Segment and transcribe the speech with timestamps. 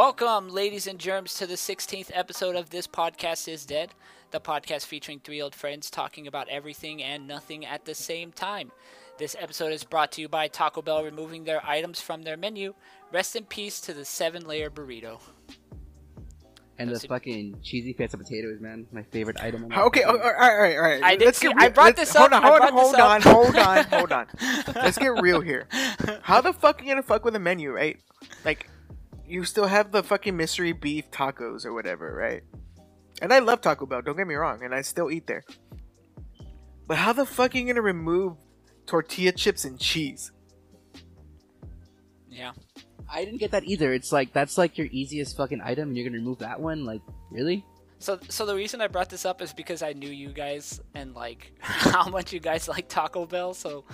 [0.00, 3.90] Welcome, ladies and germs, to the 16th episode of This Podcast is Dead,
[4.30, 8.72] the podcast featuring three old friends talking about everything and nothing at the same time.
[9.18, 12.72] This episode is brought to you by Taco Bell removing their items from their menu.
[13.12, 15.20] Rest in peace to the seven layer burrito.
[16.78, 17.08] And the That's it.
[17.08, 18.86] fucking cheesy pizza potatoes, man.
[18.92, 19.64] My favorite item.
[19.64, 21.02] in Okay, all right, all right, all right.
[21.02, 22.94] I did Let's see- get I brought let's- this hold up, On, hold on, hold
[22.96, 24.26] on, hold on, hold on.
[24.76, 25.68] Let's get real here.
[26.22, 28.00] How the fuck are you gonna fuck with a menu, right?
[28.46, 28.66] Like,
[29.30, 32.42] you still have the fucking mystery beef tacos or whatever, right?
[33.22, 34.02] And I love Taco Bell.
[34.02, 35.44] Don't get me wrong, and I still eat there.
[36.86, 38.36] But how the fuck are you gonna remove
[38.86, 40.32] tortilla chips and cheese?
[42.28, 42.52] Yeah.
[43.12, 43.92] I didn't get that either.
[43.92, 46.84] It's like that's like your easiest fucking item, and you're gonna remove that one.
[46.84, 47.64] Like, really?
[47.98, 51.14] So, so the reason I brought this up is because I knew you guys and
[51.14, 53.54] like how much you guys like Taco Bell.
[53.54, 53.84] So,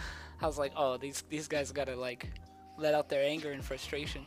[0.41, 2.31] I was like, oh, these these guys gotta like
[2.79, 4.25] let out their anger and frustration.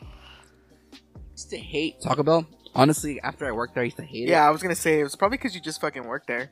[1.40, 2.46] I used to hate Taco Bell.
[2.74, 4.32] Honestly, after I worked there, I used to hate it.
[4.32, 6.50] Yeah, I was gonna say it was probably because you just fucking worked there.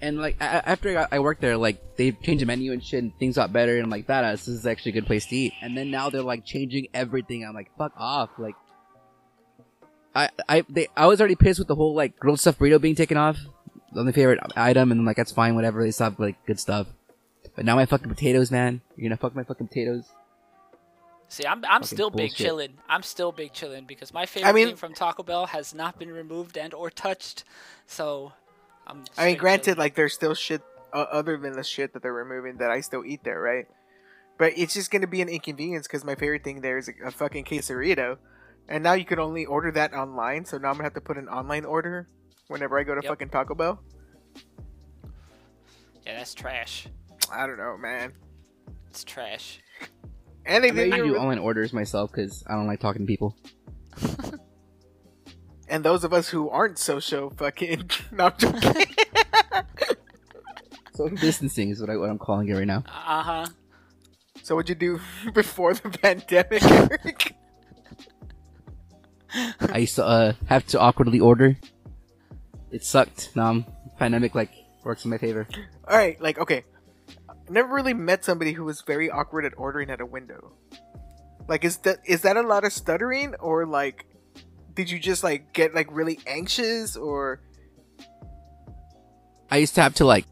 [0.00, 2.72] And like a- a- after I, got, I worked there, like they changed the menu
[2.72, 3.74] and shit, and things got better.
[3.76, 5.52] And I'm like, badass, this is actually a good place to eat.
[5.60, 7.44] And then now they're like changing everything.
[7.44, 8.30] I'm like, fuck off.
[8.38, 8.54] Like,
[10.14, 12.94] I I they I was already pissed with the whole like grilled stuffed burrito being
[12.96, 13.38] taken off,
[13.92, 15.84] the only favorite item, and I'm like, that's fine, whatever.
[15.84, 16.86] They still have like good stuff.
[17.54, 18.80] But now my fucking potatoes, man.
[18.96, 20.04] You're gonna fuck my fucking potatoes.
[21.32, 22.46] See, I'm I'm still big bullshit.
[22.46, 22.72] chillin'.
[22.90, 26.12] I'm still big chillin' because my favorite mean- thing from Taco Bell has not been
[26.12, 27.44] removed and or touched.
[27.86, 28.32] So,
[28.86, 29.04] I'm.
[29.16, 29.78] I mean, granted, chillin'.
[29.78, 30.60] like there's still shit
[30.92, 33.64] uh, other than the shit that they're removing that I still eat there, right?
[34.36, 37.10] But it's just gonna be an inconvenience because my favorite thing there is a, a
[37.10, 38.18] fucking quesarito,
[38.68, 40.44] and now you can only order that online.
[40.44, 42.08] So now I'm gonna have to put an online order
[42.48, 43.08] whenever I go to Yep.
[43.10, 43.80] fucking Taco Bell.
[46.04, 46.88] yeah, that's trash.
[47.32, 48.12] I don't know, man.
[48.90, 49.60] It's trash.
[50.44, 53.36] And they I do online orders myself because I don't like talking to people.
[55.68, 57.90] and those of us who aren't social, fucking.
[58.12, 58.86] No, I'm joking.
[60.94, 62.84] Social distancing is what, I, what I'm calling it right now.
[62.86, 63.46] Uh huh.
[64.42, 65.00] so what'd you do
[65.32, 67.34] before the pandemic, Eric?
[69.60, 71.56] I used to uh, have to awkwardly order.
[72.70, 73.30] It sucked.
[73.34, 73.64] Now I'm
[73.98, 74.50] pandemic like
[74.84, 75.46] works in my favor.
[75.88, 76.64] All right, like okay,
[77.52, 80.52] never really met somebody who was very awkward at ordering at a window.
[81.48, 84.06] Like, is that is that a lot of stuttering, or like,
[84.74, 87.40] did you just like get like really anxious, or
[89.50, 90.24] I used to have to like,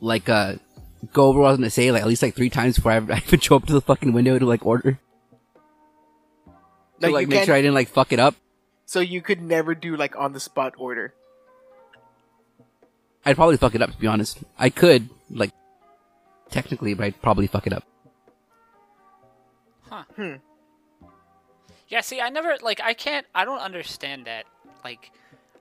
[0.00, 0.56] like uh,
[1.12, 2.96] go over what I was gonna say like at least like three times before I,
[3.08, 4.98] I even show up to the fucking window to like order.
[7.00, 8.34] To Like, like make sure I didn't like fuck it up.
[8.84, 11.14] so you could never do like on the spot order?
[13.24, 14.38] I'd probably fuck it up to be honest.
[14.58, 15.17] I could like
[16.50, 17.84] technically, but I'd probably fuck it up.
[19.88, 20.04] Huh.
[20.16, 20.34] Hmm.
[21.88, 24.44] Yeah, see, I never like I can't I don't understand that.
[24.84, 25.10] Like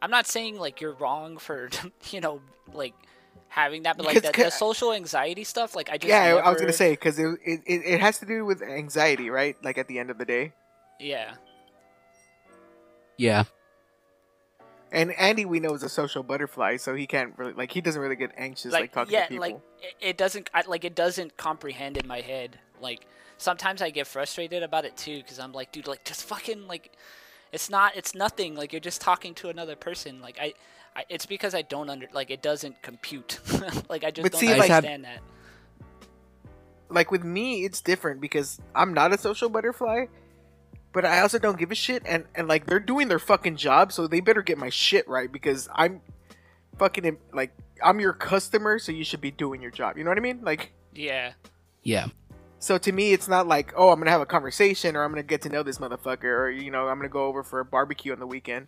[0.02, 1.70] I'm not saying like you're wrong for
[2.12, 2.42] you know
[2.74, 2.94] like
[3.48, 5.75] having that, but like the, the social anxiety stuff.
[5.75, 8.19] Like I just Yeah, I- I was gonna say because it, it it it has
[8.19, 9.56] to do with anxiety, right?
[9.64, 10.54] Like at the end of the day.
[11.00, 11.36] yeah.
[13.19, 13.46] Yeah,
[14.92, 18.02] And Andy, we know, is a social butterfly, so he can't really like he doesn't
[18.02, 19.42] really get anxious like, Like, talking yeah, to people.
[19.42, 19.59] like
[20.00, 22.58] it, doesn't I, like it doesn't comprehend in my head.
[22.81, 23.06] Like
[23.38, 26.92] sometimes I get frustrated about it too because I'm like, dude, like just fucking like
[27.52, 28.56] it's not it's nothing.
[28.56, 30.22] Like you're just talking to another person.
[30.22, 30.53] Like I.
[30.96, 33.40] I, it's because I don't under like it doesn't compute.
[33.88, 35.19] like I just But don't see, like- I just have- understand that.
[36.90, 40.06] like with me it's different because i'm not a social butterfly
[40.94, 43.92] but i also don't give a shit and and like they're doing their fucking job
[43.92, 46.01] so they better get my shit right because i'm
[46.78, 47.51] fucking like
[47.84, 50.39] i'm your customer so you should be doing your job you know what i mean
[50.44, 51.34] like Yeah.
[51.84, 52.07] yeah.
[52.60, 55.24] so to me it's not like oh i'm gonna have a conversation or i'm gonna
[55.24, 58.12] get to know this motherfucker or you know i'm gonna go over for a barbecue
[58.13, 58.68] on the weekend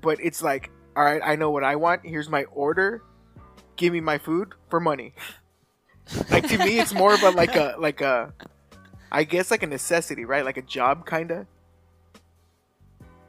[0.00, 3.02] but it's like all right i know what i want here's my order
[3.76, 5.14] give me my food for money
[6.30, 8.32] like to me it's more of a like a like a
[9.12, 11.46] i guess like a necessity right like a job kind of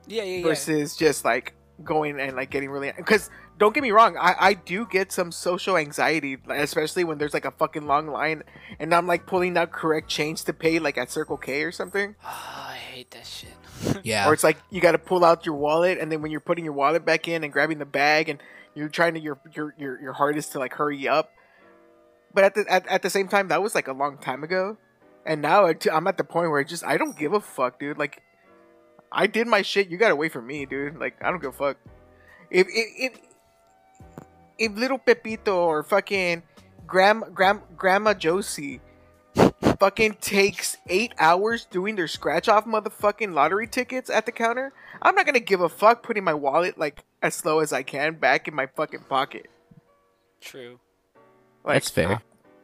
[0.07, 0.43] Yeah, yeah, yeah.
[0.43, 4.53] versus just like going and like getting really because don't get me wrong I, I
[4.53, 8.43] do get some social anxiety especially when there's like a fucking long line
[8.79, 12.15] and i'm like pulling out correct change to pay like at circle k or something
[12.23, 12.27] Oh,
[12.69, 13.49] I hate that shit.
[14.03, 14.27] Yeah.
[14.29, 16.65] or it's like you got to pull out your wallet and then when you're putting
[16.65, 18.39] your wallet back in and grabbing the bag and
[18.75, 21.31] you're trying to your your your, your hardest to like hurry up
[22.33, 24.77] but at the at, at the same time that was like a long time ago
[25.25, 27.79] and now it- i'm at the point where it just i don't give a fuck
[27.79, 28.21] dude like
[29.11, 31.57] i did my shit you gotta wait for me dude like i don't give a
[31.57, 31.77] fuck
[32.49, 33.19] If if if,
[34.59, 36.43] if little Pepito or fucking
[36.85, 38.81] Gram Gram Grandma Josie
[39.79, 45.15] fucking takes eight hours doing their scratch off motherfucking lottery tickets at the counter, I'm
[45.15, 48.47] not gonna give a fuck putting my wallet like as slow as I can back
[48.47, 49.47] in my fucking pocket.
[50.41, 50.79] True.
[51.63, 52.21] Like, That's fair.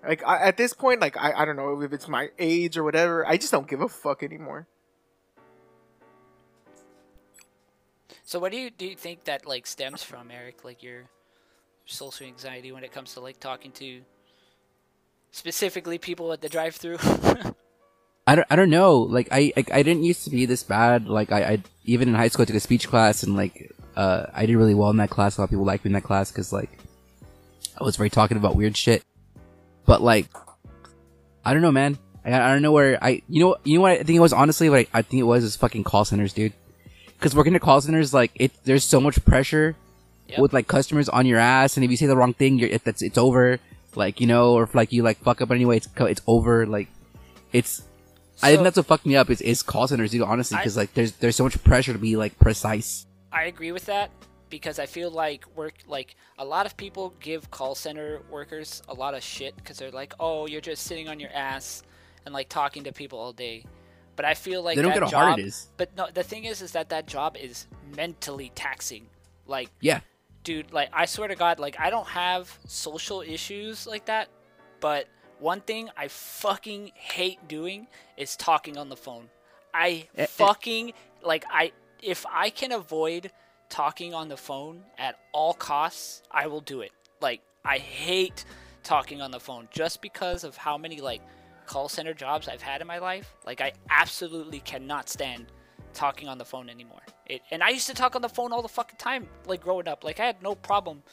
[0.07, 2.83] Like I, at this point, like I, I don't know if it's my age or
[2.83, 3.27] whatever.
[3.27, 4.67] I just don't give a fuck anymore.
[8.23, 10.63] So what do you do you think that like stems from, Eric?
[10.63, 11.03] Like your
[11.85, 14.01] social anxiety when it comes to like talking to
[15.31, 16.97] specifically people at the drive-through?
[18.27, 18.99] I don't, I don't know.
[18.99, 21.07] Like I, I, I didn't used to be this bad.
[21.07, 24.25] Like I, I, even in high school, I took a speech class and like, uh,
[24.33, 25.37] I did really well in that class.
[25.37, 26.77] A lot of people liked me in that class because like,
[27.79, 29.03] I was very talking about weird shit.
[29.87, 30.27] But like,
[31.43, 31.97] I don't know, man.
[32.23, 34.33] I, I don't know where I, you know, you know what I think it was
[34.33, 34.69] honestly.
[34.69, 36.53] What I, I think it was is fucking call centers, dude.
[37.17, 39.75] Because working at call centers, like it, there's so much pressure
[40.27, 40.39] Yep.
[40.39, 42.83] with like customers on your ass, and if you say the wrong thing, you're it,
[42.83, 43.59] that's it's over.
[43.95, 46.65] Like you know, or if like you like fuck up anyway, it's it's over.
[46.65, 46.89] Like
[47.53, 47.83] it's
[48.43, 50.23] I think that's what fucked me up is, is call centers, dude.
[50.23, 53.05] Honestly, because like there's there's so much pressure to be like precise.
[53.31, 54.11] I agree with that
[54.49, 58.93] because I feel like work like a lot of people give call center workers a
[58.93, 61.83] lot of shit because they're like, oh, you're just sitting on your ass
[62.25, 63.65] and like talking to people all day.
[64.15, 65.69] But I feel like they don't that get how job, hard it is.
[65.77, 69.07] But no, the thing is, is that that job is mentally taxing.
[69.45, 69.99] Like, Yeah,
[70.43, 74.29] dude, like I swear to God, like I don't have social issues like that,
[74.79, 75.07] but
[75.39, 79.29] one thing I fucking hate doing is talking on the phone.
[79.73, 80.25] I Eh, eh.
[80.25, 81.71] fucking like I
[82.01, 83.31] if I can avoid
[83.69, 86.91] talking on the phone at all costs, I will do it.
[87.21, 88.45] Like I hate
[88.83, 91.21] talking on the phone just because of how many like
[91.65, 93.35] call center jobs I've had in my life.
[93.45, 95.47] Like I absolutely cannot stand
[95.93, 97.01] talking on the phone anymore.
[97.25, 99.87] It, and I used to talk on the phone all the fucking time, like growing
[99.87, 100.03] up.
[100.03, 101.03] Like I had no problem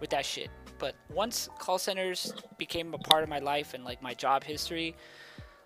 [0.00, 0.50] with that shit.
[0.78, 4.96] But once call centers became a part of my life and like my job history,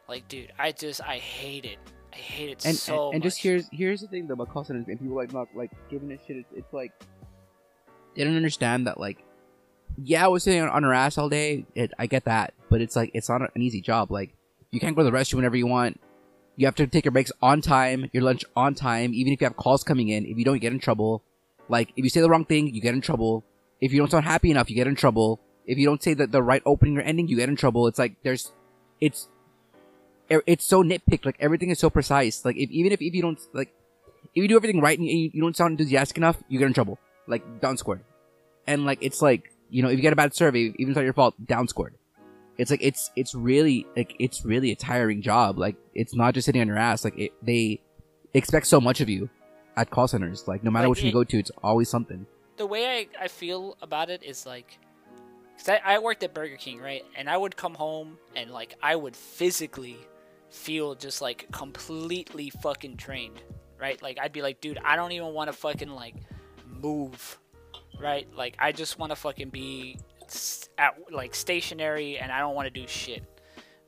[0.08, 1.78] like dude, I just I hate it.
[2.17, 4.65] I hate it and so and, and just here's here's the thing though about call
[4.65, 6.39] centers and people like not like giving a shit.
[6.39, 6.93] It's, it's like
[8.15, 9.23] they don't understand that like
[9.99, 11.67] yeah, we're sitting on, on our ass all day.
[11.75, 14.11] It, I get that, but it's like it's not an easy job.
[14.11, 14.35] Like
[14.71, 16.01] you can't go to the restroom whenever you want.
[16.57, 19.47] You have to take your breaks on time, your lunch on time, even if you
[19.47, 20.25] have calls coming in.
[20.25, 21.23] If you don't, you get in trouble.
[21.69, 23.45] Like if you say the wrong thing, you get in trouble.
[23.81, 25.41] If you don't sound happy enough, you get in trouble.
[25.67, 27.87] If you don't say the, the right opening or ending, you get in trouble.
[27.89, 28.53] It's like there's,
[29.01, 29.29] it's,
[30.28, 31.25] it's so nitpicked.
[31.25, 32.44] Like everything is so precise.
[32.44, 33.73] Like if even if, if you don't like,
[34.34, 36.75] if you do everything right and you, you don't sound enthusiastic enough, you get in
[36.75, 36.99] trouble.
[37.26, 38.02] Like down scored.
[38.67, 40.96] And like it's like you know if you get a bad survey, even if it's
[40.96, 41.94] not your fault, down scored.
[42.58, 45.58] It's like it's it's really like it's really a tiring job.
[45.58, 47.05] Like it's not just sitting on your ass.
[47.05, 47.81] Like it, they
[48.34, 49.29] expect so much of you
[49.76, 50.49] at call centers.
[50.49, 52.26] Like no matter Like, what you go to, it's always something.
[52.56, 54.79] the way I, I feel about it is like
[55.55, 58.75] because I, I worked at burger king right and i would come home and like
[58.82, 59.96] i would physically
[60.50, 63.43] feel just like completely fucking drained
[63.78, 64.00] right?
[64.00, 66.15] Like i'd be like dude i don't even want to fucking like
[66.67, 67.38] move
[68.00, 68.26] right?
[68.34, 69.98] Like i just want to fucking be
[70.76, 73.22] at like stationary and i don't want to do shit.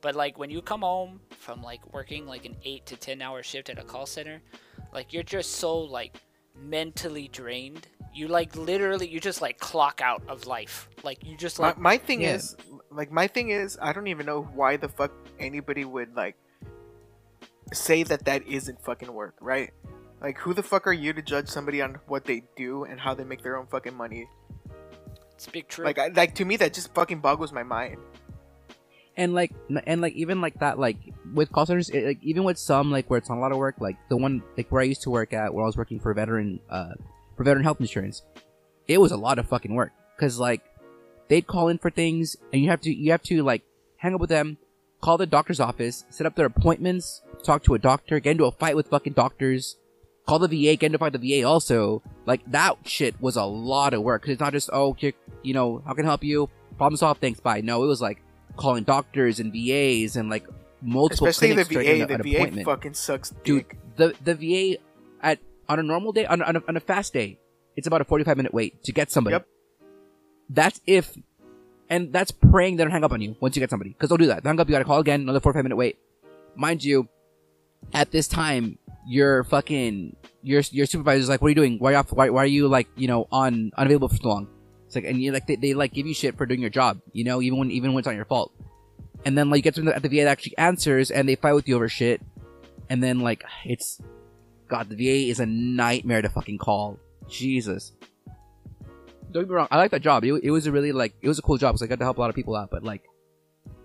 [0.01, 3.43] But like when you come home from like working like an 8 to 10 hour
[3.43, 4.41] shift at a call center
[4.93, 6.15] like you're just so like
[6.55, 7.87] mentally drained.
[8.13, 10.89] You like literally you just like clock out of life.
[11.03, 12.35] Like you just My, like my thing Yeah.
[12.35, 12.55] is,
[12.91, 16.35] like, my thing is, I don't even know why the fuck anybody would like
[17.73, 19.71] say that that isn't fucking work, right?
[20.21, 23.13] Like, who the fuck are you to judge somebody on what they do and how
[23.13, 24.27] they make their own fucking money?
[25.37, 27.97] Speak true Like, I, like to me, that just fucking boggles my mind.
[29.15, 29.51] and like
[29.85, 30.97] and like even like that like
[31.33, 33.57] with call centers it, like even with some like where it's not a lot of
[33.57, 35.99] work like the one like where i used to work at where i was working
[35.99, 36.93] for veteran uh
[37.35, 38.21] for veteran health insurance
[38.87, 40.61] it was a lot of fucking work because like
[41.27, 43.63] they'd call in for things and you have to you have to like
[43.97, 44.57] hang up with them
[45.01, 48.51] call the doctor's office set up their appointments talk to a doctor get into a
[48.51, 49.77] fight with fucking doctors
[50.27, 53.35] call the va get into a fight with the va also like that shit was
[53.35, 55.13] a lot of work because it's not just oh you
[55.43, 58.21] you know how can I help you problem solved thanks bye no it was like
[58.55, 60.45] calling doctors and VAs and like
[60.81, 62.05] multiple Especially the VA.
[62.05, 63.65] The VA fucking sucks Dude,
[63.95, 64.81] the the VA
[65.21, 67.39] at on a normal day on, on, a, on a fast day,
[67.75, 69.35] it's about a forty five minute wait to get somebody.
[69.35, 69.47] Yep.
[70.49, 71.15] That's if,
[71.89, 74.17] and that's praying they don't hang up on you once you get somebody because they'll
[74.17, 74.43] do that.
[74.43, 75.97] They hang up, you got to call again, another four or five minute wait.
[76.55, 77.07] Mind you,
[77.93, 78.77] at this time,
[79.07, 81.79] your fucking your your supervisor's like, "What are you doing?
[81.79, 82.11] Why are you off?
[82.11, 84.47] Why, why are you like you know on unavailable for so long?"
[84.85, 86.99] It's like, and you like they, they like give you shit for doing your job,
[87.13, 88.51] you know, even when even when it's not your fault.
[89.25, 91.53] And then like you get to at the VA that actually answers, and they fight
[91.53, 92.21] with you over shit.
[92.89, 94.01] And then like it's,
[94.67, 96.99] God, the VA is a nightmare to fucking call.
[97.27, 97.93] Jesus.
[99.31, 99.67] Don't get me wrong.
[99.71, 100.23] I like that job.
[100.23, 102.05] It, it was a really like it was a cool job because I got to
[102.05, 102.69] help a lot of people out.
[102.71, 103.03] But like,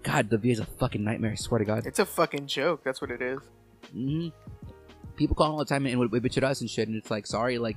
[0.03, 1.33] God, the VA is a fucking nightmare.
[1.33, 1.87] I swear to God.
[1.87, 2.83] It's a fucking joke.
[2.85, 3.41] That's what it is.
[3.93, 4.29] hmm
[5.17, 7.27] People call all the time and would, bitch at us and shit, and it's like,
[7.27, 7.77] sorry, like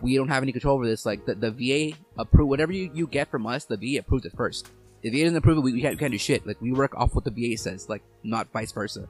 [0.00, 1.04] we don't have any control over this.
[1.04, 4.32] Like the, the VA approve whatever you, you get from us, the VA approves it
[4.36, 4.68] first.
[5.02, 6.46] If the VA doesn't approve it, we, we, can't, we can't do shit.
[6.46, 9.08] Like we work off what the VA says, like not vice versa.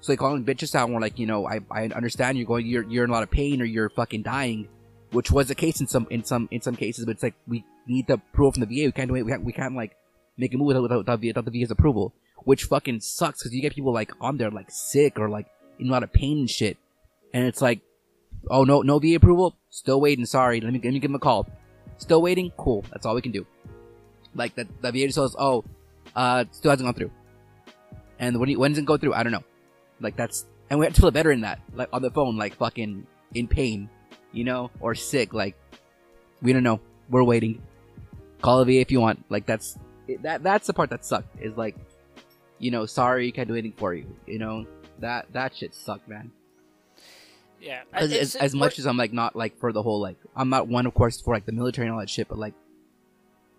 [0.00, 2.46] So they call calling bitches out, and we're like, you know, I, I understand you're
[2.46, 4.68] going, you're you're in a lot of pain or you're fucking dying,
[5.12, 7.04] which was the case in some in some in some cases.
[7.04, 8.86] But it's like we need the approval from the VA.
[8.86, 9.22] We can't do it.
[9.24, 9.96] We can't, we can't like
[10.36, 12.14] make a move without, without, without, the, VA's approval,
[12.44, 15.46] which fucking sucks because you get people like on there like sick or like
[15.78, 16.76] in a lot of pain and shit,
[17.32, 17.80] and it's like,
[18.50, 20.26] oh no no VA approval, still waiting.
[20.26, 21.48] Sorry, let me let me give them a call.
[21.98, 22.50] Still waiting.
[22.56, 22.84] Cool.
[22.90, 23.46] That's all we can do.
[24.34, 25.64] Like the the VA just says, oh,
[26.14, 27.10] uh, still hasn't gone through.
[28.18, 29.14] And when when does it go through?
[29.14, 29.44] I don't know.
[30.00, 31.60] Like that's and we have to feel better in that.
[31.74, 33.90] Like on the phone, like fucking in pain,
[34.32, 35.34] you know, or sick.
[35.34, 35.56] Like
[36.42, 36.80] we don't know.
[37.08, 37.62] We're waiting.
[38.42, 39.24] Call VA if you want.
[39.28, 39.78] Like that's
[40.22, 40.42] that.
[40.42, 41.40] That's the part that sucked.
[41.40, 41.76] Is like,
[42.58, 44.06] you know, sorry, can't do anything for you.
[44.26, 44.66] You know
[45.00, 46.30] that that shit sucked, man.
[47.60, 50.48] Yeah, As, as, as much as I'm like not like for the whole like I'm
[50.48, 52.54] not one of course for like the military and all that shit, but like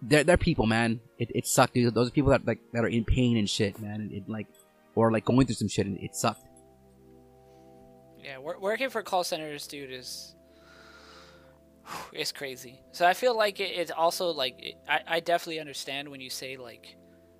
[0.01, 0.99] they're they're people, man.
[1.19, 1.93] It it sucked, dude.
[1.93, 4.01] Those are people that like that are in pain and shit, man.
[4.01, 4.47] And it like
[4.95, 6.47] or like going through some shit and it sucked.
[8.23, 10.35] Yeah, working for call centers, dude, is
[12.13, 12.81] it's crazy.
[12.91, 16.29] So I feel like it, it's also like it, I I definitely understand when you
[16.29, 16.95] say like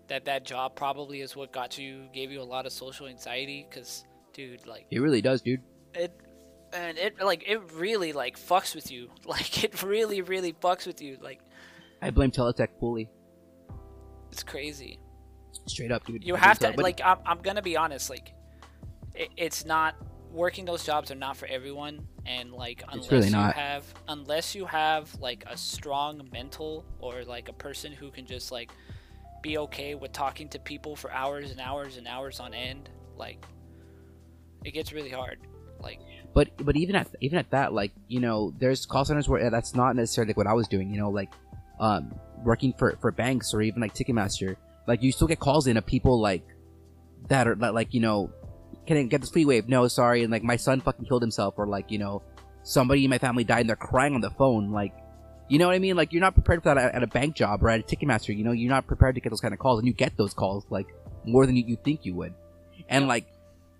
[0.07, 3.65] that that job probably is what got you gave you a lot of social anxiety
[3.69, 5.61] because dude like It really does, dude.
[5.93, 6.13] it
[6.73, 11.01] and it like it really like fucks with you like it really really fucks with
[11.01, 11.39] you like
[12.01, 13.09] I blame Teletech fully,
[14.31, 14.99] it's crazy
[15.67, 16.23] straight up, dude.
[16.23, 18.33] you I have to like I'm, I'm gonna be honest like
[19.13, 19.95] it, it's not
[20.31, 24.65] working those jobs are not for everyone and like unless really you have unless you
[24.65, 28.71] have like a strong mental or like a person who can just like
[29.41, 33.43] be okay with talking to people for hours and hours and hours on end like
[34.63, 35.39] it gets really hard
[35.81, 35.99] like
[36.33, 39.75] but but even at even at that, like you know, there's call centers where that's
[39.75, 40.91] not necessarily like what I was doing.
[40.91, 41.31] You know, like
[41.79, 42.13] um
[42.43, 44.55] working for for banks or even like Ticketmaster.
[44.87, 46.43] Like you still get calls in of people like
[47.27, 48.31] that are like you know,
[48.87, 49.67] can I get this free wave?
[49.69, 50.23] No, sorry.
[50.23, 52.21] And like my son fucking killed himself, or like you know,
[52.63, 54.71] somebody in my family died and they're crying on the phone.
[54.71, 54.93] Like,
[55.49, 55.95] you know what I mean?
[55.95, 58.35] Like you're not prepared for that at, at a bank job or at a Ticketmaster.
[58.35, 60.33] You know, you're not prepared to get those kind of calls, and you get those
[60.33, 60.87] calls like
[61.25, 62.33] more than you, you think you would.
[62.89, 63.25] And like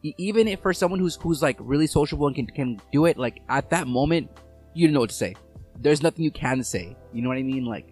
[0.04, 3.42] even if for someone who's who's like really sociable and can can do it, like
[3.50, 4.30] at that moment,
[4.74, 5.36] you don't know what to say.
[5.80, 6.96] There's nothing you can say.
[7.14, 7.66] You know what I mean?
[7.66, 7.88] Like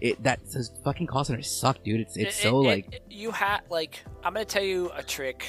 [0.00, 2.00] it that those fucking call centers suck, dude.
[2.00, 5.02] It's it's It- so it- like it- you have like I'm gonna tell you a
[5.02, 5.46] trick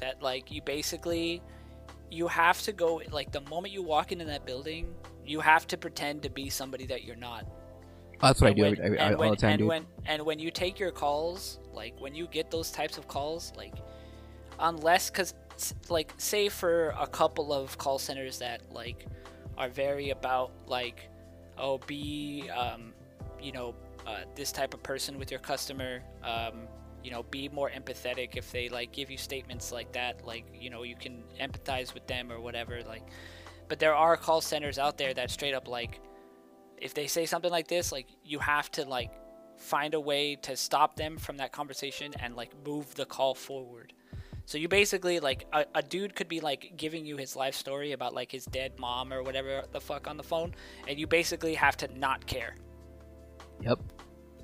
[0.00, 1.42] that like you basically
[2.10, 5.76] you have to go like the moment you walk into that building you have to
[5.76, 7.46] pretend to be somebody that you're not
[8.20, 9.68] that's what I And do when- every, and all when, the time, and dude.
[9.68, 13.52] when and when you take your calls like when you get those types of calls
[13.56, 13.74] like
[14.58, 15.34] unless because
[15.88, 19.06] like say for a couple of call centers that like
[19.58, 21.08] are very about like
[21.58, 22.92] oh be um,
[23.40, 23.74] you know
[24.06, 26.66] uh, this type of person with your customer um,
[27.02, 30.70] you know be more empathetic if they like give you statements like that like you
[30.70, 33.02] know you can empathize with them or whatever like
[33.68, 36.00] but there are call centers out there that straight up like
[36.76, 39.12] if they say something like this like you have to like
[39.56, 43.92] find a way to stop them from that conversation and like move the call forward
[44.46, 47.92] so you basically like a, a dude could be like giving you his life story
[47.92, 50.54] about like his dead mom or whatever the fuck on the phone
[50.88, 52.54] and you basically have to not care
[53.62, 53.80] Yep.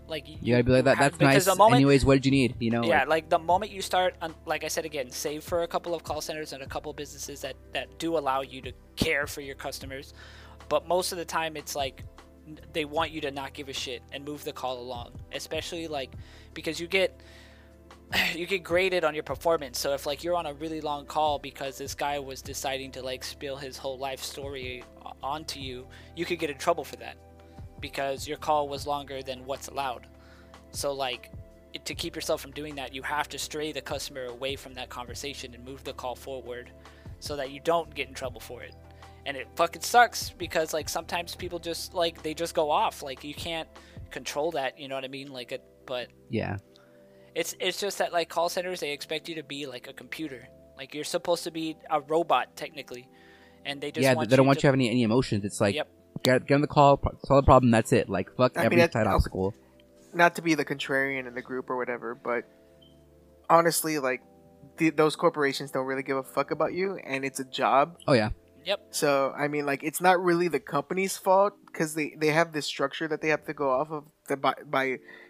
[0.08, 0.98] Like You gotta be like that.
[0.98, 1.44] That's nice.
[1.44, 2.54] the moment- Anyways, what did you need?
[2.60, 2.84] You know?
[2.84, 5.66] yeah like- like the moment you start un- like i said again save for a
[5.68, 8.72] couple of call centers and a couple of businesses that that do allow you to
[8.96, 10.12] care for your customers
[10.68, 12.02] but most of the time it's like
[12.72, 16.12] they want you to not give a shit and move the call along especially like
[16.54, 17.18] because you get
[18.34, 21.38] you get graded on your performance so if like you're on a really long call
[21.38, 25.86] because this guy was deciding to like spill his whole life story uh, onto you
[26.14, 27.16] you could get in trouble for that
[27.80, 30.06] because your call was longer than what's allowed
[30.72, 31.30] so like
[31.84, 34.88] to keep yourself from doing that, you have to stray the customer away from that
[34.88, 36.70] conversation and move the call forward
[37.20, 38.74] so that you don't get in trouble for it.
[39.26, 43.02] And it fucking sucks because like sometimes people just like they just go off.
[43.02, 43.68] Like you can't
[44.10, 45.32] control that, you know what I mean?
[45.32, 46.56] Like it but yeah.
[47.34, 50.48] it's it's just that like call centers they expect you to be like a computer.
[50.76, 53.08] Like you're supposed to be a robot technically.
[53.64, 54.14] And they just Yeah.
[54.14, 55.44] They don't want to, you to have any any emotions.
[55.44, 55.88] It's like Yep.
[56.26, 57.70] Get get on the call, solve the problem.
[57.70, 58.08] That's it.
[58.16, 59.14] Like fuck I mean, every that- side okay.
[59.14, 59.54] obstacle.
[60.12, 62.42] not to be the contrarian in the group or whatever, but
[63.48, 64.22] honestly, like
[64.78, 67.98] th- those corporations don't really give a fuck about you, and it's a job.
[68.06, 68.30] Oh yeah.
[68.64, 68.80] Yep.
[68.90, 72.66] So I mean, like, it's not really the company's fault because they they have this
[72.66, 74.84] structure that they have to go off of the, by by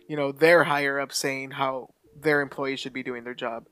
[0.08, 3.66] you know their higher up saying how their employees should be doing their job.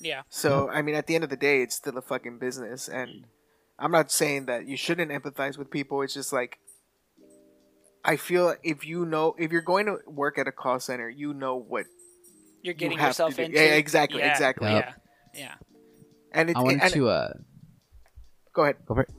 [0.00, 0.22] Yeah.
[0.28, 3.24] So I mean, at the end of the day, it's still a fucking business, and
[3.80, 6.02] I'm not saying that you shouldn't empathize with people.
[6.02, 6.58] It's just like
[8.04, 11.32] I feel if you know if you're going to work at a call center, you
[11.34, 11.86] know what
[12.62, 13.42] You're getting have yourself to do.
[13.44, 13.56] into.
[13.56, 14.68] Yeah, exactly, Yeah, exactly.
[14.68, 14.92] Yeah.
[15.34, 15.54] Yeah.
[16.32, 17.32] and it, I wanted and, to uh
[18.54, 18.76] go ahead.
[18.86, 19.10] go for it.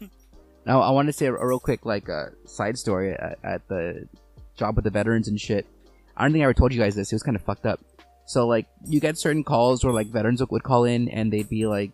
[0.66, 3.68] Now I want to say a, a real quick like uh, side story at, at
[3.68, 4.08] the
[4.56, 5.66] job with the veterans and shit.
[6.16, 7.12] I don't think I ever told you guys this.
[7.12, 7.80] It was kind of fucked up.
[8.26, 11.66] So like you get certain calls where like veterans would call in and they'd be
[11.66, 11.92] like,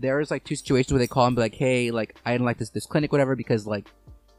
[0.00, 2.58] there's like two situations where they call and be like, hey, like I didn't like
[2.58, 3.88] this this clinic whatever because like,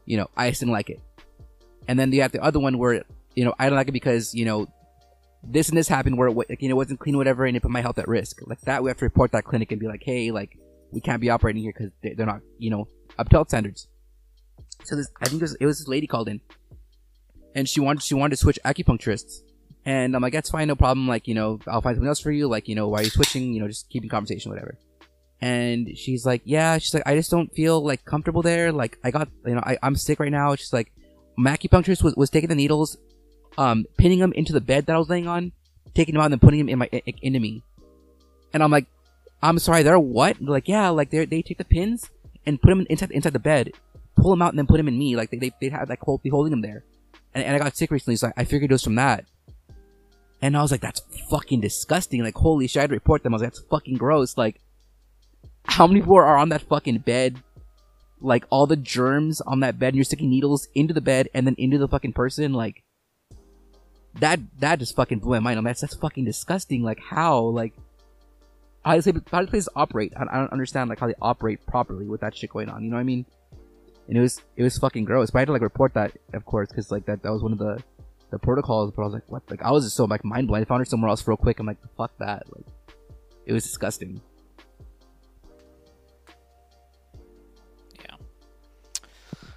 [0.04, 1.00] you know, I just didn't like it.
[1.88, 3.04] And then you have the other one where
[3.34, 4.66] you know I don't like it because you know
[5.42, 7.70] this and this happened where it like, you know wasn't clean whatever and it put
[7.70, 8.40] my health at risk.
[8.46, 10.58] Like that we have to report that clinic and be like, hey, like
[10.90, 12.88] we can't be operating here because they're not you know
[13.18, 13.88] up to health standards.
[14.84, 16.40] So this, I think it was, it was this lady called in,
[17.54, 19.42] and she wanted she wanted to switch acupuncturists,
[19.84, 21.08] and I'm like, that's fine, no problem.
[21.08, 22.48] Like you know, I'll find something else for you.
[22.48, 23.52] Like you know, why are you switching?
[23.52, 24.78] You know, just keeping conversation, whatever.
[25.42, 28.70] And she's like, yeah, she's like, I just don't feel like comfortable there.
[28.70, 30.54] Like I got, you know, I, I'm sick right now.
[30.54, 30.92] She's like,
[31.36, 32.96] my acupuncturist was, was taking the needles,
[33.58, 35.50] um, pinning them into the bed that I was laying on,
[35.94, 37.64] taking them out and then putting them in my i- into me.
[38.54, 38.86] And I'm like,
[39.42, 40.36] I'm sorry, they're what?
[40.38, 42.08] They're like, yeah, like they they take the pins
[42.46, 43.72] and put them inside inside the bed,
[44.16, 45.16] pull them out and then put them in me.
[45.16, 46.84] Like they they they had like hold, be holding them there.
[47.34, 49.24] And, and I got sick recently, so I figured it was from that.
[50.40, 52.22] And I was like, that's fucking disgusting.
[52.22, 53.34] Like holy shit, I had to report them.
[53.34, 54.36] I was like, that's fucking gross.
[54.36, 54.60] Like,
[55.64, 57.42] how many people are on that fucking bed?
[58.20, 61.46] Like all the germs on that bed, and you're sticking needles into the bed and
[61.46, 62.52] then into the fucking person.
[62.52, 62.84] Like
[64.20, 65.58] that that just fucking blew my mind.
[65.58, 66.82] I'm like, that's fucking disgusting.
[66.82, 67.74] Like how like
[68.84, 70.12] how do places operate?
[70.16, 72.82] I, I don't understand like how they operate properly with that shit going on.
[72.82, 73.24] You know what I mean?
[74.08, 75.30] And it was it was fucking gross.
[75.30, 77.52] But I had to like report that, of course, because like that that was one
[77.52, 77.82] of the
[78.30, 78.92] the protocols.
[78.94, 79.42] But I was like, what?
[79.50, 80.62] Like I was just so like mind blown.
[80.62, 81.60] I found her somewhere else real quick.
[81.60, 82.44] I'm like, fuck that.
[82.54, 82.66] Like
[83.46, 84.20] it was disgusting.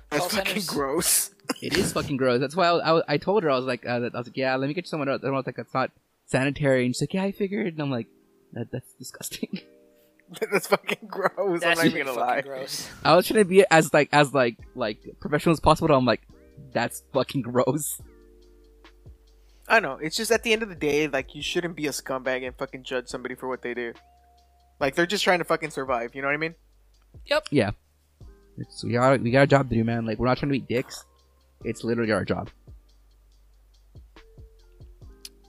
[0.09, 1.31] That's Call fucking centers- gross.
[1.61, 2.39] It is fucking gross.
[2.39, 4.55] That's why I, I, I told her I was like uh, I was like yeah
[4.55, 5.21] let me get you someone else.
[5.23, 5.91] I was like that's not
[6.25, 6.85] sanitary.
[6.85, 7.73] And she's like yeah I figured.
[7.73, 8.07] And I'm like
[8.53, 9.61] that, that's disgusting.
[10.51, 11.61] That's fucking gross.
[11.61, 12.41] That's I'm not even gonna lie.
[12.41, 12.89] gross.
[13.03, 15.87] I was trying to be as like as like like professional as possible.
[15.89, 16.21] But I'm like
[16.73, 18.01] that's fucking gross.
[19.67, 19.99] I know.
[20.01, 22.55] It's just at the end of the day, like you shouldn't be a scumbag and
[22.55, 23.93] fucking judge somebody for what they do.
[24.79, 26.15] Like they're just trying to fucking survive.
[26.15, 26.55] You know what I mean?
[27.27, 27.47] Yep.
[27.51, 27.71] Yeah.
[28.57, 30.05] It's, we got we got a job to do, man.
[30.05, 31.05] Like we're not trying to be dicks.
[31.63, 32.49] It's literally our job.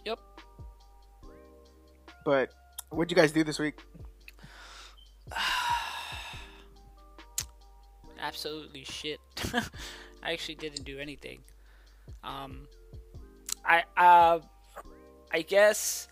[0.05, 0.19] Yep.
[2.25, 2.51] But
[2.90, 3.79] what'd you guys do this week?
[8.21, 9.21] Absolutely shit.
[10.23, 11.40] I actually didn't do anything.
[12.25, 12.66] Um,
[13.64, 14.40] I uh,
[15.33, 16.09] I guess.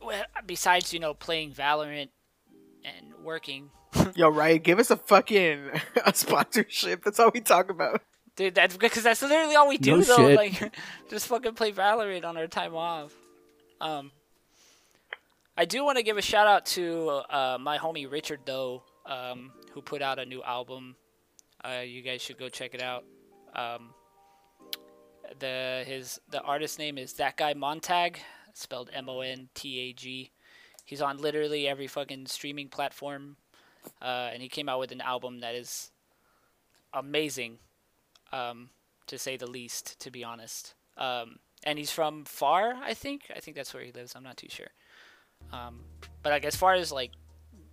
[0.00, 2.10] Well, besides you know playing Valorant
[2.84, 3.70] and working,
[4.14, 5.70] Yo, Riot, give us a fucking
[6.04, 7.04] a sponsorship.
[7.04, 8.02] That's all we talk about.
[8.36, 8.54] dude.
[8.54, 10.16] That's because that's literally all we do No though.
[10.16, 10.36] shit.
[10.36, 10.74] Like,
[11.10, 13.14] just fucking play Valorant on our time off.
[13.80, 14.10] Um,
[15.56, 19.52] I do want to give a shout out to uh, my homie Richard though, um,
[19.72, 20.96] who put out a new album.
[21.64, 23.04] Uh, you guys should go check it out.
[23.54, 23.90] Um,
[25.40, 28.20] the his the artist name is that guy Montag,
[28.54, 30.30] spelled M O N T A G.
[30.84, 33.36] He's on literally every fucking streaming platform,
[34.00, 35.90] uh, and he came out with an album that is
[36.92, 37.58] amazing,
[38.32, 38.70] um,
[39.06, 39.98] to say the least.
[40.00, 43.30] To be honest, um, and he's from Far, I think.
[43.34, 44.14] I think that's where he lives.
[44.14, 44.68] I'm not too sure.
[45.52, 45.80] Um,
[46.22, 47.12] but like as far as like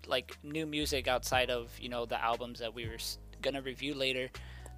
[0.08, 2.98] like new music outside of you know the albums that we were
[3.42, 4.30] gonna review later,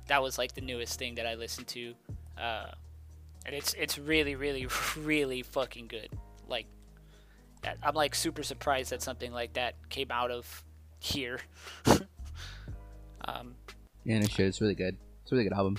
[0.08, 1.94] that was like the newest thing that I listened to,
[2.40, 2.72] uh,
[3.46, 6.10] and it's it's really really really fucking good.
[6.48, 6.66] Like
[7.84, 10.64] I'm like super surprised that something like that came out of
[11.00, 11.40] here.
[13.26, 13.56] um,
[14.04, 14.48] Yeah, no shit.
[14.48, 14.98] It's really good.
[15.24, 15.78] It's a really good album.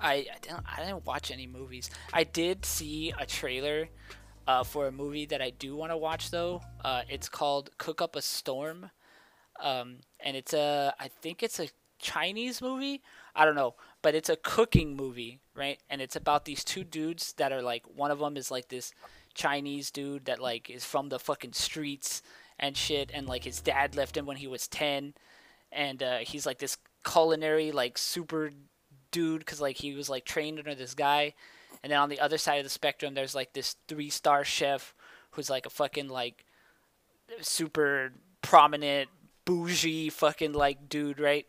[0.00, 1.90] I I didn't I didn't watch any movies.
[2.12, 3.88] I did see a trailer
[4.46, 6.62] uh, for a movie that I do want to watch though.
[6.84, 8.90] Uh, it's called Cook Up a Storm,
[9.60, 13.02] um, and it's a I think it's a Chinese movie.
[13.34, 15.78] I don't know, but it's a cooking movie, right?
[15.90, 18.92] And it's about these two dudes that are like one of them is like this
[19.34, 22.22] Chinese dude that like is from the fucking streets
[22.58, 25.14] and shit, and like his dad left him when he was ten,
[25.70, 28.50] and uh, he's like this culinary like super
[29.12, 31.32] dude because like he was like trained under this guy
[31.84, 34.92] and then on the other side of the spectrum there's like this three star chef
[35.30, 36.44] who's like a fucking like
[37.40, 39.08] super prominent
[39.44, 41.46] bougie fucking like dude, right?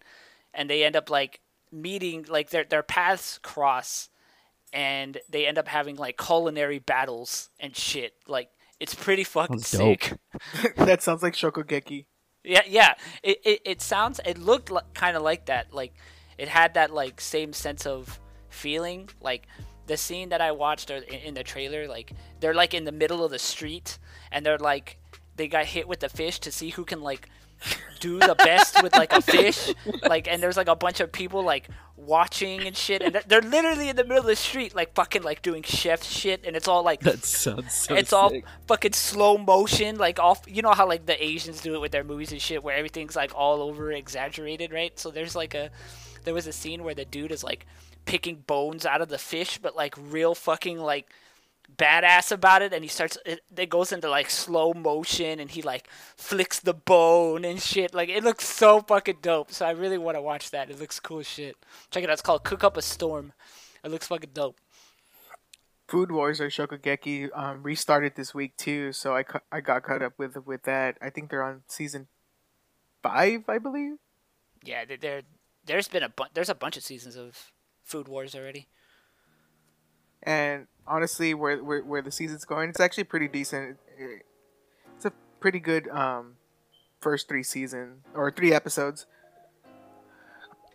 [0.54, 1.42] And they end up like
[1.72, 4.10] meeting like their their paths cross
[4.74, 8.14] and they end up having like culinary battles and shit.
[8.28, 10.14] Like it's pretty fucking Sounds sick.
[10.76, 12.06] that sounds like Shokugeki.
[12.44, 12.94] Yeah, yeah.
[13.24, 15.74] It it, it sounds it looked li- kind of like that.
[15.74, 15.94] Like
[16.38, 19.10] it had that like same sense of feeling.
[19.22, 19.48] Like
[19.88, 22.92] the scene that I watched or in, in the trailer, like they're like in the
[22.92, 23.98] middle of the street
[24.32, 24.98] and they're like
[25.36, 27.30] they got hit with the fish to see who can like
[28.00, 29.74] do the best with like a fish.
[30.04, 33.42] Like and there's like a bunch of people like watching and shit and they're, they're
[33.42, 36.68] literally in the middle of the street like fucking like doing chef shit and it's
[36.68, 38.32] all like That sounds so it's all
[38.68, 40.44] fucking slow motion, like off.
[40.48, 43.16] You know how like the Asians do it with their movies and shit, where everything's
[43.16, 44.98] like all over exaggerated, right?
[45.00, 45.70] So there's like a,
[46.24, 47.66] there was a scene where the dude is like
[48.06, 51.10] picking bones out of the fish, but like real fucking like
[51.76, 53.18] badass about it, and he starts.
[53.26, 57.94] It, it goes into like slow motion, and he like flicks the bone and shit.
[57.94, 59.52] Like it looks so fucking dope.
[59.52, 60.70] So I really want to watch that.
[60.70, 61.58] It looks cool as shit.
[61.92, 62.14] Check it out.
[62.14, 63.34] It's called Cook Up a Storm.
[63.84, 64.58] It looks fucking dope.
[65.88, 70.02] Food Wars or Shokugeki um, restarted this week too, so I, cu- I got caught
[70.02, 70.98] up with with that.
[71.02, 72.08] I think they're on season
[73.02, 73.94] five, I believe.
[74.64, 75.22] Yeah, there,
[75.66, 77.54] there's been a bu- there's a bunch of seasons of
[77.84, 78.68] Food Wars already.
[80.24, 83.78] And honestly, where where, where the season's going, it's actually pretty decent.
[83.98, 84.24] It-
[84.96, 86.38] It's a pretty good um,
[87.02, 89.06] first three season or three episodes.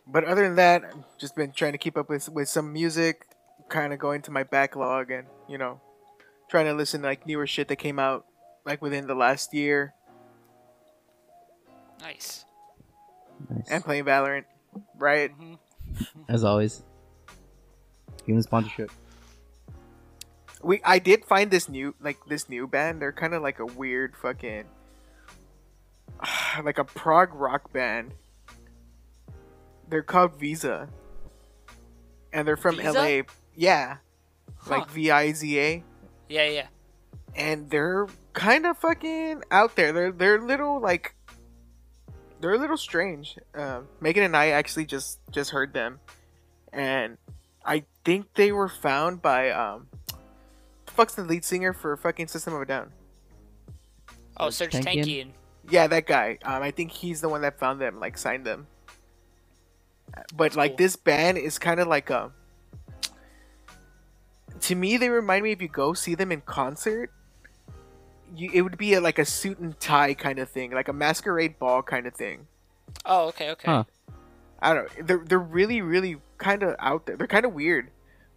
[0.06, 3.26] But other than that, I've just been trying to keep up with with some music,
[3.68, 5.80] kind of going to my backlog, and you know,
[6.50, 8.26] trying to listen to like newer shit that came out
[8.64, 9.94] like within the last year,
[12.00, 12.44] Nice.
[13.50, 13.66] Nice.
[13.70, 14.44] and playing Valorant.
[14.96, 15.30] Right?
[15.32, 15.54] hmm
[16.28, 16.82] As always.
[18.26, 18.90] Give them sponsorship.
[20.62, 23.02] We I did find this new like this new band.
[23.02, 24.64] They're kind of like a weird fucking
[26.64, 28.14] like a prog rock band.
[29.88, 30.88] They're called Viza.
[32.32, 32.94] And they're from Viza?
[32.94, 33.32] LA.
[33.54, 33.96] Yeah.
[34.56, 34.78] Huh.
[34.78, 35.84] Like V I Z A.
[36.28, 36.66] Yeah, yeah.
[37.34, 39.92] And they're kind of fucking out there.
[39.92, 41.14] They're they're little like
[42.40, 43.36] they're a little strange.
[43.54, 46.00] Um, Megan and I actually just just heard them,
[46.72, 47.18] and
[47.64, 49.88] I think they were found by um,
[50.92, 52.92] the fuck's the lead singer for fucking System of a Down.
[54.36, 55.04] Oh, Serj Serj Tankian?
[55.04, 55.28] Tankian.
[55.70, 56.38] Yeah, that guy.
[56.44, 58.66] Um, I think he's the one that found them, like signed them.
[60.36, 60.76] But That's like cool.
[60.78, 62.32] this band is kind of like a.
[64.60, 67.10] To me, they remind me if you go see them in concert,
[68.36, 70.92] you it would be a, like a suit and tie kind of thing, like a
[70.92, 72.46] masquerade ball kind of thing.
[73.06, 73.66] Oh, okay, okay.
[73.66, 73.84] Huh.
[74.60, 74.98] I don't.
[74.98, 75.04] know.
[75.04, 77.16] They're they're really really kind of out there.
[77.16, 77.90] They're kind of weird,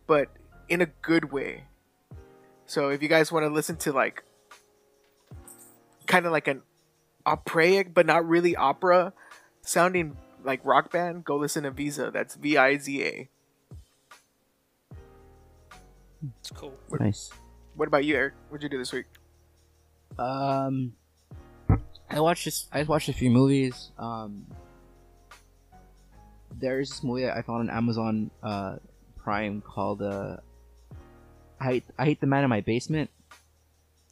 [0.08, 0.30] but
[0.70, 1.66] in a good way.
[2.68, 4.24] So if you guys want to listen to like,
[6.08, 6.62] kind of like an
[7.26, 9.14] operatic but not really opera
[9.62, 12.12] sounding like rock band, go listen to Viza.
[12.12, 13.30] That's V I Z A.
[16.40, 16.74] It's cool.
[17.00, 17.32] Nice.
[17.76, 18.34] What about you, Eric?
[18.50, 19.06] What'd you do this week?
[20.18, 20.94] Um,
[22.10, 22.68] I watched this.
[22.72, 23.92] I watched a few movies.
[23.98, 24.46] Um,
[26.58, 28.78] there's this movie that I found on Amazon uh,
[29.18, 30.38] Prime called uh,
[31.60, 33.10] I I hate the man in my basement,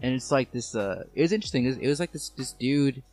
[0.02, 0.76] and it's like this.
[0.76, 1.66] Uh, it was interesting.
[1.66, 3.04] It was, it was like this this dude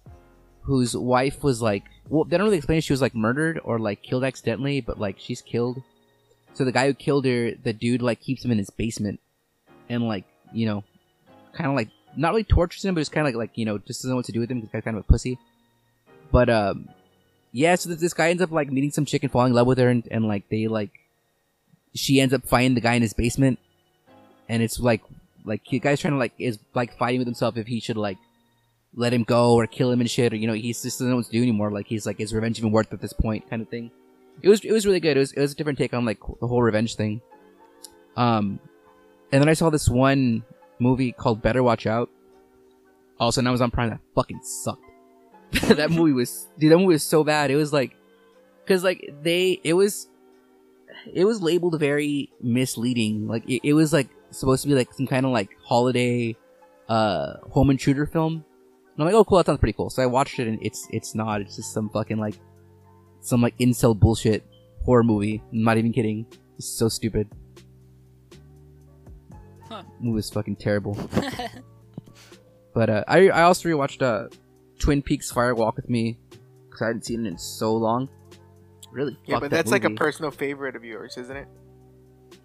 [0.62, 3.78] whose wife was like well they don't really explain if she was like murdered or
[3.78, 5.82] like killed accidentally, but like she's killed.
[6.54, 9.20] So the guy who killed her, the dude like keeps him in his basement,
[9.88, 10.84] and like you know,
[11.52, 13.78] kind of like not really tortures him, but just kind of like, like you know,
[13.78, 15.38] just doesn't know what to do with him because he's kind of a pussy.
[16.32, 16.88] But um,
[17.52, 17.74] yeah.
[17.76, 19.88] So this guy ends up like meeting some chick and falling in love with her,
[19.88, 20.90] and, and like they like,
[21.94, 23.58] she ends up finding the guy in his basement,
[24.50, 25.02] and it's like
[25.44, 28.18] like the guy's trying to like is like fighting with himself if he should like
[28.94, 31.16] let him go or kill him and shit, or you know, he just doesn't know
[31.16, 31.70] what to do anymore.
[31.70, 33.92] Like he's like, is revenge even worth at this point, kind of thing.
[34.42, 35.16] It was it was really good.
[35.16, 37.22] It was it was a different take on like the whole revenge thing.
[38.16, 38.58] Um,
[39.30, 40.42] and then I saw this one
[40.80, 42.10] movie called Better Watch Out.
[43.20, 44.82] Also, now I was on Prime that fucking sucked.
[45.68, 46.72] that movie was dude.
[46.72, 47.50] That movie was so bad.
[47.52, 47.94] It was like,
[48.66, 50.08] cause like they it was,
[51.12, 53.28] it was labeled very misleading.
[53.28, 56.36] Like it, it was like supposed to be like some kind of like holiday,
[56.88, 58.32] uh, home intruder film.
[58.34, 59.90] And I'm like, oh cool, that sounds pretty cool.
[59.90, 61.40] So I watched it and it's it's not.
[61.40, 62.34] It's just some fucking like,
[63.20, 64.44] some like incel bullshit
[64.84, 65.42] horror movie.
[65.52, 66.26] I'm not even kidding.
[66.58, 67.28] It's so stupid.
[69.68, 69.82] Huh.
[70.00, 70.96] Movie is fucking terrible.
[72.72, 74.28] But uh, I I also rewatched uh,
[74.78, 76.18] Twin Peaks Fire Walk with Me
[76.68, 78.08] because I hadn't seen it in so long.
[78.92, 79.16] Really?
[79.26, 81.48] Yeah, fucked but that that's like a personal favorite of yours, isn't it?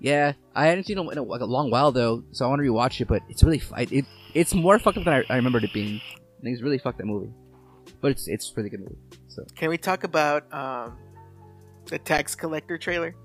[0.06, 2.62] Yeah, I hadn't seen it in a, like a long while though, so I want
[2.62, 3.08] to rewatch it.
[3.08, 5.74] But it's really fu- it, it it's more fucked up than I, I remembered it
[5.74, 5.96] being.
[5.96, 7.34] I think it's really fucked that movie.
[8.02, 8.98] but it's it's a really good movie.
[9.30, 10.96] So Can we talk about um,
[11.88, 13.16] the tax collector trailer?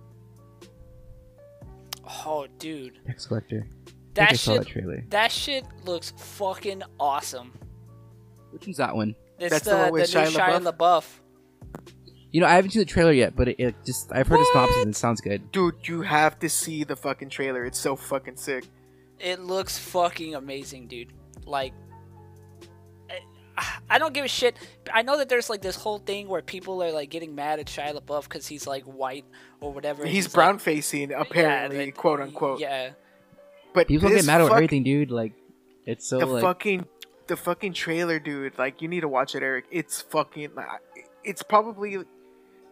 [2.25, 3.67] Oh, dude, Tax Collector.
[3.67, 5.05] I think I that saw shit that trailer.
[5.11, 7.53] that shit looks fucking awesome.
[8.53, 9.15] Which one's that one?
[9.39, 11.05] It's That's the the, one the, with new Shia Shia LaBeouf.
[12.33, 14.41] You know, I haven't seen the trailer yet, but it, it just I've heard the
[14.41, 14.53] What?
[14.53, 15.51] synopsis and it sounds good.
[15.53, 17.65] Dude, you have to see the fucking trailer.
[17.65, 18.65] It's so fucking sick.
[19.19, 21.13] It looks fucking amazing, dude.
[21.45, 21.73] Like,
[23.57, 24.57] I, I don't give a shit.
[24.93, 27.67] I know that there's like this whole thing where people are like getting mad at
[27.67, 29.25] Shia LaBeouf because he's like white
[29.61, 30.07] or whatever.
[30.07, 32.61] He's like- brown facing, apparently, Yeah, quote unquote.
[32.61, 32.91] Yeah,
[33.75, 35.11] But People get this mad about fuck- everything, dude.
[35.11, 35.33] Like,
[35.85, 36.87] it's so the like fucking
[37.27, 38.57] the fucking trailer, dude.
[38.59, 39.65] Like you need to watch it, Eric.
[39.71, 40.51] It's fucking.
[41.25, 41.99] It's probably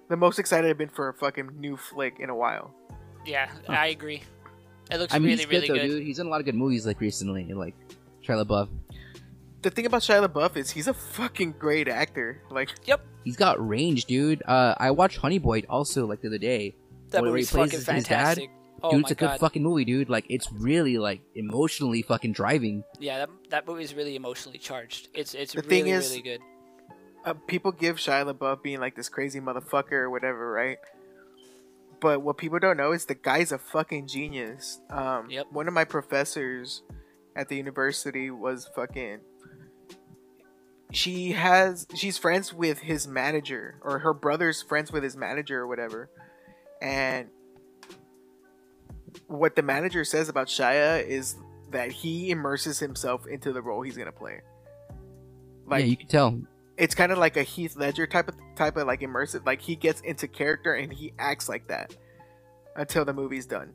[0.09, 2.75] the most excited I've been for a fucking new flick in a while.
[3.27, 4.23] yeah, I agree.
[4.91, 5.89] It looks I mean, really, he's good really though, good.
[5.99, 6.03] dude.
[6.07, 7.75] He's done a lot of good movies like recently, like
[8.27, 8.69] Shia LaBeouf.
[9.63, 12.41] The thing about Shia LaBeouf is he's a fucking great actor.
[12.51, 14.43] Like yep, He's got range, dude.
[14.47, 16.75] Uh, I watched Honey Boy also like the other day.
[17.11, 18.17] That where he movie's plays fucking his- his dad.
[18.19, 18.51] fantastic.
[18.81, 20.09] Oh dude, it's a good fucking movie, dude.
[20.09, 22.85] Like, it's really like emotionally fucking driving.
[23.01, 25.09] Yeah, that, that movie is really emotionally charged.
[25.15, 26.41] It's it's The really thing is- really good.
[27.29, 30.79] Uh, people give Shia LaBeouf being like this crazy motherfucker or whatever, right?
[32.01, 34.81] But what people don't know is the guy's a fucking genius.
[34.89, 35.47] Um, Yep.
[35.51, 36.83] One of my professors
[37.37, 39.21] at the university was fucking.
[40.91, 45.67] She has she's friends with his manager or her brother's friends with his manager or
[45.67, 46.09] whatever,
[46.81, 47.29] and
[49.27, 51.37] what the manager says about Shia is
[51.73, 54.41] that he immerses himself into the role he's gonna play.
[55.67, 56.41] Like yeah, you can tell.
[56.79, 59.45] It's kind of like a Heath Ledger type of type of like immersive.
[59.45, 61.95] Like he gets into character and he acts like that
[62.77, 63.73] until the movie's done.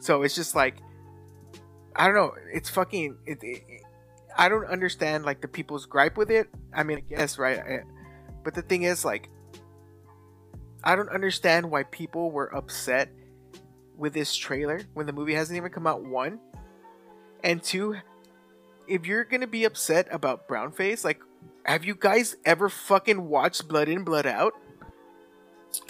[0.00, 0.76] So it's just like
[1.94, 2.32] I don't know.
[2.52, 3.18] It's fucking.
[3.26, 3.62] It, it,
[4.36, 6.48] I don't understand like the people's gripe with it.
[6.74, 7.82] I mean, I guess right, I-
[8.42, 9.28] but the thing is like
[10.82, 13.10] I don't understand why people were upset
[13.96, 16.02] with this trailer when the movie hasn't even come out.
[16.02, 16.40] One
[17.44, 17.96] and two,
[18.88, 21.20] if you're gonna be upset about brownface, like,
[21.64, 24.54] have you guys ever fucking watched Blood In, Blood Out?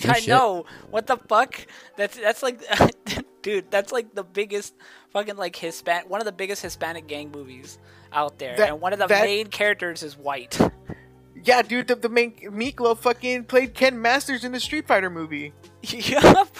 [0.04, 0.28] No I shit.
[0.28, 0.64] know.
[0.90, 1.66] What the fuck?
[1.96, 2.60] That's that's like,
[3.42, 3.70] dude.
[3.70, 4.74] That's like the biggest
[5.12, 6.08] fucking like Hispanic.
[6.08, 7.78] One of the biggest Hispanic gang movies
[8.12, 10.58] out there, That- and one of the that- main characters is white.
[11.44, 15.52] Yeah, dude, the, the main Miklo fucking played Ken Masters in the Street Fighter movie.
[15.82, 16.56] yup.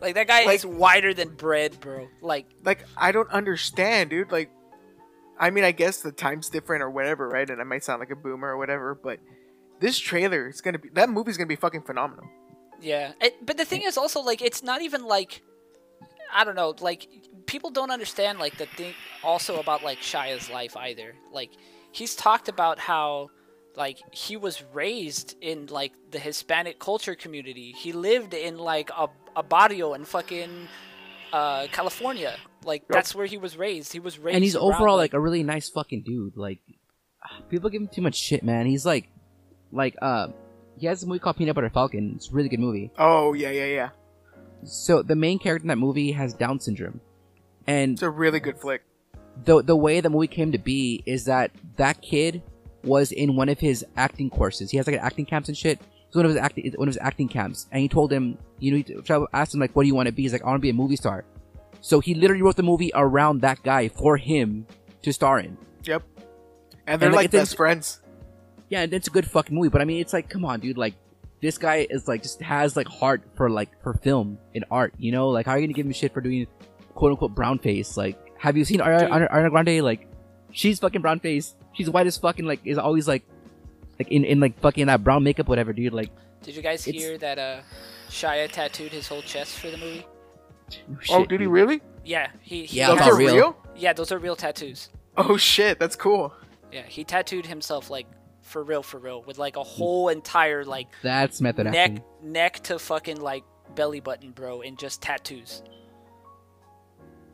[0.00, 2.06] Like that guy Like- is whiter than bread, bro.
[2.20, 4.30] Like, Like, I don't understand, dude.
[4.30, 4.50] Like,
[5.40, 7.48] I mean, I guess the time's different or whatever, right?
[7.48, 9.18] And I might sound like a boomer or whatever, but
[9.80, 12.26] this trailer is gonna be that movie's gonna be fucking phenomenal.
[12.80, 13.12] yeah.
[13.20, 15.42] It, but the thing is also like, it's not even like,
[16.32, 16.74] I don't know.
[16.80, 17.08] Like,
[17.46, 21.14] people don't understand like the thing also about like Shia's life either.
[21.32, 21.50] Like,
[21.92, 23.30] he's talked about how
[23.76, 27.72] like he was raised in like the Hispanic culture community.
[27.72, 30.68] He lived in like a, a barrio in fucking
[31.32, 32.36] uh, California.
[32.64, 33.92] Like that's where he was raised.
[33.92, 36.36] He was raised, and he's around, overall like a really nice fucking dude.
[36.36, 36.58] Like
[37.48, 38.66] people give him too much shit, man.
[38.66, 39.08] He's like,
[39.72, 40.28] like uh,
[40.78, 42.12] he has a movie called Peanut Butter Falcon.
[42.16, 42.90] It's a really good movie.
[42.98, 43.88] Oh yeah, yeah, yeah.
[44.64, 47.00] So the main character in that movie has Down syndrome,
[47.66, 48.82] and It's a really good flick.
[49.44, 52.42] the the way the movie came to be is that that kid
[52.84, 54.70] was in one of his acting courses.
[54.70, 55.80] He has like an acting camps and shit.
[56.08, 58.72] It's one of his acting one of his acting camps, and he told him, you
[58.72, 60.42] know, he so I asked him like, "What do you want to be?" He's like,
[60.42, 61.24] "I want to be a movie star."
[61.80, 64.66] So he literally wrote the movie around that guy for him
[65.02, 65.56] to star in.
[65.84, 66.02] Yep.
[66.86, 68.00] And they're And, like, like, best friends.
[68.68, 70.78] Yeah, and it's a good fucking movie, but I mean, it's like, come on, dude,
[70.78, 70.94] like.
[71.42, 75.10] This guy is like just has like heart for like for film and art, you
[75.10, 75.30] know.
[75.30, 76.46] Like, how are you gonna give him shit for doing
[76.92, 77.96] quote unquote brown face?
[77.96, 79.10] Like, have you seen Ari- Dude.
[79.10, 79.82] Ari- Ariana Grande?
[79.82, 80.06] Like,
[80.52, 81.54] she's fucking brown face.
[81.72, 83.22] She's white as fucking like is always like
[83.98, 86.10] like in, in like fucking that brown makeup whatever dude like
[86.42, 87.60] Did you guys hear that uh,
[88.10, 90.04] Shia tattooed his whole chest for the movie?
[90.70, 91.80] Oh, oh, shit, did he really?
[92.04, 92.64] Yeah, he.
[92.64, 93.34] he Yeah, Those are real.
[93.34, 93.56] real?
[93.76, 94.88] Yeah, those are real tattoos.
[95.16, 96.32] Oh shit, that's cool.
[96.72, 98.06] Yeah, he tattooed himself like
[98.42, 102.60] for real, for real, with like a whole entire like that's method neck, acting neck
[102.64, 103.42] to fucking like
[103.74, 105.62] belly button, bro, and just tattoos.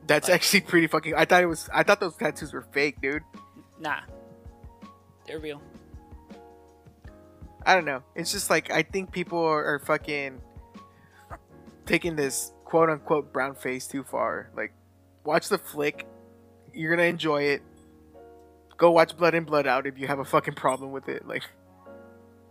[0.06, 1.14] That's Like- actually pretty fucking.
[1.16, 1.68] I thought it was.
[1.72, 3.22] I thought those tattoos were fake, dude.
[3.80, 4.00] Nah,
[5.26, 5.60] they're real.
[7.64, 8.02] I don't know.
[8.14, 10.40] It's just like I think people are, are fucking
[11.84, 14.50] taking this quote unquote brown face too far.
[14.54, 14.72] Like,
[15.24, 16.06] watch the flick.
[16.74, 17.62] You're gonna enjoy it.
[18.76, 21.26] Go watch Blood and Blood Out if you have a fucking problem with it.
[21.26, 21.44] Like,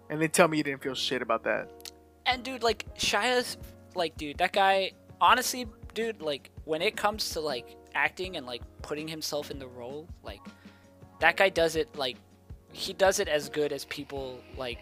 [0.09, 1.69] and then tell me you didn't feel shit about that.
[2.25, 3.57] And dude, like Shia's,
[3.93, 4.93] like, dude, that guy.
[5.21, 9.67] Honestly, dude, like when it comes to like acting and like putting himself in the
[9.67, 10.41] role, like
[11.19, 12.17] that guy does it like
[12.71, 14.79] he does it as good as people like.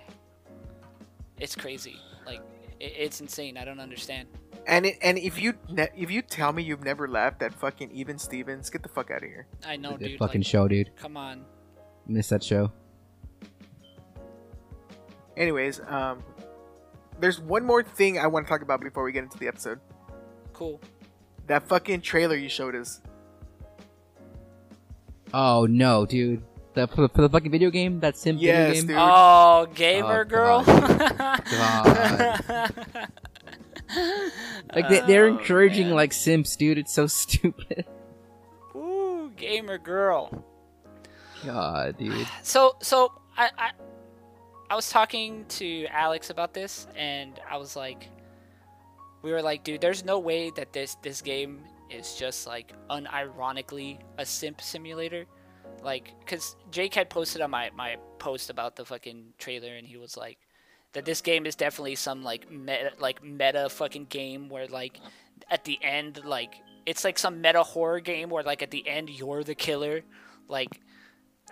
[1.39, 1.97] It's crazy.
[2.25, 2.41] Like
[2.79, 3.57] it, it's insane.
[3.57, 4.27] I don't understand.
[4.65, 7.91] And it, and if you ne- if you tell me you've never laughed at fucking
[7.91, 9.45] Even Stevens, get the fuck out of here.
[9.65, 10.19] I know, Good dude.
[10.19, 10.95] fucking like, show, dude.
[10.95, 11.45] Come on.
[12.07, 12.71] Miss that show.
[15.35, 16.23] Anyways, um,
[17.19, 19.79] there's one more thing I want to talk about before we get into the episode.
[20.53, 20.79] Cool.
[21.47, 23.01] That fucking trailer you showed us.
[25.33, 26.43] Oh no, dude.
[26.75, 28.87] The, for, the, for the fucking video game, that sim Yes, video game.
[28.87, 28.97] dude.
[28.99, 30.63] Oh, gamer Oh, girl.
[34.73, 35.95] Like they, they're Oh, encouraging man.
[35.95, 36.77] like simps, dude.
[36.77, 37.85] It's so stupid.
[38.75, 40.43] Ooh, gamer girl.
[41.45, 42.27] God, dude.
[42.43, 43.71] So so I, I
[44.69, 48.09] I was talking to Alex about this and I was like
[49.21, 53.99] we were like, dude, there's no way that this this game is just like unironically
[54.17, 55.25] a simp simulator.
[55.83, 59.97] Like, cause Jake had posted on my my post about the fucking trailer and he
[59.97, 60.37] was like
[60.93, 64.99] that this game is definitely some like meta like meta fucking game where like
[65.49, 69.09] at the end like it's like some meta horror game where like at the end
[69.09, 70.01] you're the killer
[70.47, 70.79] like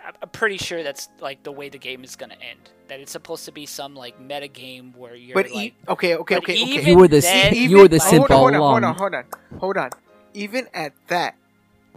[0.04, 2.70] I'm- I'm pretty sure that's like the way the game is gonna end.
[2.88, 6.16] That it's supposed to be some like meta game where you're But like, e- okay,
[6.16, 6.90] okay, but okay, okay.
[6.90, 9.14] You were the then, you were the like- simp hold on, all hold on, hold
[9.14, 9.90] on, hold on, hold on.
[10.34, 11.36] Even at that,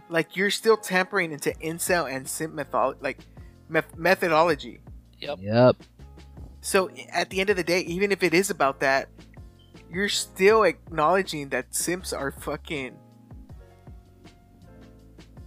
[0.08, 3.18] like you're still tampering into incel and simp method like
[3.68, 4.78] meth- methodology.
[5.20, 5.38] Yep.
[5.42, 5.76] Yep.
[6.66, 9.08] So at the end of the day, even if it is about that,
[9.88, 12.96] you're still acknowledging that simps are fucking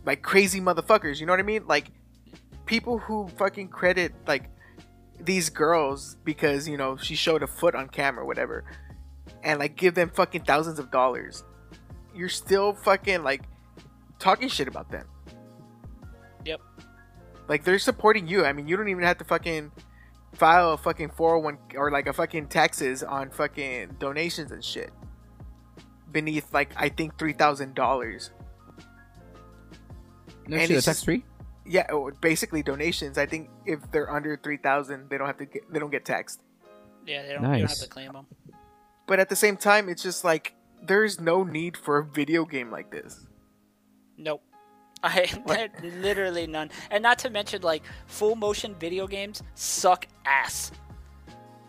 [0.06, 1.20] like crazy motherfuckers.
[1.20, 1.68] You know what I mean?
[1.68, 1.92] Like
[2.66, 4.46] people who fucking credit like
[5.20, 8.64] these girls because you know she showed a foot on camera, or whatever,
[9.44, 11.44] and like give them fucking thousands of dollars.
[12.16, 13.44] You're still fucking like
[14.20, 15.06] talking shit about them.
[16.46, 16.62] Yep.
[17.50, 18.46] Like they're supporting you.
[18.46, 19.74] I mean, you don't even have to fucking
[20.34, 24.92] file a fucking 401 or like a fucking taxes on fucking donations and shit
[26.12, 28.32] beneath like I think three thousand dollars.
[30.48, 31.24] No And shit, it's that's free.
[31.66, 33.18] Yeah, oh, basically donations.
[33.18, 36.06] I think if they're under three thousand, they don't have to get they don't get
[36.06, 36.42] taxed.
[37.06, 38.26] yeah, they don't, you don't have to claim them.
[39.08, 42.72] But at the same time, it's just like there's no need for a video game
[42.72, 43.28] like this.
[44.18, 44.44] Nope.
[45.04, 45.30] I
[46.02, 46.70] literally none.
[46.92, 50.72] And not to mention like full motion video games suck ass.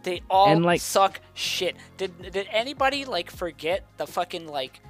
[0.03, 1.77] They all And, like- suck shit.
[1.97, 4.81] Did did anybody like forget the fucking like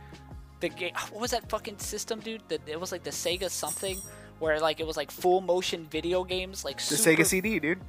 [0.61, 0.95] the game?
[1.11, 2.43] What was that fucking system, dude?
[2.49, 3.99] That it was like the Sega something
[4.39, 7.81] where like it was like full motion video games, like The super Sega CD, dude.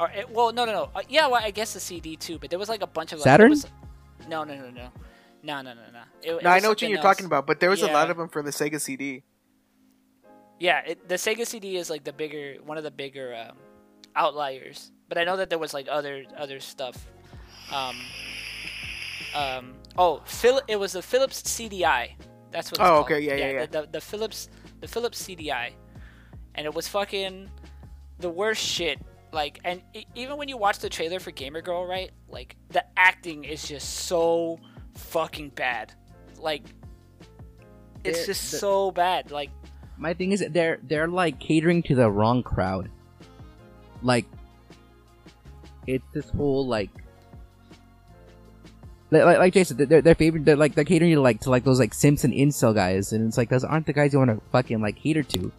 [0.00, 0.90] Or it, well, no, no, no.
[0.94, 3.18] Uh, yeah, well, I guess the CD too, but there was like a bunch of
[3.18, 3.50] like, Saturn?
[3.50, 3.66] was-
[4.28, 4.88] no, no, no, no,
[5.42, 6.00] no, no, no, no.
[6.22, 7.02] It, it No, I know what you're else.
[7.02, 9.22] talking about, but there was a lot of them for the Sega CD.
[10.62, 13.56] Yeah, it, the Sega CD is like the bigger, one of the bigger um,
[14.14, 14.92] outliers.
[15.08, 17.04] But I know that there was like other other stuff.
[17.72, 17.96] Um,
[19.34, 22.12] um, oh, Phil, it was the Philips CDI.
[22.52, 22.80] That's what.
[22.80, 23.04] Oh, called.
[23.06, 23.66] okay, yeah, yeah, yeah.
[23.66, 24.48] The, the, the Philips,
[24.80, 25.72] the Philips CDI,
[26.54, 27.50] and it was fucking
[28.20, 29.00] the worst shit.
[29.32, 32.12] Like, and e- even when you watch the trailer for Gamer Girl, right?
[32.28, 34.60] Like, the acting is just so
[34.94, 35.92] fucking bad.
[36.38, 36.62] Like,
[38.04, 39.32] it's They're- just the- so bad.
[39.32, 39.50] Like,
[39.98, 42.90] My thing is they're they're like catering to the wrong crowd.
[44.02, 44.26] Like
[45.86, 46.90] it's this whole like
[49.12, 50.44] like, like, Jason, they're, they're favorite.
[50.44, 53.36] They're like they're catering to like to like those like Simpson incel guys, and it's
[53.36, 55.52] like those aren't the guys you want to fucking like cater to.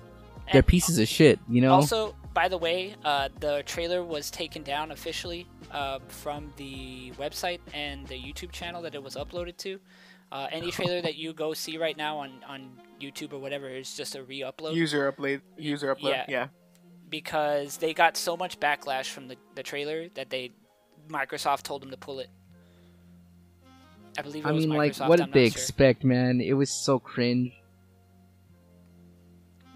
[0.52, 1.74] They're and- pieces of shit, you know.
[1.74, 7.60] Also, by the way, uh, the trailer was taken down officially uh, from the website
[7.74, 9.80] and the YouTube channel that it was uploaded to.
[10.34, 13.96] Uh, any trailer that you go see right now on, on YouTube or whatever is
[13.96, 16.10] just a re-upload User upload, user upload.
[16.10, 16.26] yeah.
[16.28, 16.48] Yeah.
[17.10, 20.50] because they got so much backlash from the, the trailer that they
[21.08, 22.30] Microsoft told them to pull it.
[24.18, 25.54] I believe it I was mean, like, Microsoft, what I'm did they sure.
[25.62, 26.42] expect, man?
[26.42, 27.52] It was so cringe.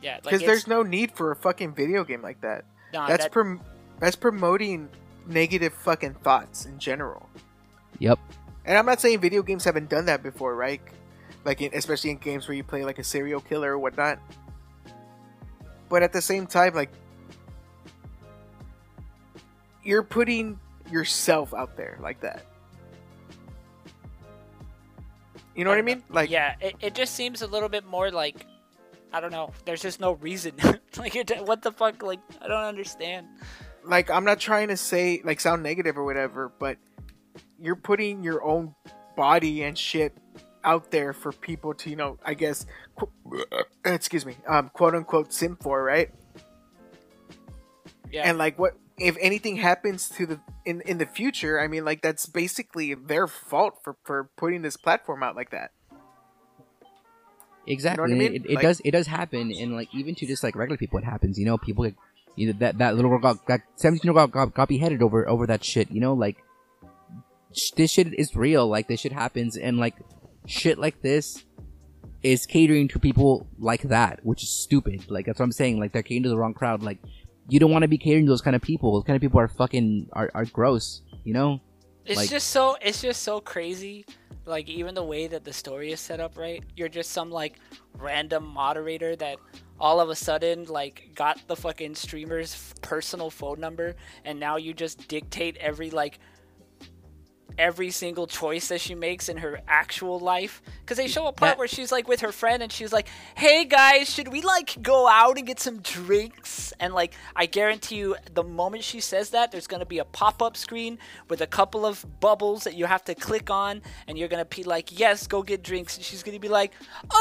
[0.01, 2.65] Yeah, Because it's- there's no need for a fucking video game like that.
[2.93, 3.61] nah, That's that- prom-
[3.99, 4.89] that's promoting
[5.27, 7.29] negative fucking thoughts in general.
[7.99, 8.19] Yep.
[8.67, 10.81] And I'm not saying video games haven't done that before, right?
[11.45, 14.19] Like, in, especially in games where you play like a serial killer or whatnot.
[15.87, 16.91] But at the same time, like,
[19.83, 20.59] you're putting
[20.91, 22.45] yourself out there like that.
[25.55, 26.03] You know what I mean?
[26.09, 28.45] Like, yeah, it, it just seems a little bit more like
[29.13, 29.51] I don't know.
[29.65, 30.53] There's just no reason.
[30.97, 32.03] like, it, what the fuck?
[32.03, 33.27] Like, I don't understand.
[33.85, 36.77] like I'm not trying to say like sound negative or whatever, but
[37.59, 38.75] you're putting your own
[39.15, 40.15] body and shit
[40.63, 42.65] out there for people to, you know, I guess,
[42.97, 43.09] qu-
[43.85, 46.09] excuse me, um, quote unquote, sim for, right?
[48.11, 48.23] Yeah.
[48.29, 51.59] And like, what if anything happens to the in in the future?
[51.59, 55.71] I mean, like that's basically their fault for for putting this platform out like that.
[57.65, 58.11] Exactly.
[58.13, 58.35] I mean?
[58.35, 60.99] It, it Like- does it does happen, and like even to just like regular people,
[60.99, 61.37] it happens.
[61.37, 61.95] You know, people get
[62.37, 65.27] either that that little girl got that seventeen year old got, got got beheaded over
[65.27, 65.91] over that shit.
[65.91, 66.41] You know, like sh-
[67.75, 68.67] this shit is real.
[68.67, 69.95] Like this shit happens, and like
[70.45, 71.43] shit like this
[72.23, 75.09] is catering to people like that, which is stupid.
[75.09, 75.79] Like that's what I'm saying.
[75.79, 76.83] Like they're catering to the wrong crowd.
[76.83, 76.99] Like
[77.49, 78.93] you don't want to be catering to those kind of people.
[78.93, 81.01] Those kind of people are fucking are, are gross.
[81.23, 81.61] You know.
[82.05, 84.05] It's Like- just so it's just so crazy.
[84.45, 86.63] Like even the way that the story is set up, right?
[86.75, 87.59] You're just some like
[87.97, 89.37] random moderator that
[89.79, 93.95] all of a sudden like got the fucking streamer's personal phone number
[94.25, 96.19] and now you just dictate every like
[97.57, 100.61] every single choice that she makes in her actual life.
[100.81, 103.07] Because they show a part That- where she's like with her friend and she's like
[103.35, 106.73] hey guys should we like go out and get some drinks?
[106.79, 110.05] And like i guarantee you the moment she says that there's going to be a
[110.05, 110.97] pop-up screen
[111.29, 114.55] with a couple of bubbles that you have to click on and you're going to
[114.55, 115.97] be like yes go get drinks.
[115.97, 116.73] And she's going to be like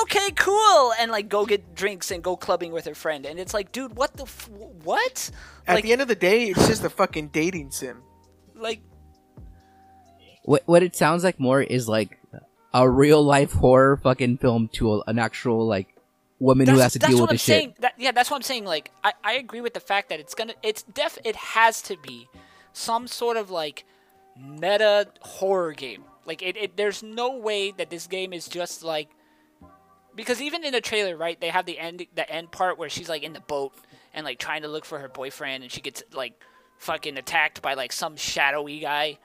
[0.03, 0.93] okay cool.
[0.99, 3.27] And like go get drinks and go clubbing with her friend.
[3.27, 4.49] And it's like dude what the f-
[4.85, 5.31] what?
[5.67, 8.03] At like the end of the day, it's just a fucking dating sim.
[8.55, 8.81] like
[10.47, 12.19] What what it sounds like more is like
[12.73, 15.95] a real life horror fucking film to a, an actual like
[16.39, 17.81] woman who has to deal with the shit.
[17.81, 18.65] That, yeah, that's what I'm saying.
[18.65, 21.97] Like, I, I agree with the fact that it's gonna, it's def, it has to
[21.97, 22.29] be
[22.73, 23.85] some sort of like
[24.39, 26.05] meta horror game.
[26.27, 29.09] Like, it, it there's no way that this game is just like,
[30.15, 33.09] because even in the trailer, right, they have the end, the end part where she's
[33.09, 33.73] like in the boat
[34.13, 36.35] and like trying to look for her boyfriend, and she gets like
[36.79, 39.19] fucking attacked by like some shadowy guy.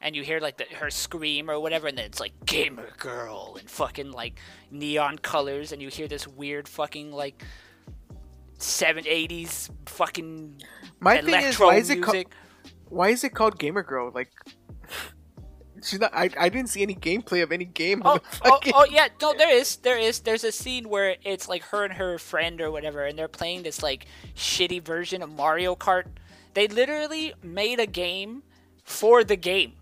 [0.00, 3.56] And you hear like the, her scream or whatever, and then it's like gamer girl
[3.58, 4.38] and fucking like
[4.70, 7.42] neon colors, and you hear this weird fucking like
[8.58, 10.60] seven eighties fucking
[11.00, 12.26] My thing is, why is it called?
[12.90, 14.10] Why is it called Gamer Girl?
[14.14, 14.30] Like,
[15.82, 16.12] she's not.
[16.14, 18.02] I, I didn't see any gameplay of any game.
[18.04, 20.20] Oh, on the oh, oh, yeah, no, there is, there is.
[20.20, 23.62] There's a scene where it's like her and her friend or whatever, and they're playing
[23.62, 26.04] this like shitty version of Mario Kart.
[26.54, 28.42] They literally made a game
[28.84, 29.74] for the game.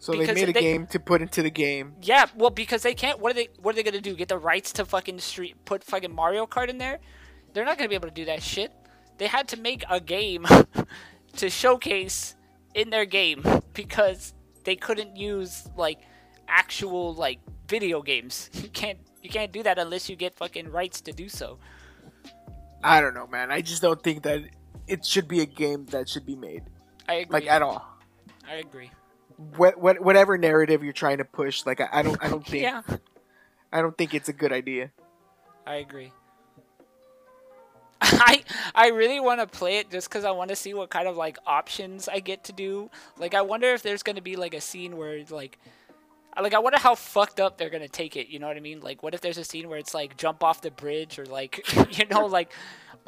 [0.00, 1.94] So they made a they- game to put into the game.
[2.02, 3.18] Yeah, well, because they can't.
[3.18, 3.48] What are they?
[3.60, 4.14] What are they gonna do?
[4.14, 5.56] Get the rights to fucking street?
[5.64, 6.98] Put fucking Mario Kart in there?
[7.52, 8.72] They're not gonna be able to do that shit.
[9.18, 10.46] They had to make a game
[11.36, 12.36] to showcase
[12.74, 13.42] in their game
[13.74, 14.34] because
[14.64, 15.98] they couldn't use like
[16.46, 18.50] actual like video games.
[18.62, 18.98] You can't.
[19.20, 21.58] You can't do that unless you get fucking rights to do so.
[22.84, 23.50] I don't know, man.
[23.50, 24.42] I just don't think that
[24.86, 26.62] it should be a game that should be made,
[27.08, 27.40] I agree.
[27.40, 27.84] like at all.
[28.48, 28.90] I agree.
[29.56, 32.64] What, what, whatever narrative you're trying to push, like I, I don't, I don't think,
[32.64, 32.82] Yeah,
[33.72, 34.90] I don't think it's a good idea.
[35.66, 36.12] I agree.
[38.00, 41.08] I I really want to play it just because I want to see what kind
[41.08, 42.90] of like options I get to do.
[43.18, 45.58] Like I wonder if there's gonna be like a scene where like,
[46.40, 48.28] like I wonder how fucked up they're gonna take it.
[48.28, 48.80] You know what I mean?
[48.80, 51.64] Like what if there's a scene where it's like jump off the bridge or like
[51.98, 52.52] you know like.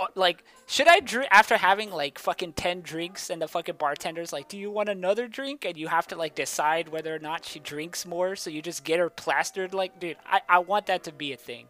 [0.00, 4.32] Uh, Like, should I drink after having like fucking ten drinks and the fucking bartender's
[4.32, 7.44] like, "Do you want another drink?" and you have to like decide whether or not
[7.44, 9.74] she drinks more, so you just get her plastered.
[9.74, 11.66] Like, dude, I I want that to be a thing.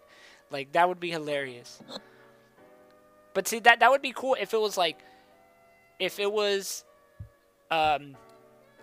[0.50, 1.80] Like that would be hilarious.
[3.34, 4.98] But see that that would be cool if it was like
[5.98, 6.84] if it was
[7.70, 8.16] um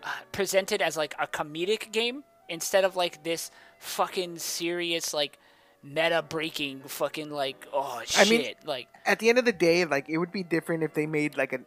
[0.03, 5.37] uh, presented as like a comedic game instead of like this fucking serious like
[5.83, 9.85] meta breaking fucking like oh shit I mean- like At the end of the day,
[9.85, 11.59] like it would be different if they made like a,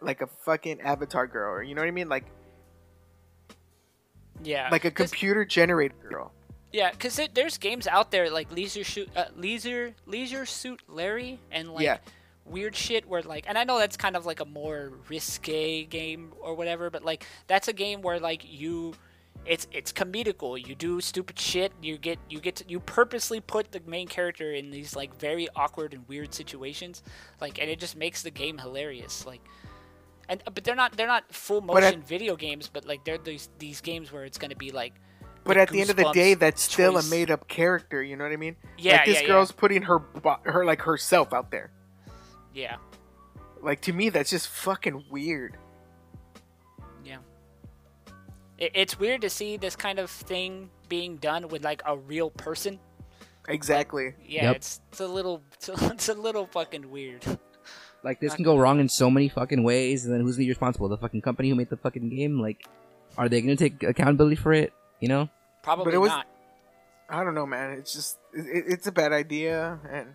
[0.00, 2.24] like a fucking Avatar girl, or you know what I mean, like
[4.42, 6.32] yeah like a computer generated girl.
[6.72, 11.72] yeah because there's games out there like leisure shoot uh, leisure leisure suit larry and
[11.72, 11.98] like Yeah.
[12.44, 16.32] weird shit where like and i know that's kind of like a more risque game
[16.40, 18.94] or whatever but like that's a game where like you
[19.48, 23.72] it's it's comedical you do stupid shit you get you get to, you purposely put
[23.72, 27.02] the main character in these like very awkward and weird situations
[27.40, 29.40] like and it just makes the game hilarious like
[30.28, 33.48] and but they're not they're not full at- motion video games but like they're these
[33.58, 34.92] these games where it's going to be like
[35.44, 37.06] But at the end of the day, that's still choice.
[37.06, 38.02] a made up character.
[38.02, 38.56] You know what I mean?
[38.76, 39.26] Yeah, like this yeah, yeah.
[39.28, 39.98] girl's putting her
[40.44, 41.70] her like herself out there.
[42.52, 42.76] yeah
[43.62, 45.56] Like to me, that's just fucking weird.
[48.58, 48.66] Yeah.
[48.66, 52.30] It, it's weird to see this kind of thing being done with like a real
[52.30, 52.78] person.
[53.48, 54.14] Exactly.
[54.26, 54.56] Yeah, Yep.
[54.56, 57.24] it's it's a little it's a, it's a little fucking weird.
[58.04, 60.50] Like this can go wrong in so many fucking ways, and then who's gonna be
[60.50, 60.88] responsible?
[60.88, 62.40] The fucking company who made the fucking game?
[62.40, 62.64] Like,
[63.16, 64.72] are they gonna take accountability for it?
[65.00, 65.28] You know?
[65.62, 66.26] Probably it was- not.
[67.10, 67.72] I don't know, man.
[67.78, 70.12] It's just it, it's a bad idea, and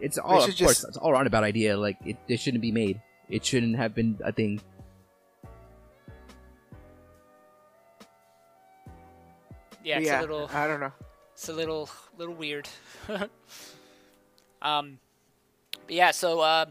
[0.00, 1.76] It's all, of course, just- it's all around a bad idea.
[1.76, 3.00] Like, it, it shouldn't be made.
[3.28, 4.60] it shouldn't have been a thing.
[9.86, 10.50] Yeah, it's a little.
[10.52, 10.92] I don't know.
[11.34, 12.68] It's a little little weird.
[14.62, 14.98] um,
[15.86, 16.10] but yeah.
[16.10, 16.66] So uh,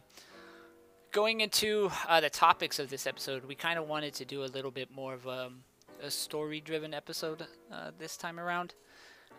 [1.12, 4.48] going into uh, the topics of this episode, we kind of wanted to do a
[4.48, 5.64] little bit more of um,
[6.04, 8.74] a story-driven episode uh, this time around,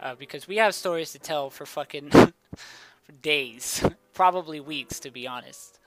[0.01, 5.27] uh, because we have stories to tell for fucking for days, probably weeks, to be
[5.27, 5.79] honest.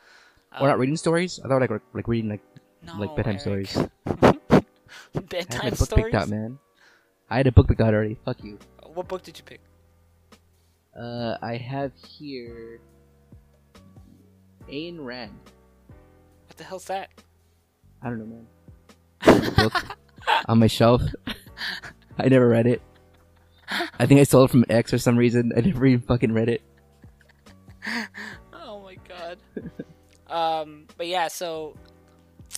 [0.59, 1.39] We're not Um, reading stories.
[1.43, 2.41] I thought like like reading like
[2.83, 3.67] no, like bedtime Eric.
[3.67, 3.89] stories.
[4.05, 6.03] I bedtime had a book stories.
[6.05, 6.59] picked out, man.
[7.29, 8.17] I had a book picked out already.
[8.25, 8.57] Fuck you.
[8.93, 9.59] What book did you pick?
[10.99, 12.79] Uh, I have here
[14.67, 15.37] Ayn Rand.
[16.47, 17.09] What the hell's that?
[18.01, 18.43] I don't know,
[19.25, 19.53] man.
[19.55, 19.97] Book
[20.47, 21.01] on my shelf.
[22.17, 22.81] I never read it.
[23.99, 25.51] I think I stole it from ex for some reason.
[25.55, 26.61] I never even fucking read it.
[28.53, 29.37] Oh my god.
[30.27, 31.75] um, but yeah, so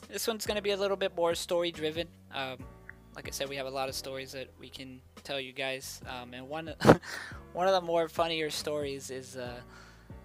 [0.10, 2.08] this one's gonna be a little bit more story driven.
[2.34, 2.58] Um,
[3.16, 6.02] like I said, we have a lot of stories that we can tell you guys.
[6.08, 6.74] Um, and one
[7.54, 9.60] one of the more funnier stories is uh,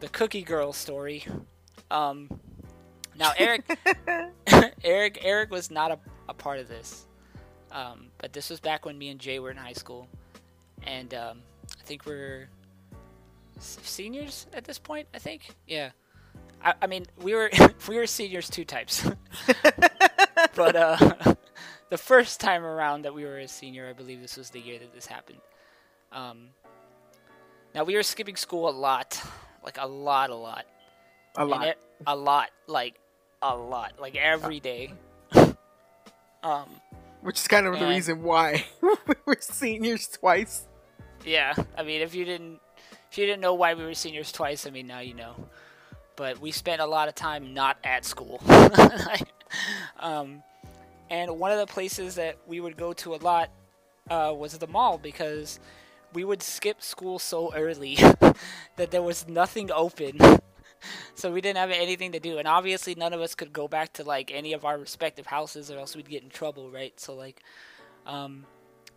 [0.01, 1.25] the Cookie Girl story.
[1.91, 2.29] Um,
[3.19, 3.79] now Eric,
[4.85, 7.07] Eric, Eric was not a, a part of this.
[7.73, 10.09] Um, but this was back when me and Jay were in high school,
[10.85, 11.41] and um,
[11.79, 12.49] I think we're
[13.59, 15.09] seniors at this point.
[15.13, 15.91] I think, yeah.
[16.63, 17.51] I, I mean, we were
[17.89, 19.07] we were seniors two types,
[20.55, 21.35] but uh,
[21.91, 24.79] the first time around that we were a senior, I believe this was the year
[24.79, 25.39] that this happened.
[26.13, 26.49] Um,
[27.75, 29.21] now we were skipping school a lot,
[29.65, 30.65] like a lot, a lot,
[31.37, 31.67] A lot.
[31.69, 32.99] it- a lot, like
[33.43, 34.93] a lot, like every day.
[36.43, 36.69] um,
[37.23, 38.67] Which is kind of the reason why
[39.27, 40.67] we're seniors twice.
[41.25, 42.61] Yeah, I mean, if you didn't,
[43.11, 45.35] if you didn't know why we were seniors twice, I mean, now you know.
[46.17, 48.41] But we spent a lot of time not at school.
[50.01, 50.43] um,
[51.11, 53.51] and one of the places that we would go to a lot
[54.11, 55.59] uh, was the mall because
[56.13, 57.97] we would skip school so early
[58.77, 60.19] that there was nothing open.
[61.15, 63.93] so we didn't have anything to do, and obviously none of us could go back
[63.95, 66.99] to like any of our respective houses, or else we'd get in trouble, right?
[66.99, 67.43] So like,
[68.07, 68.47] um,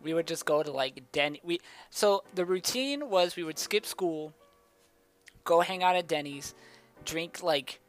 [0.01, 1.41] we would just go to like Denny.
[1.43, 4.33] We so the routine was we would skip school,
[5.43, 6.53] go hang out at Denny's,
[7.05, 7.79] drink like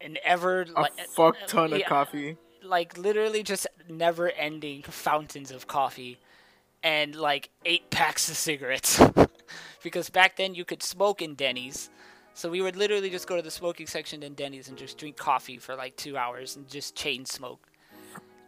[0.00, 2.36] an ever A like fuck ton of yeah, coffee.
[2.64, 6.18] Like literally just never ending fountains of coffee
[6.82, 9.00] and like eight packs of cigarettes
[9.82, 11.90] because back then you could smoke in Denny's.
[12.34, 15.16] So we would literally just go to the smoking section in Denny's and just drink
[15.16, 17.68] coffee for like two hours and just chain smoke.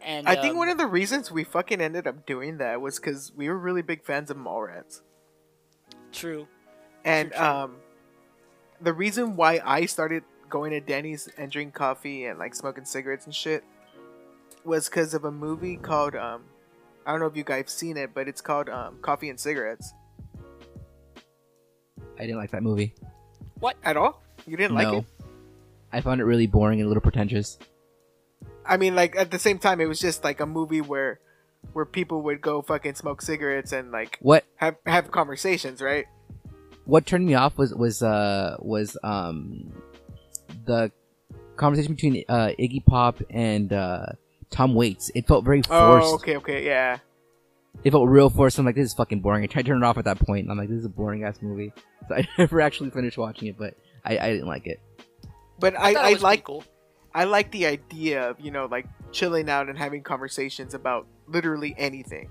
[0.03, 2.97] And I think um, one of the reasons we fucking ended up doing that was
[2.97, 5.03] because we were really big fans of Mallrats.
[6.13, 6.49] true.
[7.05, 7.47] And True, true.
[7.47, 7.77] um,
[8.81, 13.25] the reason why I started going to Denny's and drink coffee and like smoking cigarettes
[13.27, 13.65] and shit
[14.67, 16.45] was because of a movie called um,
[17.07, 19.93] I don't know if you guys seen it, but it's called um, Coffee and Cigarettes.
[22.19, 22.95] I didn't like that movie.
[23.61, 23.77] What?
[23.85, 24.23] At all?
[24.47, 25.05] You didn't like it?
[25.93, 27.59] I found it really boring and a little pretentious.
[28.65, 31.21] I mean, like at the same time, it was just like a movie where
[31.73, 36.07] where people would go fucking smoke cigarettes and like What have have conversations, right?
[36.85, 39.73] what turned me off was was uh was um
[40.67, 40.91] the
[41.57, 44.07] conversation between uh Iggy Pop and uh
[44.51, 45.11] Tom Waits.
[45.15, 46.09] It felt very forced.
[46.09, 46.99] Oh, okay, okay, yeah.
[47.85, 48.59] It felt real forced.
[48.59, 49.45] I'm like, this is fucking boring.
[49.45, 50.45] I tried to turn it off at that point.
[50.45, 51.73] And I'm like, this is a boring ass movie.
[52.09, 53.75] So I never actually finished watching it, but
[54.05, 54.81] I, I didn't like it.
[55.59, 56.65] But I, I, I it was pretty like cool.
[57.15, 61.75] I like the idea of you know like chilling out and having conversations about literally
[61.79, 62.31] anything.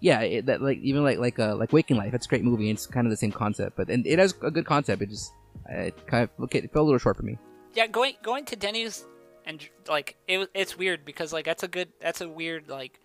[0.00, 2.12] Yeah, it, that like even like like uh like Waking Life.
[2.12, 2.68] That's a great movie.
[2.68, 5.02] And it's kind of the same concept, but and it has a good concept.
[5.02, 5.32] It just
[5.68, 7.38] it kind of okay, it felt a little short for me.
[7.74, 9.04] Yeah, going going to Denny's
[9.50, 13.00] and like it it's weird because like that's a good that's a weird like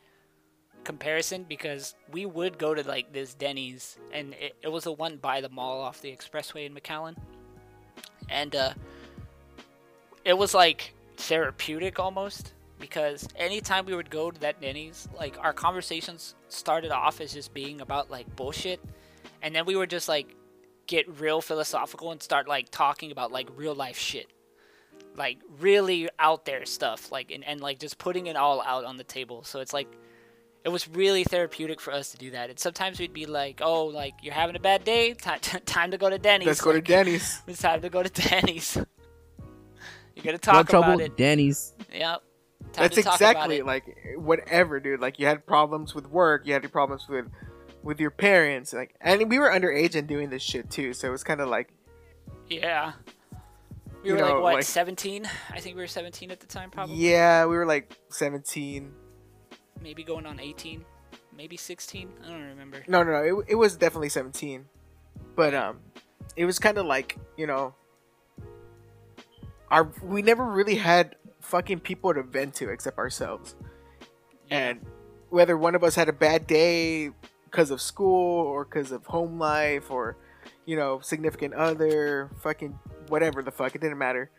[0.83, 5.17] comparison because we would go to like this Denny's and it, it was the one
[5.17, 7.15] by the mall off the expressway in McAllen,
[8.29, 8.73] and uh,
[10.23, 15.53] it was like therapeutic almost because anytime we would go to that Denny's, like our
[15.53, 18.79] conversations started off as just being about like bullshit,
[19.41, 20.35] and then we would just like
[20.85, 24.27] get real philosophical and start like talking about like real life shit
[25.15, 28.97] like really out there stuff like and, and like just putting it all out on
[28.97, 29.87] the table so it's like
[30.63, 33.85] it was really therapeutic for us to do that and sometimes we'd be like oh
[33.85, 36.73] like you're having a bad day Ti- ti- time to go to denny's Let's go
[36.73, 37.41] to Denny's.
[37.47, 38.75] it's time to go to denny's
[40.15, 41.73] you're gonna Drug talk about trouble, it Danny's.
[41.93, 42.21] yep
[42.73, 43.65] Time That's to talk about exactly it.
[43.65, 43.83] like
[44.17, 44.99] whatever, dude.
[44.99, 47.27] Like you had problems with work, you had your problems with
[47.83, 50.91] with your parents, like, and we were underage and doing this shit too.
[50.91, 51.69] So it was kind of like,
[52.49, 52.93] yeah
[54.05, 55.27] We were know, like what, like- 17?
[55.51, 56.95] I think we were 17 at the time, probably.
[56.95, 58.91] Yeah, we were like 17.
[59.81, 60.85] Maybe going on 18,
[61.35, 62.09] maybe 16.
[62.23, 62.83] I don't remember.
[62.87, 63.39] No, no, no.
[63.41, 64.65] It, it was definitely 17.
[65.35, 65.79] But um
[66.35, 67.73] it was kind of like, you know,
[69.69, 73.55] our we never really had fucking people to vent to except ourselves.
[74.49, 74.85] And
[75.29, 77.11] whether one of us had a bad day
[77.45, 80.17] because of school or because of home life or
[80.65, 84.29] you know, significant other, fucking whatever the fuck, it didn't matter.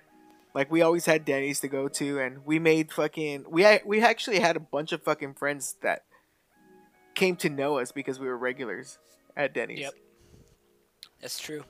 [0.55, 4.41] Like we always had Denny's to go to, and we made fucking we we actually
[4.41, 6.05] had a bunch of fucking friends that
[7.15, 8.99] came to know us because we were regulars
[9.37, 9.81] at Denny's.
[9.81, 9.95] Yep.
[11.21, 11.65] That's true.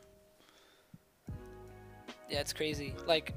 [2.29, 2.95] Yeah, it's crazy.
[3.07, 3.35] Like,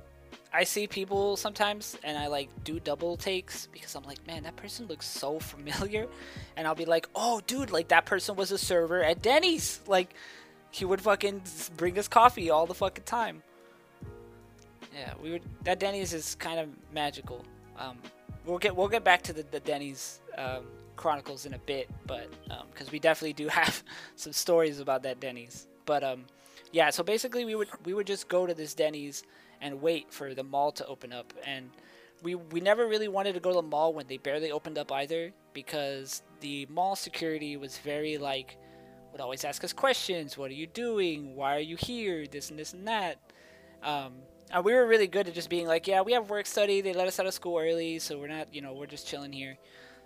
[0.52, 4.56] I see people sometimes, and I like do double takes because I'm like, man, that
[4.56, 6.08] person looks so familiar,
[6.58, 9.80] and I'll be like, oh, dude, like that person was a server at Denny's.
[9.88, 10.14] Like,
[10.72, 11.42] he would fucking
[11.78, 13.44] bring us coffee all the fucking time.
[14.94, 15.44] Yeah, we would.
[15.64, 17.46] That Denny's is kind of magical.
[17.78, 17.98] Um,
[18.46, 20.66] we'll get we'll get back to the, the Denny's um,
[20.96, 22.30] chronicles in a bit, but
[22.72, 23.84] because we definitely do have
[24.16, 25.68] some stories about that Denny's.
[25.86, 26.26] But um,
[26.72, 29.24] yeah, so basically we would we would just go to this Denny's
[29.62, 31.70] and wait for the mall to open up, and
[32.24, 34.92] we we never really wanted to go to the mall when they barely opened up
[34.92, 38.58] either, because the mall security was very like
[39.12, 40.38] would always ask us questions.
[40.38, 41.36] What are you doing?
[41.36, 42.26] Why are you here?
[42.28, 43.18] This and this and that.
[43.84, 44.14] Um,
[44.52, 46.82] and we were really good at just being like, yeah, we have work study.
[46.82, 49.32] They let us out of school early, so we're not, you know, we're just chilling
[49.32, 49.58] here.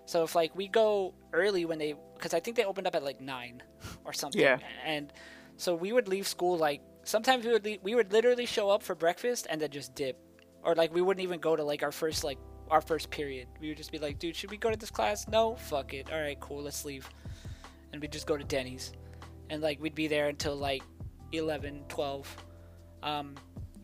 [0.06, 3.02] So if like we go early when they, because I think they opened up at
[3.02, 3.62] like nine
[4.04, 4.40] or something.
[4.40, 4.58] Yeah.
[4.84, 5.12] And
[5.56, 8.82] so we would leave school like sometimes we would leave, we would literally show up
[8.82, 10.18] for breakfast and then just dip,
[10.62, 12.38] or like we wouldn't even go to like our first like
[12.70, 13.48] our first period.
[13.60, 15.28] We would just be like, dude, should we go to this class?
[15.28, 16.10] No, fuck it.
[16.12, 17.08] All right, cool, let's leave.
[17.94, 18.90] And we'd just go to Denny's,
[19.50, 20.82] and like we'd be there until like
[21.30, 22.36] 11, 12.
[23.04, 23.36] Um,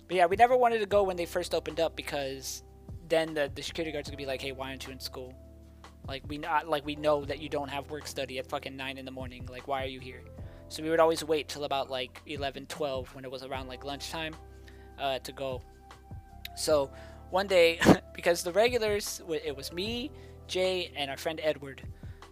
[0.08, 2.64] but yeah, we never wanted to go when they first opened up because
[3.08, 5.32] then the, the security guards would be like, "Hey, why aren't you in school?
[6.08, 8.98] Like we not like we know that you don't have work study at fucking nine
[8.98, 9.46] in the morning.
[9.48, 10.22] Like why are you here?"
[10.70, 13.84] So we would always wait till about like 11, 12 when it was around like
[13.84, 14.34] lunchtime
[14.98, 15.62] uh, to go.
[16.56, 16.90] So
[17.30, 17.78] one day,
[18.14, 20.10] because the regulars, it was me,
[20.48, 21.82] Jay, and our friend Edward.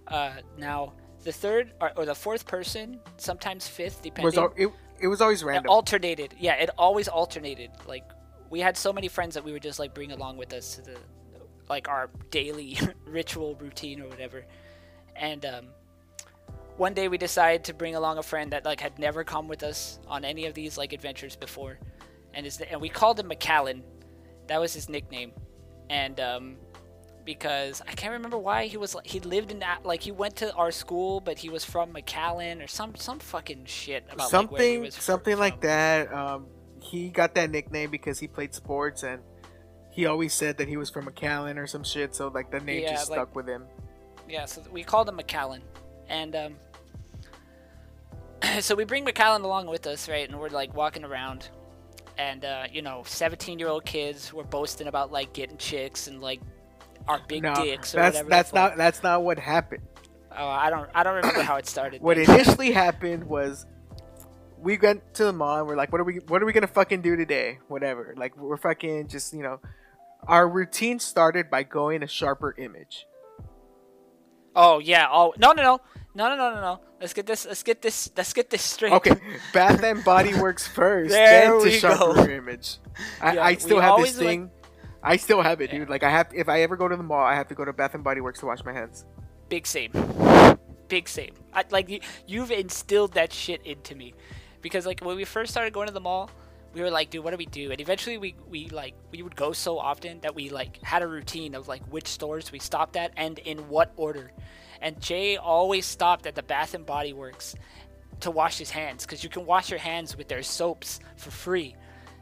[0.09, 4.25] Uh, now the third or, or the fourth person, sometimes fifth, depending.
[4.25, 4.69] was al- it,
[5.01, 5.71] it was always It random.
[5.71, 6.35] alternated.
[6.39, 7.71] Yeah, it always alternated.
[7.87, 8.05] Like
[8.51, 10.83] we had so many friends that we would just like bring along with us to
[10.83, 10.97] the
[11.69, 14.45] like our daily ritual routine or whatever.
[15.17, 15.67] And um,
[16.77, 19.63] one day we decided to bring along a friend that like had never come with
[19.63, 21.79] us on any of these like adventures before,
[22.35, 23.83] and is and we called him McAllen.
[24.47, 25.33] That was his nickname,
[25.91, 26.57] and um,
[27.29, 30.37] because I can't remember why he was like he lived in that like he went
[30.37, 34.51] to our school, but he was from McAllen or some some fucking shit about like,
[34.51, 36.11] where he something was fr- something like that.
[36.11, 36.47] Um,
[36.81, 39.21] he got that nickname because he played sports and
[39.91, 42.15] he always said that he was from McAllen or some shit.
[42.15, 43.67] So like the name Yeah, just like- stuck with him.
[44.27, 45.61] Yeah, so we called him McAllen,
[46.09, 46.57] and um,
[48.61, 50.27] so we bring McAllen along with us, right?
[50.27, 51.51] And we're like walking around,
[52.17, 56.41] and uh, you know, seventeen-year-old kids were boasting about like getting chicks and like
[57.09, 58.29] our big no, dicks or that's whatever.
[58.31, 59.83] that's not that's not what happened.
[60.37, 60.89] Oh, I don't.
[60.95, 62.01] I don't remember how it started.
[62.03, 63.67] What initially happened was
[64.61, 66.67] we went to the mall and we're like, what are we what are we gonna
[66.67, 67.59] fucking do today?
[67.69, 68.15] Whatever.
[68.17, 69.59] Like we're fucking just you know,
[70.27, 73.07] our routine started by going to Sharper Image.
[74.55, 75.09] Oh yeah.
[75.11, 75.81] Oh no no no
[76.15, 76.81] no no no no no.
[77.01, 77.47] Let's get this.
[77.47, 78.11] Let's get this.
[78.17, 78.93] Let's get this straight.
[78.93, 79.15] Okay,
[79.53, 82.25] Bath and Body Works first, There then to Sharper go.
[82.33, 82.79] Image.
[83.21, 84.51] I, Yeah, I still have this like- thing.
[85.09, 85.81] I still have it, Yeah.
[85.81, 85.89] dude.
[85.91, 87.73] Like I have, if I ever go to the mall, I have to go to
[87.73, 89.05] Bath and Body Works to wash my hands.
[89.49, 89.93] Big same.
[90.89, 91.35] Big same.
[91.53, 94.15] I, like you, you've instilled that shit into me,
[94.63, 96.31] because like when we first started going to the mall,
[96.75, 97.71] we were like, dude, what do we do?
[97.73, 101.07] And eventually we we like we would go so often that we like had a
[101.07, 104.31] routine of like which stores we stopped at and in what order.
[104.81, 107.55] And Jay always stopped at the Bath and Body Works
[108.21, 111.75] to wash his hands because you can wash your hands with their soaps for free.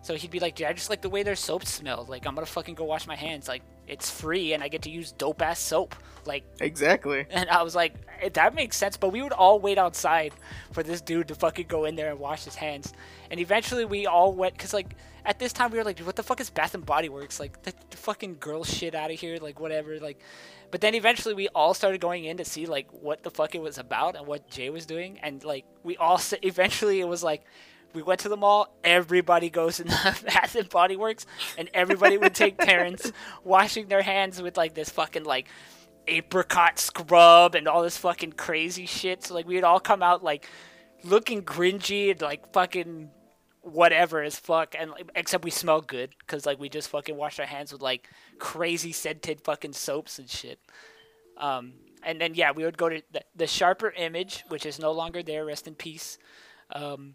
[0.07, 2.07] So he'd be like, dude, I just like the way their soap smell.
[2.09, 3.49] Like, I'm gonna fucking go wash my hands.
[3.49, 5.97] Like, it's free and I get to use dope ass soap.
[6.25, 7.27] Like, Exactly.
[7.31, 8.97] and I was like, "Eh, that makes sense.
[8.97, 10.33] But we would all wait outside
[10.71, 12.93] for this dude to fucking go in there and wash his hands.
[13.33, 14.95] And eventually we all went, because like
[15.25, 17.41] at this time we were like, what the fuck is Bath and Body Works?
[17.41, 19.39] Like, the, the fucking girl shit out of here.
[19.39, 19.99] Like, whatever.
[19.99, 20.21] Like,
[20.71, 23.61] but then eventually we all started going in to see like what the fuck it
[23.61, 25.19] was about and what Jay was doing.
[25.25, 27.43] And like, we all, eventually it was like,
[27.97, 28.77] we went to the mall.
[28.85, 31.27] Everybody goes in the Bath and Body Works,
[31.57, 33.11] and everybody would take turns
[33.45, 35.49] washing their hands with like this fucking like
[36.07, 39.25] apricot scrub and all this fucking crazy shit.
[39.25, 40.47] So like we would all come out like
[41.03, 43.11] looking gringy and like fucking
[43.63, 47.41] whatever as fuck, and like, except we smell good because like we just fucking washed
[47.41, 50.61] our hands with like crazy scented fucking soaps and shit.
[51.39, 51.73] Um,
[52.03, 55.23] and then yeah, we would go to the, the Sharper Image, which is no longer
[55.23, 55.47] there.
[55.47, 56.19] Rest in peace.
[56.71, 57.15] Um,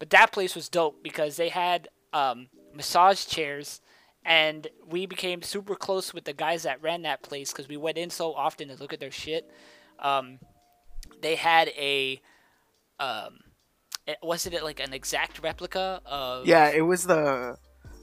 [0.00, 3.80] but that place was dope because they had um, massage chairs,
[4.24, 7.98] and we became super close with the guys that ran that place because we went
[7.98, 9.48] in so often to look at their shit.
[10.00, 10.40] Um,
[11.20, 12.20] they had a
[12.98, 13.40] um,
[14.06, 17.58] it, wasn't it like an exact replica of Yeah, it was the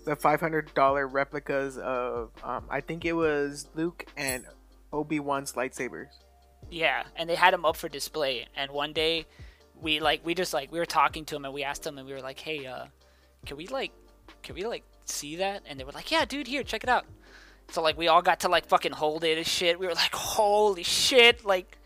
[0.05, 4.45] the five hundred dollar replicas of um, I think it was Luke and
[4.93, 6.11] Obi Wan's lightsabers.
[6.69, 8.45] Yeah, and they had them up for display.
[8.55, 9.25] And one day,
[9.81, 12.07] we like we just like we were talking to him and we asked him and
[12.07, 12.85] we were like, hey, uh,
[13.45, 13.91] can we like,
[14.43, 15.63] can we like see that?
[15.67, 17.05] And they were like, yeah, dude, here, check it out.
[17.69, 19.79] So like we all got to like fucking hold it and shit.
[19.79, 21.77] We were like, holy shit, like.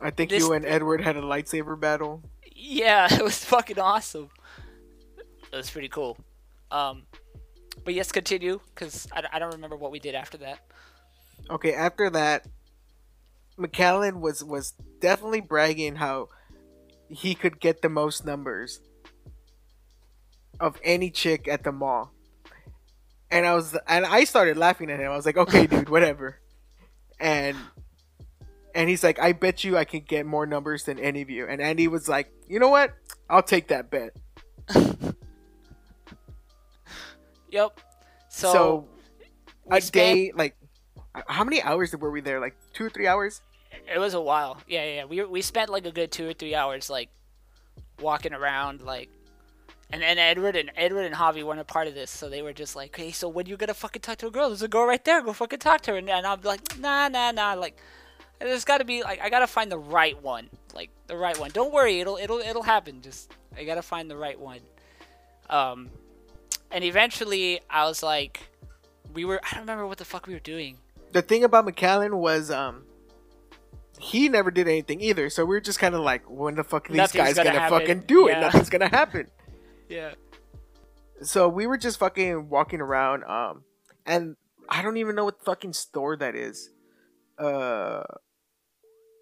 [0.00, 2.22] I think This- you and Edward had a lightsaber battle.
[2.54, 4.30] Yeah, it was fucking awesome.
[5.52, 6.16] It was pretty cool.
[6.70, 7.02] Um,
[7.84, 10.58] but yes, continue because I, I don't remember what we did after that.
[11.50, 12.46] Okay, after that,
[13.58, 16.28] McAllen was was definitely bragging how
[17.10, 18.80] he could get the most numbers
[20.58, 22.12] of any chick at the mall.
[23.30, 25.10] And I was and I started laughing at him.
[25.10, 26.40] I was like, "Okay, dude, whatever."
[27.20, 27.56] And
[28.74, 31.46] and he's like, "I bet you I can get more numbers than any of you."
[31.46, 32.92] And Andy was like, "You know what?
[33.28, 34.16] I'll take that bet."
[37.52, 37.80] Yep.
[38.28, 38.88] So, So,
[39.70, 40.56] a spent- day like
[41.26, 42.38] how many hours were we there?
[42.40, 43.40] Like 2 or 3 hours?
[43.92, 44.60] It was a while.
[44.66, 45.04] Yeah, yeah.
[45.04, 47.08] We we spent like a good two or three hours like
[48.00, 49.10] walking around, like,
[49.90, 52.52] and then Edward and Edward and Javi weren't a part of this, so they were
[52.52, 54.48] just like, "Hey, so when you gonna fucking talk to a girl?
[54.48, 55.22] There's a girl right there.
[55.22, 57.78] Go fucking talk to her." And, and I'm like, "Nah, nah, nah." Like,
[58.38, 61.50] there's got to be like I gotta find the right one, like the right one.
[61.52, 63.02] Don't worry, it'll it'll it'll happen.
[63.02, 64.60] Just I gotta find the right one.
[65.48, 65.90] Um,
[66.70, 68.40] and eventually I was like,
[69.12, 70.78] we were I don't remember what the fuck we were doing.
[71.12, 72.84] the thing about McAllen was um
[74.00, 75.28] he never did anything either.
[75.28, 77.52] So we are just kind of like, when the fuck are these Nothing's guys gonna
[77.52, 78.40] gonna, fucking do it?
[78.40, 79.26] Nothing's gonna happen.
[79.88, 80.12] Yeah.
[81.20, 83.64] So we were just fucking walking around, um,
[84.06, 84.36] and
[84.68, 86.70] I don't even know what fucking store that is.
[87.36, 88.04] Uh,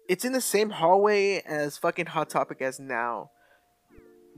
[0.07, 3.31] it's in the same hallway as fucking Hot Topic as now,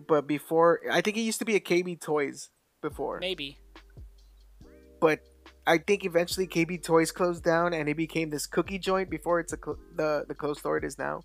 [0.08, 2.48] but before I think it used to be a KB Toys
[2.82, 3.20] before.
[3.20, 3.58] Maybe.
[5.02, 5.20] but
[5.68, 9.54] I think eventually KB Toys closed down and it became this cookie joint before it's
[9.54, 11.22] a cl- the the closed store it is now.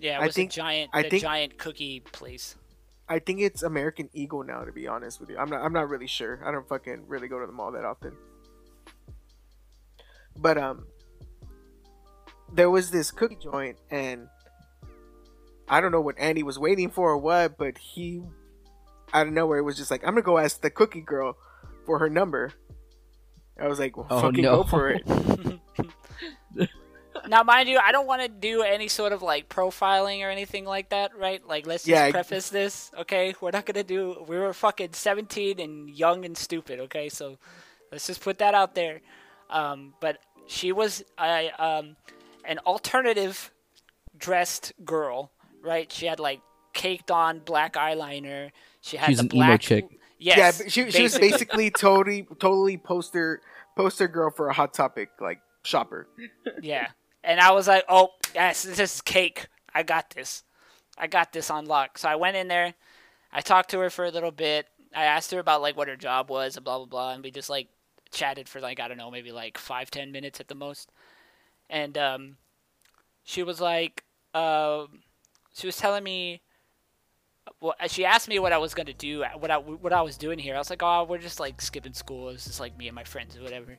[0.00, 2.56] Yeah, it I think- a giant, I the think- giant cookie place.
[3.08, 4.62] I think it's American Eagle now.
[4.64, 6.40] To be honest with you, I'm not I'm not really sure.
[6.44, 8.16] I don't fucking really go to the mall that often.
[10.36, 10.86] But um,
[12.52, 14.28] there was this cookie joint and
[15.68, 18.22] I don't know what Andy was waiting for or what, but he
[19.12, 21.36] out of nowhere was just like, I'm gonna go ask the cookie girl
[21.84, 22.52] for her number.
[23.60, 24.56] I was like, well, Oh, fucking no.
[24.56, 25.02] go for it.
[27.28, 30.64] now, mind you, I don't want to do any sort of like profiling or anything
[30.64, 31.46] like that, right?
[31.46, 32.10] Like, let's just Yeah.
[32.10, 33.34] preface this, okay?
[33.40, 34.24] We're not gonna do.
[34.26, 37.08] We were fucking seventeen and young and stupid, okay?
[37.08, 37.38] So
[37.92, 39.00] let's just put that out there.
[39.50, 41.96] Um, but she was a um,
[42.44, 43.50] an alternative
[44.16, 45.30] dressed girl,
[45.62, 45.90] right?
[45.92, 46.40] She had like
[46.72, 48.50] caked on black eyeliner.
[48.80, 49.84] She had She's the an emo black chick.
[50.22, 51.28] Yes, yeah, she, she was basically.
[51.30, 53.40] basically totally totally poster
[53.82, 56.08] poster girl for a hot topic like shopper.
[56.62, 56.88] Yeah.
[57.22, 59.46] And I was like, oh, yes, this is cake.
[59.74, 60.42] I got this.
[60.96, 61.98] I got this on lock.
[61.98, 62.74] So I went in there.
[63.32, 64.66] I talked to her for a little bit.
[64.94, 67.30] I asked her about like what her job was and blah blah blah, and we
[67.30, 67.68] just like
[68.10, 70.90] chatted for like I don't know, maybe like five ten minutes at the most.
[71.68, 72.36] And um,
[73.22, 74.04] she was like,
[74.34, 75.00] um,
[75.54, 76.40] she was telling me.
[77.60, 80.38] Well, she asked me what I was gonna do, what I what I was doing
[80.38, 80.54] here.
[80.54, 82.30] I was like, oh, we're just like skipping school.
[82.30, 83.76] It's just like me and my friends or whatever.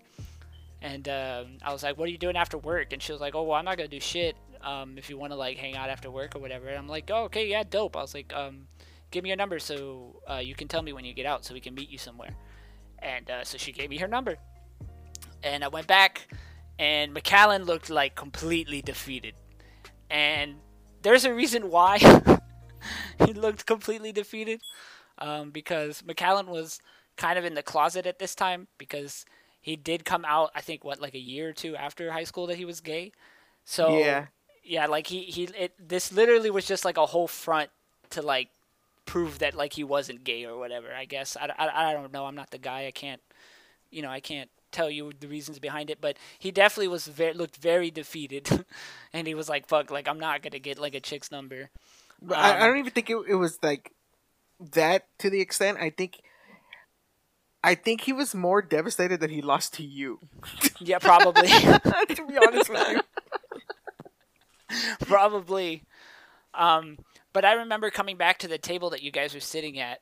[0.84, 3.36] And um, I was like, "What are you doing after work?" And she was like,
[3.36, 4.36] "Oh, well, I'm not gonna do shit.
[4.61, 7.09] Um, if you want to like hang out after work or whatever." And I'm like,
[7.11, 8.67] "Oh, okay, yeah, dope." I was like, um,
[9.11, 11.53] "Give me your number so uh, you can tell me when you get out, so
[11.53, 12.36] we can meet you somewhere."
[12.99, 14.38] And uh, so she gave me her number,
[15.43, 16.27] and I went back,
[16.79, 19.36] and McAllen looked like completely defeated,
[20.09, 20.55] and
[21.03, 21.99] there's a reason why
[23.28, 24.61] he looked completely defeated,
[25.17, 26.80] um, because McAllen was
[27.17, 29.26] kind of in the closet at this time because
[29.61, 32.47] he did come out i think what like a year or two after high school
[32.47, 33.11] that he was gay.
[33.65, 34.28] So Yeah.
[34.63, 37.69] yeah like he he it, this literally was just like a whole front
[38.11, 38.49] to like
[39.05, 41.38] prove that like he wasn't gay or whatever i guess.
[41.38, 42.26] I, I, I don't know.
[42.26, 42.88] I'm not the guy.
[42.88, 43.22] I can't
[43.89, 47.34] you know i can't tell you the reasons behind it but he definitely was very
[47.34, 48.65] looked very defeated.
[49.13, 51.69] And he was like fuck like i'm not gonna get like a chick's number
[52.22, 53.91] But I, I Um, don't even think it, it was like
[54.74, 55.78] that to the extent.
[55.80, 56.22] I think.
[57.63, 60.19] I think he was more devastated that he lost to you.
[60.80, 61.47] Yeah, probably.
[61.47, 63.01] to be honest with you.
[65.05, 65.84] probably.
[66.55, 66.97] Um,
[67.34, 69.99] but I remember coming back to the table that you guys were sitting at,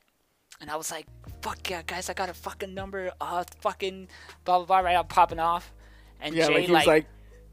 [0.60, 1.06] and I was like,
[1.42, 2.08] "Fuck yeah, guys!
[2.08, 3.12] I got a fucking number.
[3.20, 4.08] Uh, fucking
[4.44, 5.72] blah blah blah." Right, I'm popping off,
[6.20, 7.06] and Yeah, Jay like he like, was like,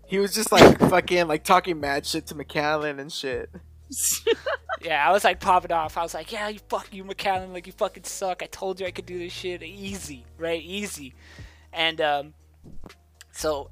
[0.08, 3.50] he was just like fucking like talking mad shit to McAllen and shit.
[4.82, 5.98] Yeah, I was like popping off.
[5.98, 7.54] I was like, "Yeah, you fuck you, McAllen.
[7.54, 8.44] Like you fucking suck.
[8.44, 10.62] I told you I could do this shit easy, right?
[10.62, 11.14] Easy."
[11.74, 12.34] And um,
[13.32, 13.70] so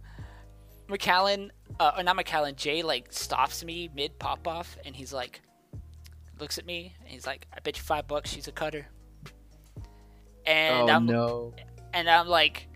[0.88, 1.49] McAllen,
[1.80, 5.41] uh, or not McAllen, Jay like stops me mid pop off, and he's like,
[6.39, 8.88] looks at me, and he's like, "I bet you five bucks she's a cutter."
[10.45, 11.53] And oh I'm no.
[11.93, 12.68] and I'm like,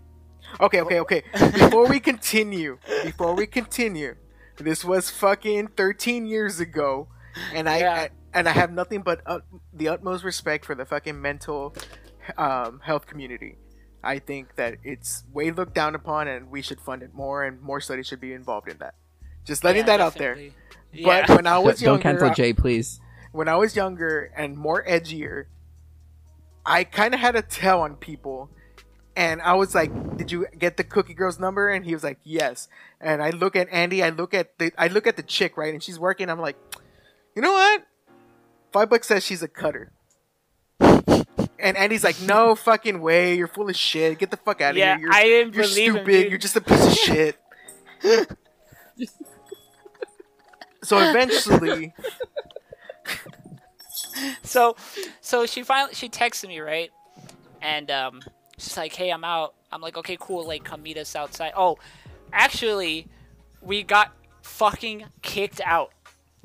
[0.60, 1.22] Okay, okay, okay.
[1.32, 4.16] Before we continue, before we continue,
[4.58, 7.08] this was fucking 13 years ago,
[7.54, 7.92] and I, Yeah.
[7.94, 11.74] I and I have nothing but ut- the utmost respect for the fucking mental
[12.38, 13.56] um, health community.
[14.02, 17.60] I think that it's way looked down upon, and we should fund it more, and
[17.60, 18.94] more studies should be involved in that.
[19.44, 20.34] Just letting yeah, that out there.
[20.34, 21.04] definitely.
[21.04, 21.36] But Yeah.
[21.36, 23.00] when I was Don't- Don't younger, cancel Jay, please.
[23.32, 25.46] when I was younger and more edgier,
[26.64, 28.50] I kind of had a tell on people.
[29.16, 32.18] And I was like, "Did you get the Cookie Girl's number?" And he was like,
[32.22, 32.68] "Yes."
[33.00, 34.02] And I look at Andy.
[34.04, 34.72] I look at the.
[34.78, 35.74] I look at the chick, right?
[35.74, 36.30] And she's working.
[36.30, 36.56] I'm like,
[37.40, 37.86] "You know what?
[38.70, 39.92] Five bucks says she's a cutter."
[40.78, 43.34] And Andy's like, "No fucking way!
[43.34, 44.18] You're full of shit.
[44.18, 45.06] Get the fuck out of yeah, here.
[45.06, 46.06] You're, I didn't you're believe stupid.
[46.06, 46.28] dude.
[46.28, 47.38] You're just a piece of shit."
[50.82, 51.94] so eventually,
[54.42, 54.76] so
[55.22, 56.90] so she finally she texted me right
[57.62, 58.20] and um
[58.58, 61.78] she's like hey i'm out i'm like okay cool like come meet us outside oh
[62.32, 63.06] actually
[63.62, 64.12] we got
[64.42, 65.92] fucking kicked out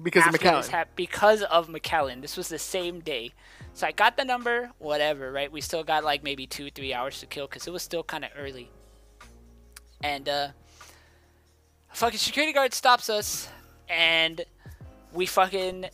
[0.02, 0.68] because of McAllen.
[0.68, 3.32] hap- because of McAllen this was the same day
[3.74, 7.20] so i got the number whatever right we still got like maybe two three hours
[7.20, 8.70] to kill because it was still kind of early
[10.04, 10.48] and uh
[11.94, 13.48] fucking security guard stops us
[13.90, 14.44] and
[15.14, 15.86] we fucking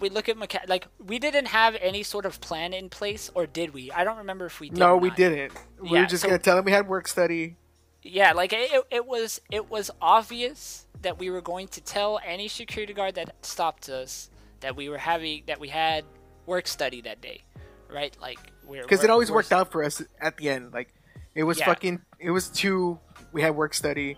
[0.00, 3.46] we look at McCa- like we didn't have any sort of plan in place or
[3.46, 5.52] did we i don't remember if we did No, we didn't.
[5.80, 7.56] We Yeah, were just so- gonna tell him we had work study.
[8.04, 12.46] Yeah like it, it was it was obvious that we were going to tell any
[12.48, 14.30] security guard that stopped us
[14.60, 16.04] that we were having that we had
[16.46, 17.42] work study that day
[17.90, 20.72] right like we're Because it always worked out for us at the end.
[20.72, 20.88] Like
[21.34, 21.66] it was Yeah.
[21.66, 22.00] fucking.
[22.18, 22.98] It was two.
[23.32, 24.16] We had work study.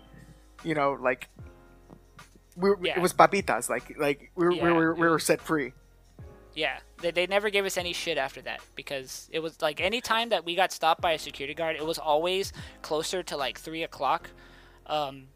[0.63, 1.27] You know, like
[2.55, 2.97] we were, Yeah.
[2.97, 3.69] it was papitas.
[3.69, 5.73] Like like we were, we Yeah, were we were set free.
[6.57, 10.01] Yeah, they, they never gave us any shit after that because it was like any
[10.01, 12.51] time that we got stopped by a security guard, it was always
[12.81, 14.31] closer to like three o'clock,
[14.87, 15.27] um,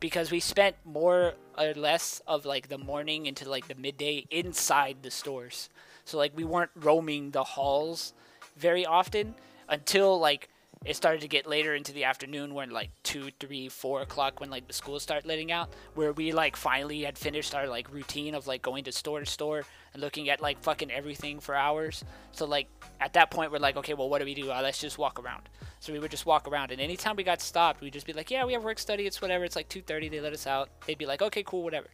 [0.00, 4.96] because we spent more or less of like the morning into like the midday inside
[5.02, 5.68] the stores.
[6.06, 8.14] So like we weren't roaming the halls
[8.56, 9.34] very often
[9.68, 10.48] until like
[10.86, 14.48] it started to get later into the afternoon when like two three four o'clock when
[14.48, 18.34] like the schools start letting out where we like finally had finished our like routine
[18.34, 19.62] of like going to store to store
[19.92, 22.02] and looking at like fucking everything for hours.
[22.32, 22.66] So like
[22.98, 24.50] at that point we're like okay well what do we do?
[24.50, 25.50] Uh, let's just walk around.
[25.80, 28.30] So we would just walk around and anytime we got stopped we'd just be like
[28.30, 30.70] yeah we have work study it's whatever it's like 2.30 they let us out.
[30.86, 31.88] They'd be like okay cool whatever.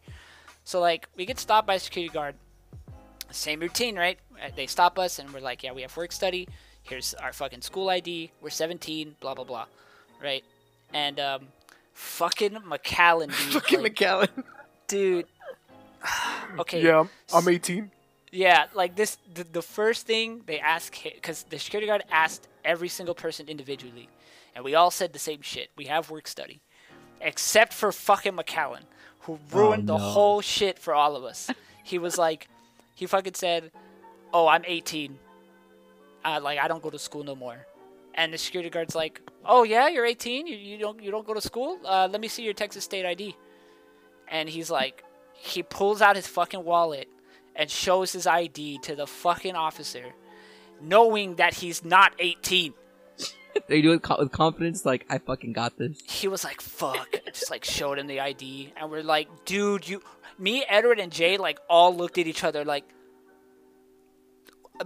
[0.62, 2.37] So like we get stopped by a security guard.
[3.32, 4.20] Same routine, right?
[4.41, 6.47] Uh, They stop us and we're like, yeah, we have work study.
[6.89, 8.30] Here's our fucking school ID.
[8.41, 9.66] We're 17, blah, blah, blah.
[10.22, 10.45] Right?
[10.95, 11.49] And, um,
[11.93, 13.53] fucking McAllen, dude.
[13.55, 14.45] Fucking like, McAllen.
[14.87, 15.26] dude.
[16.59, 16.82] okay.
[16.82, 17.91] Yeah, I'm, I'm 18.
[18.30, 22.89] Yeah, like this, the, the first thing they ask, because the security guard asked every
[22.89, 24.09] single person individually,
[24.55, 25.70] and we all said the same shit.
[25.76, 26.61] We have work study,
[27.20, 28.82] except for fucking McAllen,
[29.20, 30.05] who ruined the no.
[30.05, 31.51] whole shit for all of us.
[31.82, 32.49] he was like,
[32.95, 33.70] he fucking said,
[34.32, 35.18] "Oh, I'm 18.
[36.26, 37.58] Uh, like I don't go to school no more."
[38.14, 40.46] And the security guard's like, "Oh yeah, you're 18.
[40.46, 41.78] You, you don't you don't go to school?
[41.84, 43.36] Uh, let me see your Texas State ID."
[44.28, 45.04] And he's like,
[45.34, 47.08] he pulls out his fucking wallet
[47.54, 50.06] and shows his ID to the fucking officer,
[50.80, 52.74] knowing that he's not 18.
[53.68, 55.98] They do it co- with confidence, like I fucking got this.
[56.06, 60.02] He was like, "Fuck!" just like showed him the ID, and we're like, "Dude, you."
[60.38, 62.84] Me, Edward, and Jay like all looked at each other like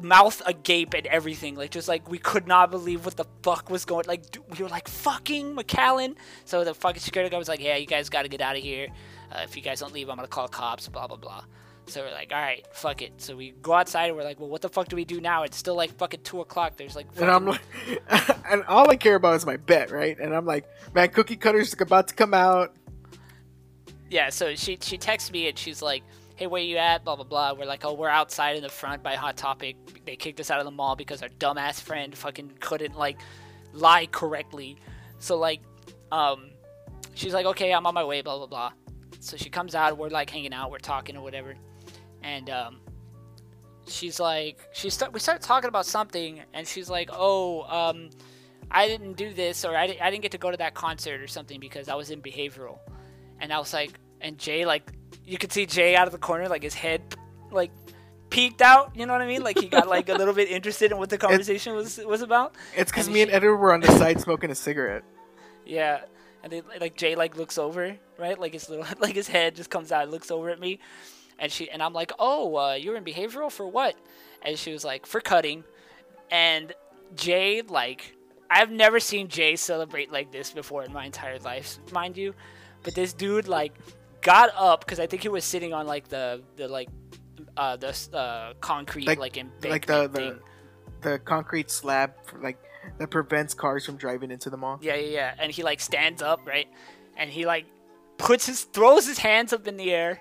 [0.01, 3.85] mouth agape and everything like just like we could not believe what the fuck was
[3.85, 6.17] going like dude, we were like fucking McAllen.
[6.45, 8.63] So the fucking security guard was like yeah you guys got to get out of
[8.63, 8.89] here.
[9.33, 11.45] Uh, if you guys don't leave I'm gonna call cops blah blah blah.
[11.87, 13.13] So we're like all right fuck it.
[13.19, 15.43] So we go outside and we're like well what the fuck do we do now?
[15.43, 16.77] It's still like fucking two o'clock.
[16.77, 17.61] There's like And I'm like,
[18.51, 20.19] and all I care about is my bet, right?
[20.19, 22.75] And I'm like, man, Cookie Cutter's about to come out.
[24.09, 26.03] yeah so she she texts me and she's like
[26.41, 27.05] hey, where you at?
[27.05, 27.53] Blah blah blah.
[27.53, 29.77] We're like, oh, we're outside in the front by Hot Topic.
[30.07, 33.19] They kicked us out of the mall because our dumbass friend fucking couldn't like
[33.75, 34.79] lie correctly.
[35.19, 35.61] So like,
[36.11, 36.51] um,
[37.15, 38.23] she's like, okay, I'm on my way.
[38.23, 38.73] Blah blah blah.
[39.21, 39.99] So she comes out.
[39.99, 40.71] We're like hanging out.
[40.71, 41.55] We're talking or whatever,
[42.23, 42.81] and um,
[43.87, 48.09] she's like, she start we start talking about something, and she's like, oh, um,
[48.71, 51.21] I didn't do this or I, di- I didn't get to go to that concert
[51.21, 52.79] or something because I was in behavioral,
[53.41, 54.91] and I was like, and Jay like,
[55.31, 57.01] you could see Jay out of the corner, like his head,
[57.53, 57.71] like
[58.31, 58.97] peeked out.
[58.97, 59.45] You know what I mean?
[59.45, 62.57] Like he got like a little bit interested in what the conversation was was about.
[62.77, 65.05] It's because me and Edward were on the side smoking a cigarette.
[65.65, 66.01] Yeah,
[66.43, 68.39] and they, like Jay like looks over, right?
[68.41, 70.81] Like his little like his head just comes out, looks over at me,
[71.39, 73.95] and she and I'm like, oh, uh, you're in behavioral for what?
[74.43, 75.63] And she was like, for cutting,
[76.29, 76.73] and
[77.15, 78.17] Jay like
[78.51, 82.35] I've never seen Jay celebrate like this before in my entire life, mind you,
[82.83, 83.75] but this dude like
[84.23, 86.89] got up because I think he was sitting on like the the like
[87.57, 90.39] uh the uh concrete Like- like, like the thing.
[91.03, 92.59] the the concrete slab for, like
[92.99, 94.79] that prevents cars from driving into the mall.
[94.83, 95.35] Yeah, yeah, yeah.
[95.39, 96.67] And he like stands up, right?
[97.17, 97.67] And he like
[98.19, 100.21] puts his throws his hands up in the air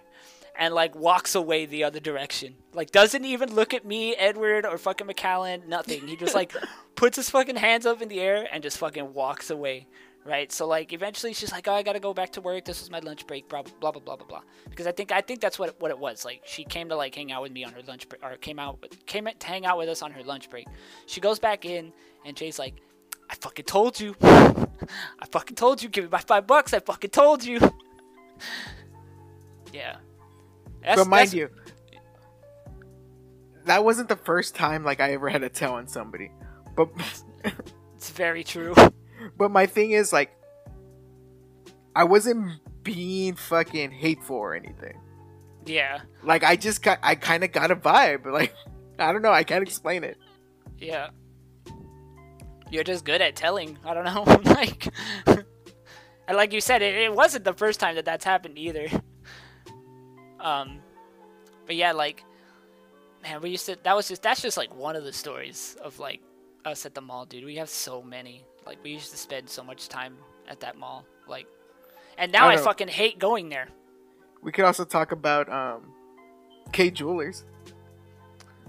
[0.58, 2.56] and like walks away the other direction.
[2.74, 6.08] Like doesn't even look at me, Edward, or fucking McAllen, nothing.
[6.08, 6.54] He just like
[6.96, 9.88] puts his fucking hands up in the air and just fucking walks away.
[10.26, 10.52] Right?
[10.52, 13.00] So like eventually she's like, Oh, I gotta go back to work, this was my
[13.00, 14.42] lunch break, blah blah blah blah blah blah.
[14.70, 16.26] Because I think I think that's what what it was.
[16.26, 18.60] Like she came to like hang out with me on her lunch break or came
[18.60, 20.68] out with, came to hang out with us on her lunch break.
[21.06, 21.92] She goes back in
[22.26, 22.76] and Jay's like,
[23.30, 24.16] I fucking told you.
[24.22, 25.90] I fucking told you.
[25.90, 26.74] Give me my five bucks.
[26.74, 27.60] I fucking told you.
[29.74, 29.98] yeah.
[30.84, 31.50] That's, but mind that's- you,
[33.66, 36.32] that wasn't the first time like I ever had to tell on somebody.
[36.76, 36.90] But
[37.96, 38.76] it's very true.
[39.38, 40.32] but my thing is like,
[41.96, 45.00] I wasn't being fucking hateful or anything.
[45.66, 46.02] Yeah.
[46.24, 48.26] Like I just got, I kind of got a vibe.
[48.32, 48.54] Like
[48.98, 50.18] I don't know, I can't explain it.
[50.78, 51.10] Yeah.
[52.72, 53.78] You're just good at telling.
[53.84, 54.24] I don't know.
[54.54, 54.88] like,
[55.26, 55.46] and
[56.38, 58.88] like you said, it, it wasn't the first time that that's happened either.
[60.40, 60.80] Um,
[61.66, 62.24] but yeah, like,
[63.24, 63.78] man, we used to.
[63.84, 64.22] That was just.
[64.22, 66.22] That's just like one of the stories of like
[66.66, 67.46] us at the mall, dude.
[67.46, 68.46] We have so many.
[68.70, 70.16] Like, we used to spend so much time
[70.48, 71.04] at that mall.
[71.28, 71.48] Like,
[72.20, 73.68] and now I I, fucking hate going there.
[74.44, 75.92] We could also talk about um,
[76.72, 77.46] Kay Jewelers.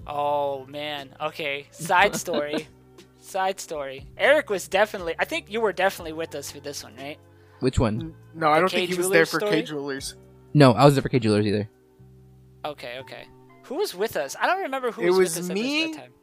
[0.07, 1.13] Oh man.
[1.21, 1.67] Okay.
[1.69, 2.67] Side story.
[3.19, 4.07] Side story.
[4.17, 5.13] Eric was definitely.
[5.19, 7.19] I think you were definitely with us for this one, right?
[7.59, 8.15] Which one?
[8.33, 9.61] No, I don't K think he was there Jewelers for K?
[9.61, 10.15] Jewelers.
[10.55, 11.69] No, I was there for Kay Jewelers either.
[12.65, 12.97] Okay.
[13.01, 13.27] Okay.
[13.65, 14.35] Who was with us?
[14.41, 16.13] I don't remember who It was, was with us me, at this, that time.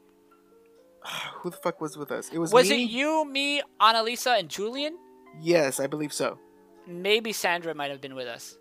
[1.42, 2.30] Who the fuck was with us?
[2.32, 2.84] It was, Was me.
[2.84, 4.96] it you, me, Annalisa, and Julian?
[5.40, 6.38] Yes, I believe so.
[6.86, 8.56] Maybe Sandra might have been with us.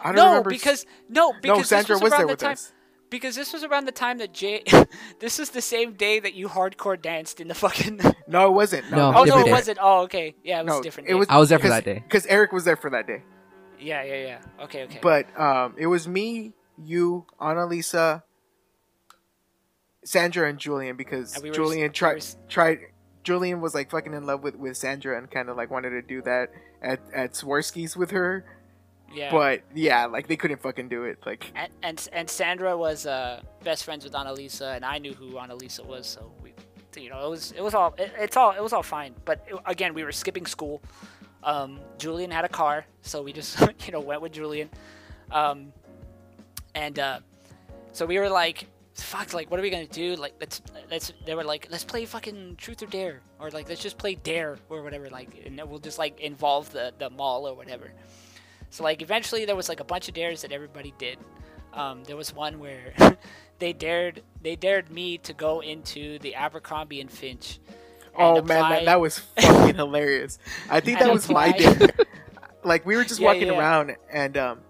[0.00, 0.50] I don't No, remember.
[0.50, 2.52] because no, because no, Sandra this was, was, around there the with time.
[2.52, 2.72] us.
[3.10, 4.62] Because this was around the time that Jay.
[5.18, 8.00] this is the same day that you hardcore danced in the fucking.
[8.28, 8.90] No, it wasn't.
[8.90, 9.50] No, No, oh no, it day.
[9.50, 9.78] wasn't.
[9.80, 11.08] Oh okay, yeah, it was No, different.
[11.08, 11.18] it day.
[11.18, 11.26] was.
[11.30, 11.94] I was there for that day.
[12.06, 13.22] because Eric was there for that day.
[13.80, 14.64] Yeah, yeah, yeah.
[14.64, 14.98] Okay, okay.
[15.00, 18.22] But um, it was me, you, Annalisa,
[20.04, 22.78] Sandra, and Julian because And we Julian we tried were tried.
[23.24, 26.02] Julian was like fucking in love with, with Sandra and kind of like wanted to
[26.02, 28.44] do that at at Swarovski's with her.
[29.12, 29.30] yeah.
[29.30, 31.18] But yeah, like they couldn't fucking do it.
[31.26, 35.32] Like and, and and Sandra was uh, best friends with Annalisa, and I knew who
[35.32, 36.54] Annalisa was, so we,
[36.96, 39.14] you know, it was it was all it, it's all it was all fine.
[39.24, 40.80] But it- again, we were skipping school.
[41.42, 44.70] Um, Julian had a car, so we just you know went with Julian,
[45.32, 45.72] um,
[46.74, 47.20] and uh,
[47.92, 48.66] so we were like,
[49.02, 50.16] fuck, like what are we gonna do?
[50.16, 53.82] Like let's let's they were like let's play fucking truth or dare, or like let's
[53.82, 57.54] just play dare or whatever, like and we'll just like involve the the mall or
[57.54, 57.90] whatever.
[58.70, 61.18] So like eventually there was like a bunch of dares that everybody did.
[61.72, 62.92] Um, there was one where
[63.58, 67.60] they dared they dared me to go into the Abercrombie and Finch.
[68.18, 70.38] and oh man, that, that was fucking hilarious.
[70.70, 71.88] I think that was my apply- day.
[72.64, 73.58] like we were just Yeah, walking yeah.
[73.58, 74.60] around and um,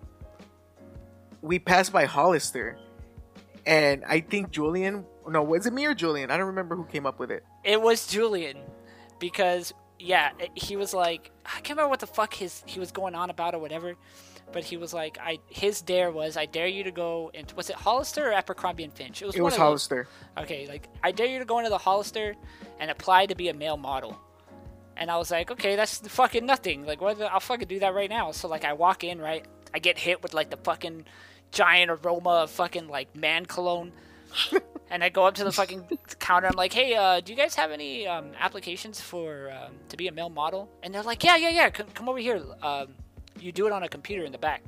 [1.40, 2.76] we passed by Hollister,
[3.68, 5.04] and I think Julian.
[5.28, 6.30] No, was it me or Julian?
[6.30, 7.44] I don't remember who came up with it.
[7.62, 8.56] It was Julian,
[9.18, 13.14] because yeah, he was like I can't remember what the fuck his he was going
[13.14, 13.94] on about or whatever,
[14.52, 17.68] but he was like I his dare was I dare you to go into was
[17.68, 19.20] it Hollister or Abercrombie and Finch?
[19.22, 19.64] It was It one was of those.
[19.66, 20.08] Hollister.
[20.38, 22.34] Okay, like I dare you to go into the Hollister
[22.80, 24.18] and apply to be a male model.
[24.96, 26.84] And I was like, okay, that's fucking nothing.
[26.84, 27.18] Like, what?
[27.18, 28.32] the- I'll fucking do that right now.
[28.32, 29.46] So like, I walk in, right?
[29.72, 31.04] I get hit with like the fucking
[31.51, 33.92] giant aroma of fucking like man cologne.
[34.90, 35.86] and I go up to the fucking
[36.18, 36.49] counter.
[36.49, 40.09] I'm like, hey, uh, do you guys have any um, applications for um, to be
[40.09, 40.68] a male model?
[40.82, 41.70] And they're like, yeah, yeah, yeah.
[41.70, 42.42] Come, come over here.
[42.62, 42.88] Um,
[43.40, 44.62] you do it on a computer in the back.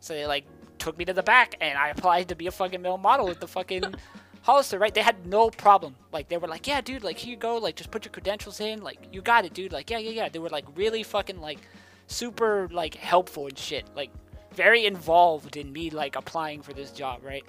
[0.00, 0.44] So they like
[0.78, 3.40] took me to the back, and I applied to be a fucking male model with
[3.40, 3.94] the fucking
[4.42, 4.78] Hollister.
[4.78, 4.94] Right?
[4.94, 5.96] They had no problem.
[6.12, 8.60] Like they were like, yeah, dude, like here you go, like just put your credentials
[8.60, 9.72] in, like you got it, dude.
[9.72, 10.28] Like yeah, yeah, yeah.
[10.28, 11.58] They were like really fucking like
[12.06, 13.86] super like helpful and shit.
[13.94, 14.10] Like
[14.54, 17.44] very involved in me like applying for this job, right?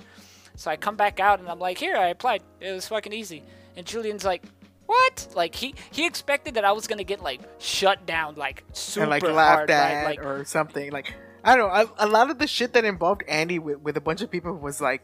[0.56, 2.41] So I come back out and I'm like, here, I applied.
[2.62, 3.43] It was fucking easy.
[3.76, 4.43] And Julian's like,
[4.86, 5.28] what?
[5.36, 9.10] Like he he expected that I was gonna get like shut down like super and
[9.10, 9.72] like hard, laughed right?
[9.72, 10.91] at Like or something.
[10.91, 11.91] Like I don't know.
[11.99, 14.53] A, a lot of the shit that involved Andy with, with a bunch of people
[14.53, 15.03] was like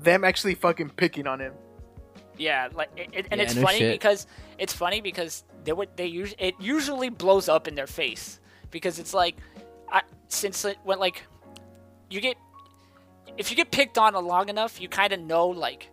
[0.00, 1.54] them actually fucking picking on him.
[2.36, 3.92] yeah, like it, it- and Yeah, it's no funny shit.
[4.00, 4.26] because
[4.58, 8.38] it's funny because they would they usually it usually blows up in their face
[8.70, 9.36] because it's like
[9.90, 11.22] I since it went like
[12.10, 12.36] you get
[13.36, 15.90] if you get picked on long enough, you kind of know like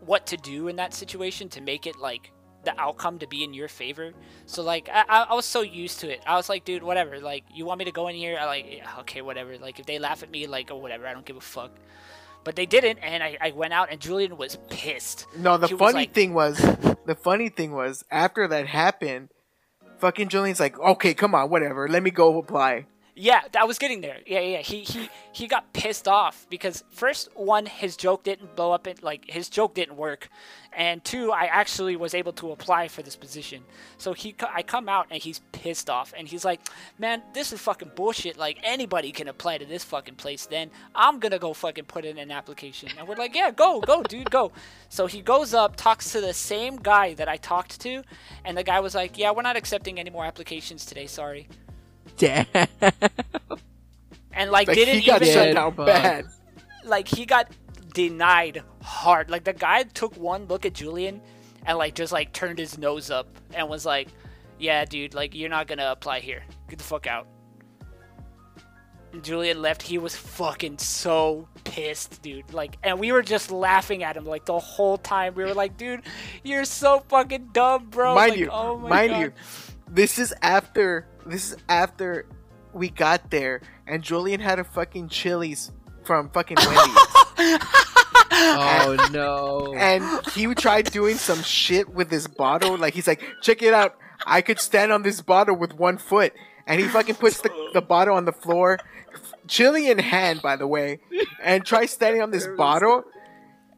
[0.00, 2.30] what to do in that situation to make it like
[2.64, 4.12] the outcome to be in your favor.
[4.46, 6.20] So like I, I was so used to it.
[6.26, 7.18] I was like, dude, whatever.
[7.20, 8.36] Like you want me to go in here?
[8.40, 9.56] I like yeah, okay, whatever.
[9.58, 11.72] Like if they laugh at me, like or whatever, I don't give a fuck.
[12.44, 15.26] But they didn't, and I, I went out, and Julian was pissed.
[15.36, 16.56] No, the He was funny like- thing was,
[17.04, 19.28] the funny thing was, after that happened,
[19.98, 22.86] fucking Julian's like, okay, come on, whatever, let me go apply.
[23.20, 24.18] Yeah, I was getting there.
[24.26, 24.58] Yeah, yeah.
[24.58, 28.86] He he he got pissed off because first one, his joke didn't blow up.
[28.86, 30.28] It like his joke didn't work,
[30.72, 33.64] and two, I actually was able to apply for this position.
[33.96, 36.60] So he, I come out and he's pissed off, and he's like,
[36.96, 38.38] "Man, this is fucking bullshit.
[38.38, 40.46] Like anybody can apply to this fucking place.
[40.46, 44.04] Then I'm gonna go fucking put in an application." And we're like, "Yeah, go, go,
[44.04, 44.52] dude, go."
[44.90, 48.04] So he goes up, talks to the same guy that I talked to,
[48.44, 51.08] and the guy was like, "Yeah, we're not accepting any more applications today.
[51.08, 51.48] Sorry."
[52.18, 52.46] Damn.
[54.32, 56.26] And like, Like didn't he got even shut down bad.
[56.84, 57.50] like he got
[57.94, 59.30] denied hard.
[59.30, 61.20] Like the guy took one look at Julian
[61.66, 64.08] and like just like turned his nose up and was like,
[64.58, 66.44] "Yeah, dude, like you're not gonna apply here.
[66.68, 67.26] Get the fuck out."
[69.12, 69.82] And Julian left.
[69.82, 72.52] He was fucking so pissed, dude.
[72.52, 75.34] Like, and we were just laughing at him like the whole time.
[75.34, 76.02] We were like, "Dude,
[76.44, 79.20] you're so fucking dumb, bro." mind Like, you, oh my mind God.
[79.20, 79.32] you,
[79.90, 82.26] this is after this is after
[82.72, 85.72] we got there, and Julian had a fucking Chili's
[86.04, 86.78] from fucking Wendy's,
[88.32, 89.74] oh no.
[89.74, 92.76] and he tried doing some shit with this bottle.
[92.76, 96.32] Like he's like, check it out, I could stand on this bottle with one foot,
[96.66, 98.78] and he fucking puts the, the bottle on the floor,
[99.46, 101.00] chili in hand, by the way,
[101.42, 103.04] and tries standing on this bottle,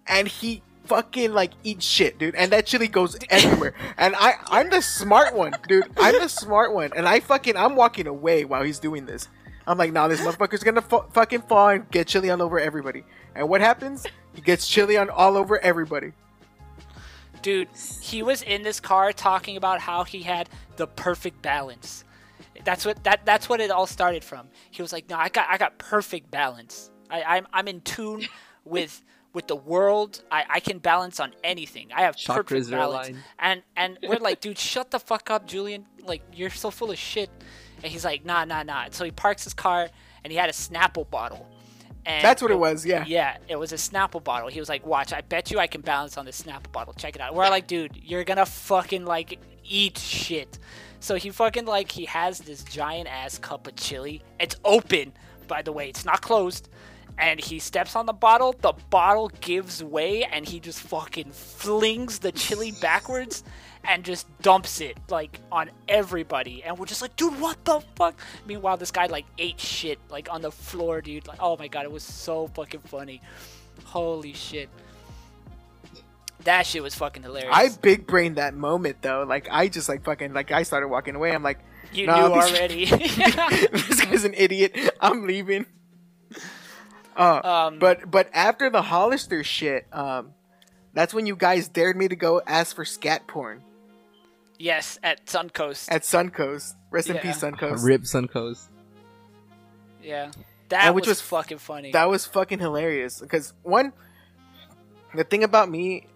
[0.07, 2.35] and he fucking like eat shit, dude.
[2.35, 3.75] And that chili goes everywhere.
[3.97, 5.85] And I, I'm the smart one, dude.
[5.97, 9.29] I'm the smart one, and I fucking, I'm walking away while he's doing this.
[9.67, 13.05] I'm like, nah, this motherfucker's gonna fu- fucking fall and get chili all over everybody.
[13.37, 14.05] And what happens?
[14.35, 16.13] He gets chili on all over everybody.
[17.43, 17.69] Dude,
[18.03, 22.05] he was in this car talking about how he had the perfect balance.
[22.65, 24.49] That's what that that's what it all started from.
[24.71, 26.91] He was like, "No, I got I got perfect balance.
[27.09, 28.27] I, I'm I'm in tune
[28.65, 29.03] with
[29.33, 30.23] with the world.
[30.31, 31.89] I, I can balance on anything.
[31.95, 33.25] I have Chakras perfect balance." aligned.
[33.39, 35.87] And and we're like, "Dude, shut the fuck up, Julian.
[36.05, 37.31] Like you're so full of shit."
[37.83, 39.89] And he's like, "Nah, nah, nah." So he parks his car
[40.25, 41.47] and he had a Snapple bottle.
[42.07, 43.05] And That's what it was, yeah.
[43.07, 44.49] yeah, it was a Snapple bottle.
[44.49, 46.95] He was like, "Watch, I bet you I can balance on this Snapple bottle.
[46.95, 50.59] Check it out." We're like, "Dude, you're gonna fucking like eat shit."
[51.01, 54.23] So he fucking like he has this giant ass cup of chili.
[54.39, 55.13] It's open,
[55.47, 55.89] by the way.
[55.89, 56.69] It's not closed.
[57.19, 58.55] And he steps on the bottle.
[58.59, 63.45] The bottle gives way, and he just fucking flings the chili backwards
[63.85, 66.63] and just dumps it like on everybody.
[66.63, 68.19] And we're just like, dude, what the fuck?
[68.47, 71.27] Meanwhile, this guy like ate shit like on the floor, dude.
[71.27, 73.21] Like, oh my god, it was so fucking funny.
[73.85, 74.69] Holy shit.
[76.45, 77.51] That shit was fucking hilarious.
[77.53, 79.25] I big brained that moment though.
[79.25, 81.33] Like I just like fucking like I started walking away.
[81.33, 81.59] I'm like,
[81.93, 82.85] you nah, knew this- already.
[83.73, 84.77] this guy's an idiot.
[85.01, 85.67] I'm leaving.
[87.21, 90.33] Uh, Um, but but after the Hollister shit, um,
[90.95, 93.63] that's when you guys dared me to go ask for scat porn
[94.59, 95.91] yes, at Suncoast.
[95.93, 96.75] at Suncoast.
[96.91, 97.85] Rest in peace, Suncoast.
[97.85, 98.69] Rip Suncoast.
[100.03, 100.31] yeah.
[100.71, 101.93] That And which was, was- fucking funny.
[101.93, 103.21] That was fucking hilarious.
[103.21, 103.93] Because one,
[105.15, 106.07] the thing about me,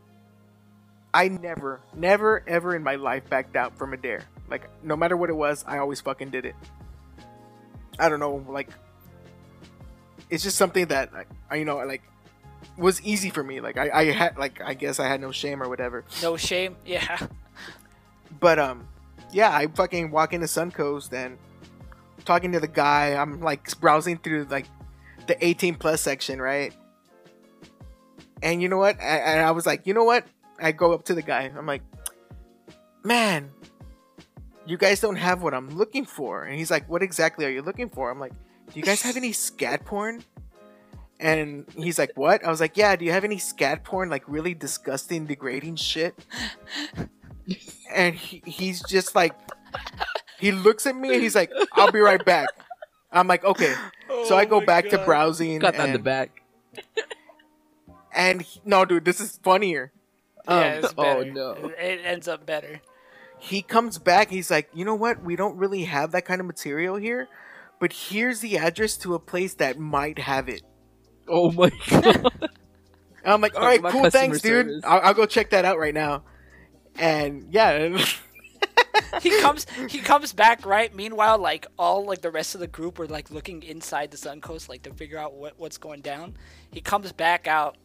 [1.12, 4.22] I never, never, ever in my life backed out from a dare.
[4.48, 6.54] Like no matter what it was, I always fucking did it.
[7.98, 8.68] I don't know, like
[10.30, 11.10] it's just something that
[11.50, 12.02] I, you know, like
[12.76, 13.60] was easy for me.
[13.60, 16.04] Like I, I had, like I guess I had no shame or whatever.
[16.22, 16.76] no shame.
[16.86, 17.18] Yeah.
[18.40, 18.88] But um,
[19.32, 21.38] yeah, I fucking walk into Suncoast and
[22.24, 23.14] talking to the guy.
[23.14, 24.66] I'm like browsing through like
[25.26, 26.74] the 18 plus section, right?
[28.42, 29.00] And you know what?
[29.00, 30.26] I, and I was like, you know what?
[30.58, 31.50] I go up to the guy.
[31.56, 31.82] I'm like,
[33.02, 33.50] man,
[34.66, 36.44] you guys don't have what I'm looking for.
[36.44, 38.10] And he's like, what exactly are you looking for?
[38.10, 38.32] I'm like,
[38.72, 40.24] do you guys have any scat porn?
[41.20, 42.96] And he's like, "What?" I was like, "Yeah.
[42.96, 46.14] Do you have any scat porn, like really disgusting, degrading shit?"
[47.94, 49.34] and he, he's just like,
[50.38, 52.48] he looks at me and he's like, "I'll be right back."
[53.12, 53.74] I'm like, "Okay."
[54.26, 55.60] so I Oh go my back to browsing.
[55.60, 56.42] Got that in the and, back.
[58.12, 59.92] and he- no, dude, this is funnier.
[60.46, 61.52] Um, yeah, it's oh, no.
[61.52, 62.80] It, it ends up better.
[63.38, 64.30] he comes back.
[64.30, 65.22] He's like, "You know what?
[65.22, 67.28] We don't really have that kind of material here."
[67.80, 70.62] But here's the address to a place that might have it.
[71.28, 72.32] Oh my god.
[73.24, 74.84] And I'm like, all Talk right, about cool, customer thanks, dude.
[74.84, 76.24] I'll, I'll go check that out right now.
[76.96, 77.98] And yeah,
[79.20, 82.98] he comes he comes back right meanwhile like all like the rest of the group
[82.98, 86.34] were like looking inside the suncoast like to figure out what, what's going down
[86.72, 87.76] he comes back out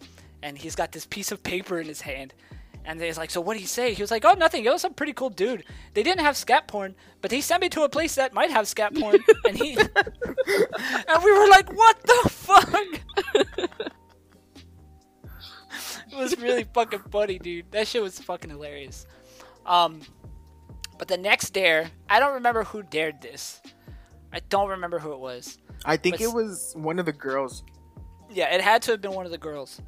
[0.42, 2.34] and he's got this piece of paper in his hand
[2.90, 4.84] and he's like so what did he say he was like oh nothing it was
[4.84, 5.64] a pretty cool dude
[5.94, 8.68] they didn't have scat porn but he sent me to a place that might have
[8.68, 9.18] scat porn
[9.48, 13.02] and he and we were like what the fuck
[16.12, 19.06] it was really fucking funny dude that shit was fucking hilarious
[19.66, 20.02] um
[21.00, 23.62] but the next dare, I don't remember who dared this.
[24.34, 25.58] I don't remember who it was.
[25.86, 27.64] I think But it was one of the girls.
[28.30, 29.82] Yeah, it had to have been one of the girls.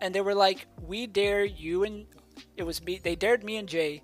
[0.00, 2.06] And they were like, "We dare you and
[2.56, 3.00] it was me.
[3.02, 4.02] They dared me and Jay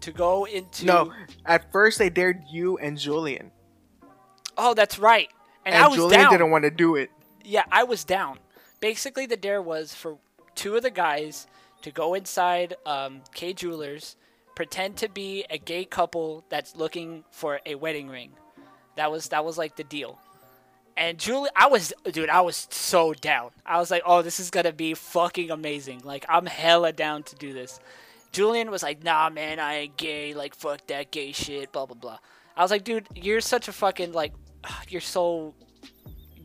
[0.00, 1.12] to go into No,
[1.44, 3.50] at first they dared you and Julian,
[4.62, 5.28] Oh, that's right.
[5.64, 6.32] And, and, I was Julian down.
[6.32, 7.10] didn't want to do it.
[7.42, 8.38] Yeah, I was down.
[8.80, 10.18] Basically, the dare was for
[10.54, 11.46] two of the guys
[11.80, 14.16] to go inside um, Kay Jewelers,
[14.54, 18.32] pretend to be a gay couple that's looking for a wedding ring.
[18.96, 20.18] That was that was like the deal.
[20.96, 23.50] And Julie, I was, dude, I was so down.
[23.64, 26.02] I was like, oh, this is gonna be fucking amazing.
[26.04, 27.80] Like, I'm hella down to do this.
[28.32, 30.34] Julian was like, nah, man, I ain't gay.
[30.34, 31.72] Like, fuck that gay shit.
[31.72, 32.18] Blah blah blah.
[32.56, 34.32] I was like, dude, you're such a fucking like,
[34.88, 35.54] you're so.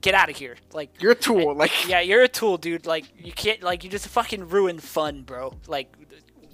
[0.01, 0.55] Get out of here.
[0.72, 1.55] Like, You're a tool.
[1.55, 2.85] Like, yeah, you're a tool, dude.
[2.85, 5.55] Like you can't like you just fucking ruin fun, bro.
[5.67, 5.91] Like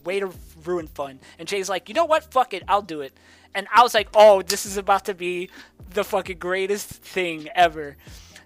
[0.05, 0.31] way to
[0.63, 1.19] ruin fun.
[1.37, 2.31] And Jay's like, you know what?
[2.31, 3.13] Fuck it, I'll do it.
[3.53, 5.49] And I was like, oh, this is about to be
[5.89, 7.97] the fucking greatest thing ever.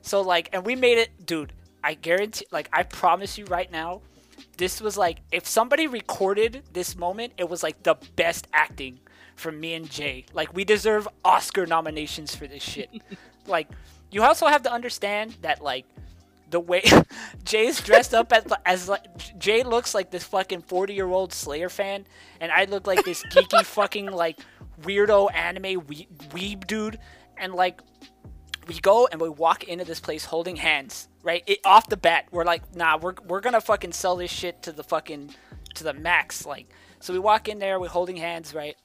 [0.02, 1.54] So like, and we made it, dude.
[1.84, 4.02] I guarantee, like, I promise you right now,
[4.58, 9.00] this was like, if somebody recorded this moment, it was like the best acting
[9.36, 10.26] from me and Jay.
[10.34, 12.90] Like, we deserve Oscar nominations for this shit.
[13.48, 13.68] like,
[14.10, 15.86] you also have to understand that like
[16.56, 16.82] the way
[17.44, 19.04] Jay's dressed up as, as like
[19.38, 22.06] Jay looks like this fucking 40 year old Slayer fan,
[22.40, 24.40] and I look like this geeky fucking like
[24.82, 26.98] weirdo anime we- weeb dude,
[27.38, 27.82] and like
[28.68, 31.44] we go and we walk into this place holding hands, right?
[31.46, 34.72] It, off the bat, we're like, nah, we're we're gonna fucking sell this shit to
[34.72, 35.36] the fucking
[35.76, 36.68] to the max, like.
[37.02, 38.78] So we walk in there, we're holding hands, right?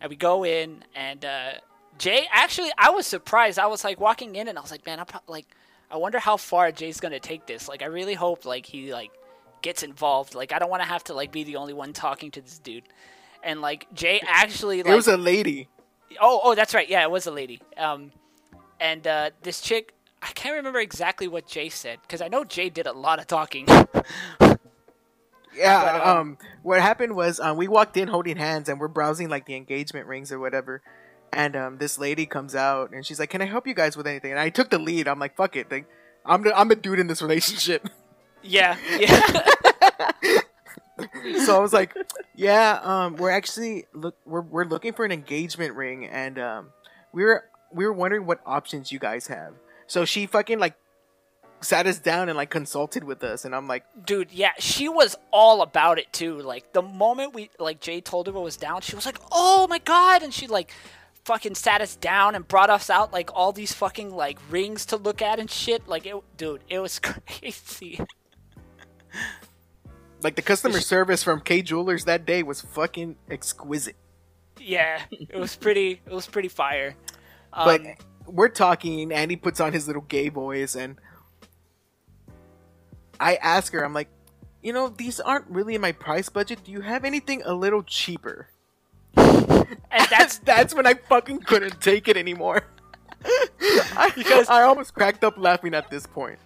[0.00, 1.50] And we go in, and uh,
[1.98, 3.58] Jay, actually, I was surprised.
[3.58, 5.46] I was like walking in, and I was like, man, I'm pro- like,
[5.90, 7.68] I wonder how far Jay's gonna take this.
[7.68, 9.10] Like, I really hope like he like
[9.62, 10.34] gets involved.
[10.34, 12.58] Like, I don't want to have to like be the only one talking to this
[12.58, 12.84] dude.
[13.42, 15.68] And like Jay actually like it was a lady.
[16.20, 16.88] Oh, oh, that's right.
[16.88, 17.60] Yeah, it was a lady.
[17.76, 18.12] Um,
[18.80, 22.68] and uh, this chick, I can't remember exactly what Jay said because I know Jay
[22.70, 23.66] did a lot of talking.
[25.56, 25.98] Yeah.
[25.98, 29.28] But, um, um, what happened was um, we walked in holding hands and we're browsing
[29.28, 30.82] like the engagement rings or whatever.
[31.34, 34.06] And um, this lady comes out and she's like, "Can I help you guys with
[34.06, 35.08] anything?" And I took the lead.
[35.08, 35.86] I'm like, "Fuck it, like,
[36.24, 37.88] I'm the I'm the dude in this relationship."
[38.42, 39.40] yeah, yeah.
[41.44, 41.94] so I was like,
[42.36, 46.68] "Yeah, um, we're actually look we're we're looking for an engagement ring, and um,
[47.12, 49.54] we were we were wondering what options you guys have."
[49.86, 50.76] So she fucking like
[51.60, 55.16] sat us down and like consulted with us, and I'm like, Dude, yeah, she was
[55.32, 56.40] all about it too.
[56.40, 59.66] Like the moment we like Jay told her what was down, she was like, "Oh
[59.68, 60.72] my god!" and she like
[61.24, 64.96] fucking sat us down and brought us out like all these fucking like rings to
[64.96, 65.86] look at and shit.
[65.88, 68.00] Like it, dude, it was crazy.
[70.22, 73.96] like the customer service from Kay Jewelers that day was fucking exquisite.
[74.60, 76.00] yeah, it was pretty.
[76.06, 76.94] It was pretty fire.
[77.52, 77.82] Um, But
[78.26, 80.98] we're talking, and he puts on his little gay voice, and
[83.20, 84.08] I ask her, I'm like,
[84.62, 86.64] you know, these aren't really in my price budget.
[86.64, 88.48] Do you have anything a little cheaper?
[89.16, 92.64] and that's that's when I fucking couldn't take it anymore.
[93.24, 96.38] I, Because- I almost cracked up laughing at this point.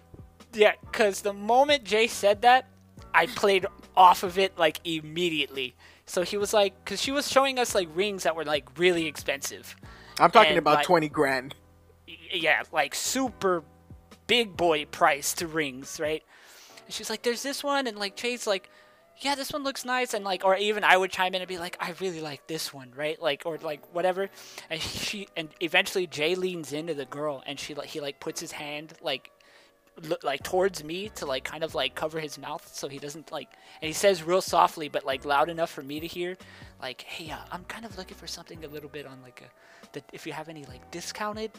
[0.53, 2.65] Yeah, because the moment Jay said that,
[3.13, 3.65] I played
[3.95, 5.75] off of it like immediately.
[6.05, 9.05] So he was like, because she was showing us like rings that were like really
[9.05, 9.75] expensive.
[10.19, 11.55] I'm talking And, about like- 20 grand.
[12.33, 13.63] Yeah, like super
[14.27, 16.23] big boy price to rings, right?
[16.85, 17.85] And she's like, there's this one.
[17.87, 18.69] And like Jay's like,
[19.21, 20.13] yeah, this one looks nice.
[20.13, 22.73] And like, or even I would chime in and be like, I really like this
[22.73, 23.21] one, right?
[23.21, 24.29] Like, or like whatever.
[24.69, 28.39] And she, and eventually Jay leans into the girl and she like, he like puts
[28.39, 29.31] his hand like,
[30.23, 33.49] like towards me to like kind of like cover his mouth so he doesn't like
[33.81, 36.37] and he says real softly but like loud enough for me to hear
[36.81, 39.89] like hey uh, i'm kind of looking for something a little bit on like a
[39.91, 41.51] the, if you have any like discounted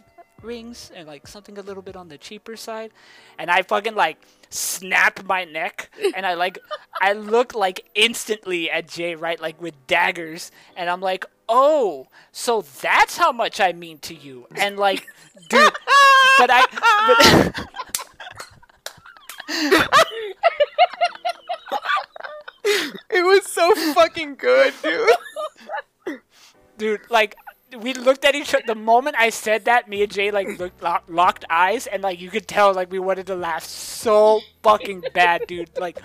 [0.42, 2.90] rings and like something a little bit on the cheaper side
[3.38, 4.18] and i fucking like
[4.48, 6.58] snap my neck and i like
[7.00, 12.62] i look like instantly at jay right like with daggers and i'm like oh so
[12.80, 15.06] that's how much i mean to you and like
[15.48, 15.72] dude
[16.38, 17.66] but i but
[23.10, 25.08] It was so fucking good, dude.
[26.78, 27.36] dude like
[27.78, 30.82] we looked at each other the moment i said that me and jay like looked,
[30.82, 35.04] lo- locked eyes and like you could tell like we wanted to laugh so fucking
[35.14, 35.70] bad dude.
[35.78, 35.98] Like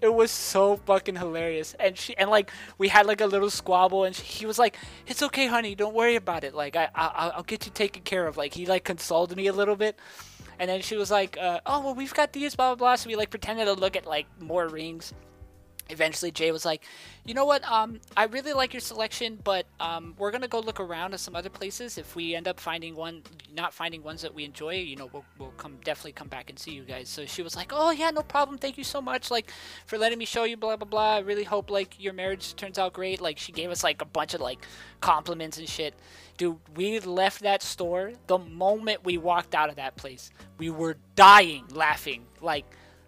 [0.00, 1.74] it was so fucking hilarious.
[1.78, 4.78] And she and like we had like a little squabble and she, he was like
[5.06, 6.54] it's okay honey don't worry about it.
[6.54, 8.36] Like i, I i'll get you taken care of.
[8.36, 9.98] Like he like consoled me a little bit.
[10.58, 12.96] And then she was like uh, oh well we've got these blah blah blah.
[12.96, 15.12] So we like pretended to look at like more rings
[15.90, 16.84] eventually Jay was like,
[17.24, 17.64] "You know what?
[17.70, 21.36] Um, I really like your selection, but um, we're gonna go look around at some
[21.36, 21.98] other places.
[21.98, 23.22] If we end up finding one,
[23.54, 26.58] not finding ones that we enjoy, you know, we'll, we'll come definitely come back and
[26.58, 28.58] see you guys." So she was like, "Oh yeah, no problem.
[28.58, 29.52] Thank you so much, like,
[29.86, 30.56] for letting me show you.
[30.56, 31.16] Blah blah blah.
[31.16, 33.20] I really hope like your marriage turns out great.
[33.20, 34.66] Like, she gave us like a bunch of like
[35.00, 35.94] compliments and shit."
[36.36, 40.30] Dude, we left that store the moment we walked out of that place.
[40.56, 42.24] We were dying laughing.
[42.40, 42.64] Like,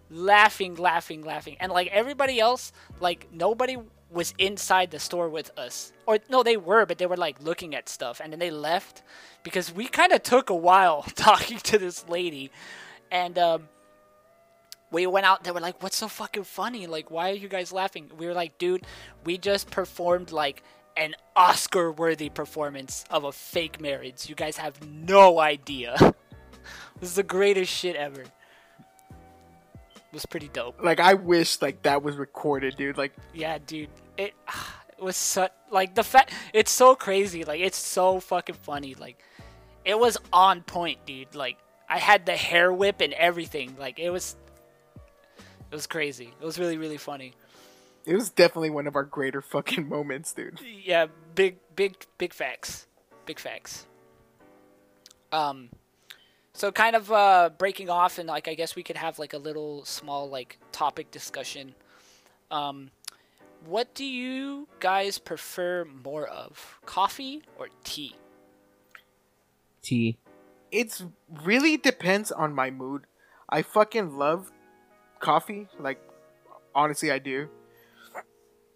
[0.09, 1.57] laughing, laughing, laughing.
[1.59, 3.77] And like everybody else, like nobody
[4.09, 5.91] was inside the store with us.
[6.05, 9.01] Or no, they were, but they were like looking at stuff and then they left
[9.43, 12.51] because we kind of took a while talking to this lady.
[13.11, 13.69] And um
[14.93, 17.73] we went out they were like what's so fucking funny like why are you guys
[17.73, 18.85] laughing we were like dude
[19.25, 20.63] we just performed like
[20.95, 25.95] an oscar worthy performance of a fake marriage you guys have no idea
[26.99, 28.23] this is the greatest shit ever
[30.13, 30.81] was pretty dope.
[30.81, 32.97] Like I wish like that was recorded, dude.
[32.97, 33.89] Like Yeah, dude.
[34.17, 34.33] It,
[34.97, 37.43] it was so like the fact it's so crazy.
[37.43, 38.95] Like it's so fucking funny.
[38.95, 39.17] Like
[39.83, 41.35] it was on point, dude.
[41.35, 41.57] Like
[41.89, 43.75] I had the hair whip and everything.
[43.79, 44.35] Like it was
[44.95, 46.33] it was crazy.
[46.39, 47.33] It was really really funny.
[48.05, 50.59] it was definitely one of our greater fucking moments, dude.
[50.61, 52.87] Yeah, big big big facts.
[53.25, 53.85] Big facts.
[55.31, 55.69] Um
[56.53, 59.37] so kind of uh breaking off and like I guess we could have like a
[59.37, 61.75] little small like topic discussion.
[62.51, 62.91] Um
[63.65, 66.79] what do you guys prefer more of?
[66.85, 68.15] Coffee or tea?
[69.81, 70.17] Tea.
[70.71, 71.03] It's
[71.43, 73.05] really depends on my mood.
[73.49, 74.51] I fucking love
[75.19, 75.67] coffee.
[75.79, 75.99] Like
[76.75, 77.49] honestly, I do.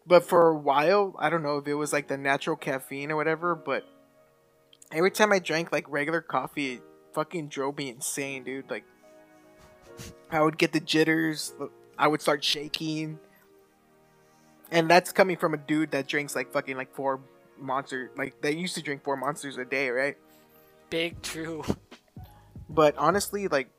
[0.05, 3.17] But for a while, I don't know if it was like the natural caffeine or
[3.17, 3.83] whatever, but
[4.93, 6.81] every time I drank like regular coffee, it
[7.18, 8.69] fucking drove me insane, dude.
[8.69, 8.84] Like
[10.30, 11.52] I would get the jitters,
[11.98, 13.18] I would start shaking.
[14.69, 17.19] And that's coming from a dude that drinks like fucking like four
[17.60, 20.15] monster like they used to drink four monsters a day, right?
[20.91, 21.64] Big true.
[22.69, 23.69] But honestly, like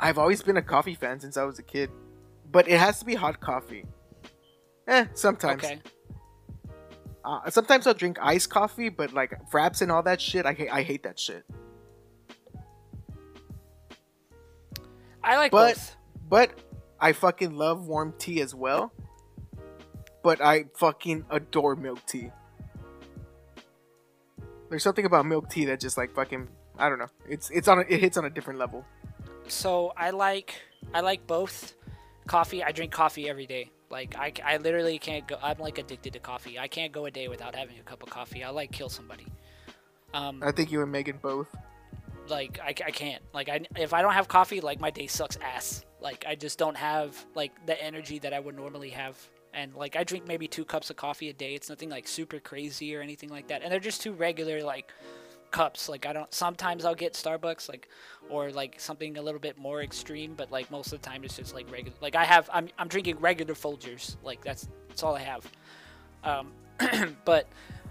[0.00, 1.90] I've always been a coffee fan since I was a kid.
[2.50, 3.84] But it has to be hot coffee.
[4.86, 5.62] Eh, sometimes.
[5.62, 5.80] Okay.
[7.24, 10.68] Uh, sometimes I'll drink iced coffee, but like fraps and all that shit, I hate.
[10.70, 11.44] I hate that shit.
[15.22, 15.96] I like But both.
[16.28, 16.50] but
[17.00, 18.92] I fucking love warm tea as well.
[20.22, 22.30] But I fucking adore milk tea.
[24.70, 26.48] There's something about milk tea that just like fucking
[26.78, 27.10] I don't know.
[27.28, 28.84] It's it's on a, it hits on a different level.
[29.48, 30.54] So I like
[30.92, 31.74] I like both.
[32.26, 33.70] Coffee, I drink coffee every day.
[33.94, 35.38] Like I, I literally can't go.
[35.40, 36.58] I'm like addicted to coffee.
[36.58, 38.42] I can't go a day without having a cup of coffee.
[38.42, 39.24] I like kill somebody.
[40.12, 41.46] Um, I think you and Megan both.
[42.26, 43.22] like I, I can't.
[43.32, 45.84] Like I, if I don't have coffee, like my day sucks ass.
[46.00, 49.16] Like I just don't have like the energy that I would normally have.
[49.52, 51.54] And like I drink maybe two cups of coffee a day.
[51.54, 53.62] It's nothing like super crazy or anything like that.
[53.62, 54.90] And they're just two regular like
[55.54, 55.88] cups.
[55.88, 56.32] Like I don't.
[56.34, 57.88] Sometimes I'll get Starbucks like
[58.28, 60.34] or like something a little bit more extreme.
[60.34, 61.96] But like most of the time it's just like regular.
[62.00, 62.50] Like I have.
[62.52, 64.16] I'm I'm drinking regular Folgers.
[64.22, 65.50] Like that's that's all I have.
[66.24, 66.52] Um,
[67.24, 67.46] but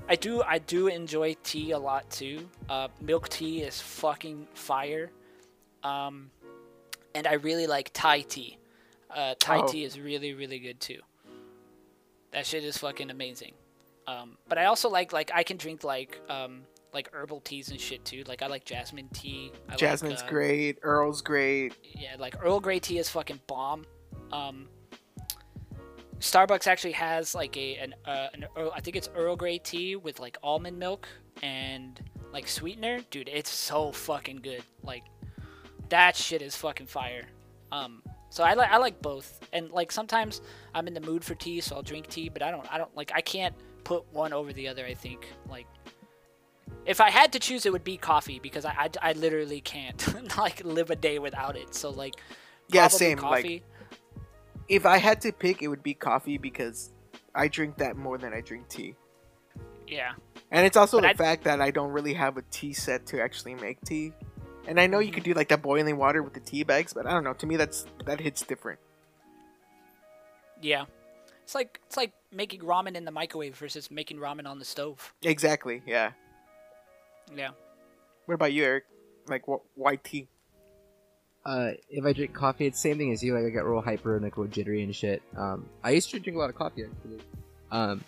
[0.09, 2.49] I do I do enjoy tea a lot too.
[2.69, 5.09] Uh, milk tea is fucking fire.
[5.83, 6.29] Um,
[7.15, 8.57] and I really like Thai tea.
[9.09, 9.67] Uh, Thai Oh.
[9.67, 10.99] tea is really really good too.
[12.31, 13.53] That shit is fucking amazing.
[14.07, 16.63] Um, but I also like like I can drink like um,
[16.93, 18.23] like herbal teas and shit too.
[18.27, 19.51] Like I like jasmine tea.
[19.69, 20.79] I Jasmine's like, uh, great.
[20.81, 21.75] Earl's great.
[21.83, 23.85] yeah, like Earl Grey tea is fucking bomb.
[24.31, 24.67] Um,
[26.19, 29.95] Starbucks actually has like a an, uh, an Earl, I think it's Earl Grey tea
[29.95, 31.07] with like almond milk
[31.41, 31.99] and
[32.31, 32.99] like sweetener.
[33.11, 34.63] Dude, it's so fucking good.
[34.83, 35.03] Like
[35.89, 37.23] that shit is fucking fire.
[37.71, 40.41] Um, so I like I like both, and like sometimes
[40.73, 42.29] I'm in the mood for tea, so I'll drink tea.
[42.29, 44.85] But I don't I don't like I can't put one over the other.
[44.85, 45.67] I think like
[46.85, 50.37] if I had to choose, it would be coffee because I I, I literally can't
[50.37, 51.73] like live a day without it.
[51.75, 52.15] So like
[52.69, 53.17] Yeah, same.
[53.17, 53.63] Coffee.
[53.63, 53.63] Like,
[54.69, 56.89] if I had to pick, it would be coffee because
[57.35, 58.95] I drink that more than I drink tea.
[59.87, 60.13] yeah,
[60.51, 63.05] And it's also But the I'd- fact that I don't really have a tea set
[63.07, 64.13] to actually make tea.
[64.65, 65.33] And I know you could mm-hmm.
[65.33, 67.33] do like that boiling water with the tea bags, but I don't know.
[67.33, 68.79] To me, that's that hits different.
[70.61, 70.85] yeah.
[71.43, 75.13] It's like it's like making ramen in the microwave versus making ramen on the stove.
[75.23, 75.81] Exactly.
[75.85, 76.11] Yeah.
[77.35, 77.49] Yeah.
[78.25, 78.83] What about you, Eric?
[79.27, 79.61] Like what?
[79.75, 80.27] Why tea?
[81.45, 83.33] Uh, if I drink coffee, it's the same thing as you.
[83.35, 85.21] Like I get real hyper and like real jittery and shit.
[85.37, 87.19] Um, I used to drink a lot of coffee actually.
[87.71, 88.03] Um,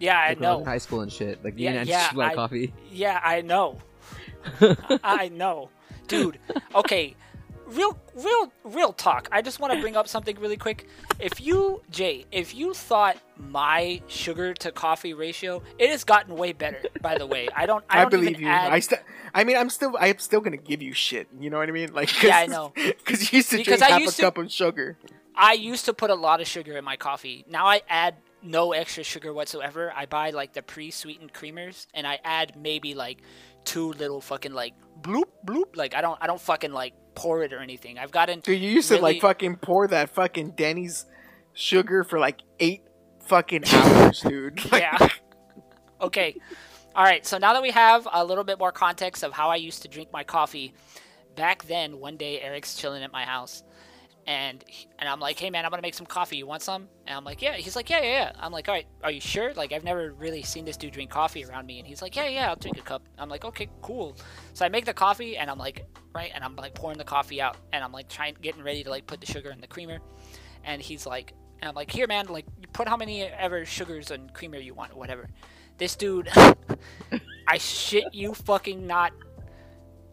[0.00, 0.60] Yeah, I like when I was know.
[0.62, 1.44] in high school and shit.
[1.44, 2.72] Like Yeah, yeah, drink a lot I- of coffee.
[2.90, 3.78] Yeah, I know.
[4.60, 5.70] I I know,
[6.08, 6.38] dude.
[6.74, 7.14] Okay,
[7.66, 9.28] real, real, real talk.
[9.32, 10.86] I just want to bring up something really quick.
[11.18, 16.52] If you, Jay, if you thought my sugar to coffee ratio, it has gotten way
[16.52, 16.80] better.
[17.00, 17.84] By the way, I don't.
[17.88, 18.48] I, I, don't believe even you.
[18.48, 18.98] Add, I still.
[19.34, 19.94] I mean, I'm still.
[19.98, 21.28] I'm still gonna give you shit.
[21.38, 21.92] You know what I mean?
[21.92, 22.72] Like, Yeah, I know.
[22.74, 24.96] Because you used to Because drink I half a to- cup of sugar.
[25.36, 27.44] I used to put a lot of sugar in my coffee.
[27.48, 29.92] Now I add no extra sugar whatsoever.
[29.96, 33.18] I buy like the pre-sweetened creamers, and I add maybe like
[33.64, 35.76] two little fucking like bloop bloop.
[35.76, 36.18] Like I don't.
[36.20, 37.98] I don't fucking like pour it or anything.
[37.98, 38.40] I've gotten.
[38.40, 41.06] Dude, you used to like fucking pour that fucking Denny's
[41.52, 42.82] sugar for like eight
[43.26, 44.70] fucking hours, dude.
[44.70, 45.08] Like, Yeah.
[46.00, 46.36] Okay.
[46.94, 47.24] All right.
[47.26, 49.88] So now that we have a little bit more context of how I used to
[49.88, 50.74] drink my coffee,
[51.34, 53.62] back then, one day Eric's chilling at my house,
[54.26, 54.64] and
[54.98, 56.36] and I'm like, "Hey man, I'm gonna make some coffee.
[56.36, 58.74] You want some?" And I'm like, "Yeah." He's like, "Yeah, yeah, yeah." I'm like, "All
[58.74, 61.78] right, are you sure?" Like, I've never really seen this dude drink coffee around me,
[61.78, 64.16] and he's like, "Yeah, yeah, I'll drink a cup." I'm like, "Okay, cool."
[64.54, 67.40] So I make the coffee, and I'm like, right, and I'm like pouring the coffee
[67.40, 69.98] out, and I'm like trying, getting ready to like put the sugar in the creamer,
[70.64, 74.10] and he's like, and I'm like, "Here, man, like, you put how many ever sugars
[74.10, 75.28] and creamer you want, whatever."
[75.76, 76.28] This dude,
[77.48, 79.12] I shit you fucking not.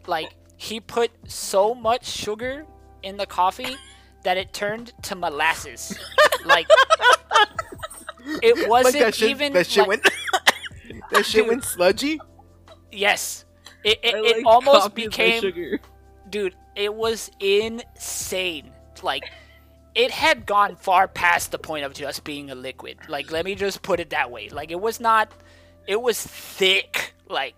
[0.06, 2.66] Like, he put so much sugar
[3.02, 3.76] in the coffee
[4.24, 5.98] that it turned to molasses.
[6.44, 6.66] like,
[8.42, 9.30] it wasn't that shit.
[9.30, 9.52] even.
[9.54, 10.02] that shit like- went.
[11.10, 11.48] that shit Dude.
[11.48, 12.20] went sludgy.
[12.90, 13.44] yes.
[13.84, 15.40] It, it, I it almost coffee with my became.
[15.40, 15.80] sugar.
[16.30, 18.70] Dude, it was insane.
[19.02, 19.24] Like,
[19.96, 22.98] it had gone far past the point of just being a liquid.
[23.08, 24.48] Like, let me just put it that way.
[24.50, 25.32] Like, it was not.
[25.88, 27.12] It was thick.
[27.28, 27.54] Like,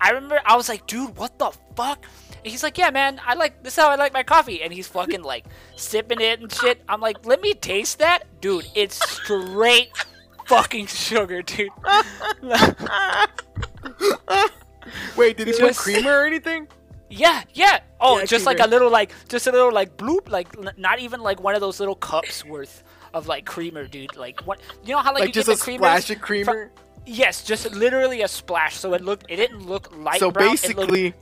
[0.00, 2.06] I remember I was like, dude, what the fuck?
[2.44, 4.62] And he's like, yeah, man, I like this is how I like my coffee.
[4.62, 5.46] And he's fucking like
[5.76, 6.82] sipping it and shit.
[6.88, 8.66] I'm like, let me taste that, dude.
[8.74, 9.90] It's straight
[10.46, 11.70] fucking sugar, dude.
[15.16, 16.68] Wait, did he put was- creamer or anything?
[17.10, 17.80] Yeah, yeah.
[18.00, 20.98] Oh, Yeah, just like a little like, just a little like bloop, like n- not
[21.00, 22.84] even like one of those little cups worth
[23.14, 24.14] of like creamer, dude.
[24.16, 24.60] Like what?
[24.84, 26.70] You know how like, Like, you just get a the creamers splash of creamer.
[27.06, 28.76] yes, just literally a splash.
[28.76, 30.50] So it looked, it didn't look light so brown.
[30.50, 31.14] basically,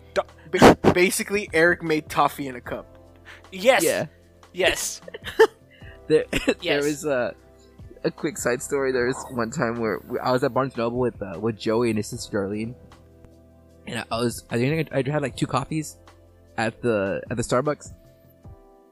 [0.92, 2.98] basically, Eric made toffee in a cup.
[3.52, 4.06] yes, Yeah.
[4.52, 5.00] yes.
[6.08, 6.56] There, Yes.
[6.62, 7.34] there was a
[8.04, 8.92] a quick side story.
[8.92, 11.96] There was one time where I was at Barnes Noble with uh, with Joey and
[11.98, 12.74] his sister Darlene,
[13.88, 15.96] and I, I was I think I, I had like two coffees
[16.56, 17.92] at the at the Starbucks.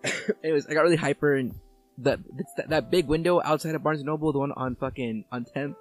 [0.43, 1.55] Anyways, I got really hyper and
[1.99, 2.19] that
[2.57, 5.77] that, that big window outside of Barnes Noble, the one on fucking on 10th,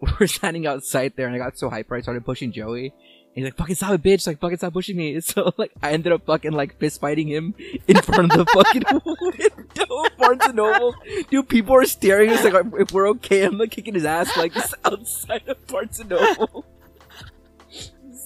[0.00, 2.92] we were standing outside there, and I got so hyper I started pushing Joey.
[3.36, 4.26] And he's like, "Fucking stop it, bitch!
[4.26, 7.54] Like, fucking stop pushing me!" So, like, I ended up fucking like fist fighting him
[7.88, 10.94] in front of the fucking window of Barnes and Noble.
[11.30, 12.30] Dude, people are staring.
[12.30, 15.98] It's like, if we're okay, I'm like kicking his ass like just outside of Barnes
[15.98, 16.64] and Noble.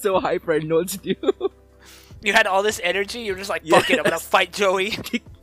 [0.00, 1.14] so hyper, I didn't know what to do.
[2.22, 3.20] You had all this energy.
[3.20, 3.88] You're just like, Yes.
[3.88, 4.90] it, I'm gonna fight Joey.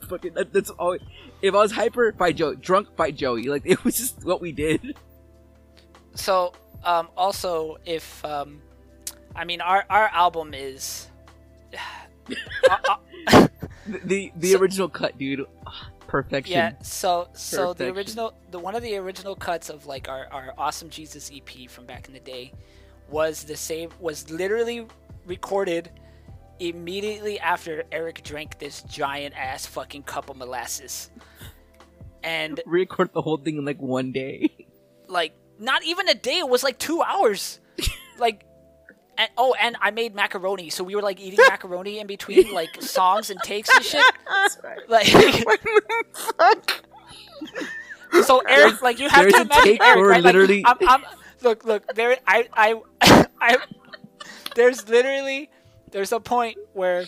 [0.10, 0.98] fucking, that, that's all.
[1.42, 2.56] If I was hyper, fight Joey.
[2.58, 3.44] Drunk, fight Joey.
[3.44, 4.96] Like, it was just what we did.
[6.16, 8.62] So, um, also, if um,
[9.36, 11.08] I mean, our our album is.
[12.68, 12.98] Uh,
[13.28, 13.48] uh,
[13.88, 15.46] The the, So- original cut, dude.
[16.08, 16.54] Perfection.
[16.54, 20.54] Yeah, so so the original the one of the original cuts of like our, our
[20.58, 22.52] Awesome Jesus EP from back in the day
[23.10, 24.88] was the same was literally
[25.26, 25.92] recorded
[26.60, 31.10] immediately after Eric drank this giant ass fucking cup of molasses.
[32.24, 34.50] And Record the whole thing in like one day.
[35.08, 37.60] like not even a day, it was like 2 hours.
[38.20, 38.45] like
[39.18, 42.82] and, oh, and I made macaroni, so we were like eating macaroni in between like
[42.82, 44.04] songs and takes and shit.
[44.88, 45.08] Like
[46.14, 46.84] Fuck.
[48.24, 50.24] So Eric, like you have There's to a imagine take Eric, where right?
[50.24, 51.04] Like, literally- I'm, I'm,
[51.42, 52.82] look, look, there, I, I,
[53.42, 53.58] I,
[54.56, 55.50] there's literally,
[55.92, 57.06] there's a point where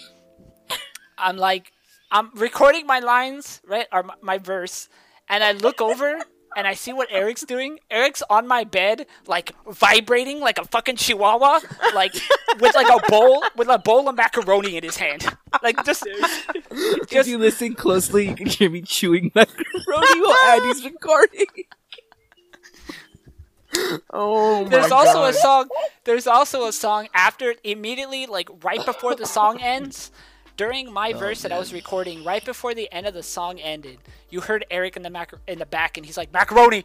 [1.17, 1.71] I'm like,
[2.11, 4.89] I'm recording my lines, right, or my, my verse,
[5.29, 6.21] and I look over
[6.57, 7.77] and I see what Eric's doing.
[7.91, 11.59] Eric's on my bed, like vibrating like a fucking chihuahua,
[11.93, 12.15] like
[12.59, 15.23] with like a bowl with a bowl of macaroni in his hand,
[15.61, 16.03] like just,
[16.71, 21.45] If you listen closely, you can hear me chewing macaroni while Andy's recording.
[24.11, 25.29] Oh my There's also God.
[25.29, 25.69] a song.
[26.05, 30.09] There's also a song after immediately, like right before the song ends.
[30.57, 33.99] During my verse that I was recording, right before the end of the song ended,
[34.29, 36.83] you heard Eric in the mac- in the back, and he's like macaroni,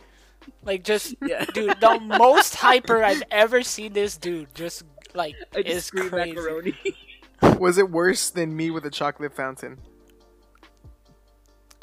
[0.62, 1.44] like just Yeah.
[1.54, 4.54] dude, the most hyper I've ever seen this dude.
[4.54, 4.82] Just
[5.14, 6.34] like I just is crazy.
[6.34, 6.76] macaroni.
[7.58, 9.78] Was it worse than me with a chocolate fountain?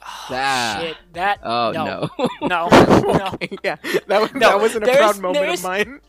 [0.01, 0.77] Ah.
[0.81, 2.09] Shit, that Oh no,
[2.41, 2.47] no.
[2.47, 2.67] no,
[3.01, 3.37] no.
[3.63, 3.75] yeah,
[4.07, 5.99] that was No, that wasn't a there's- proud moment of mine.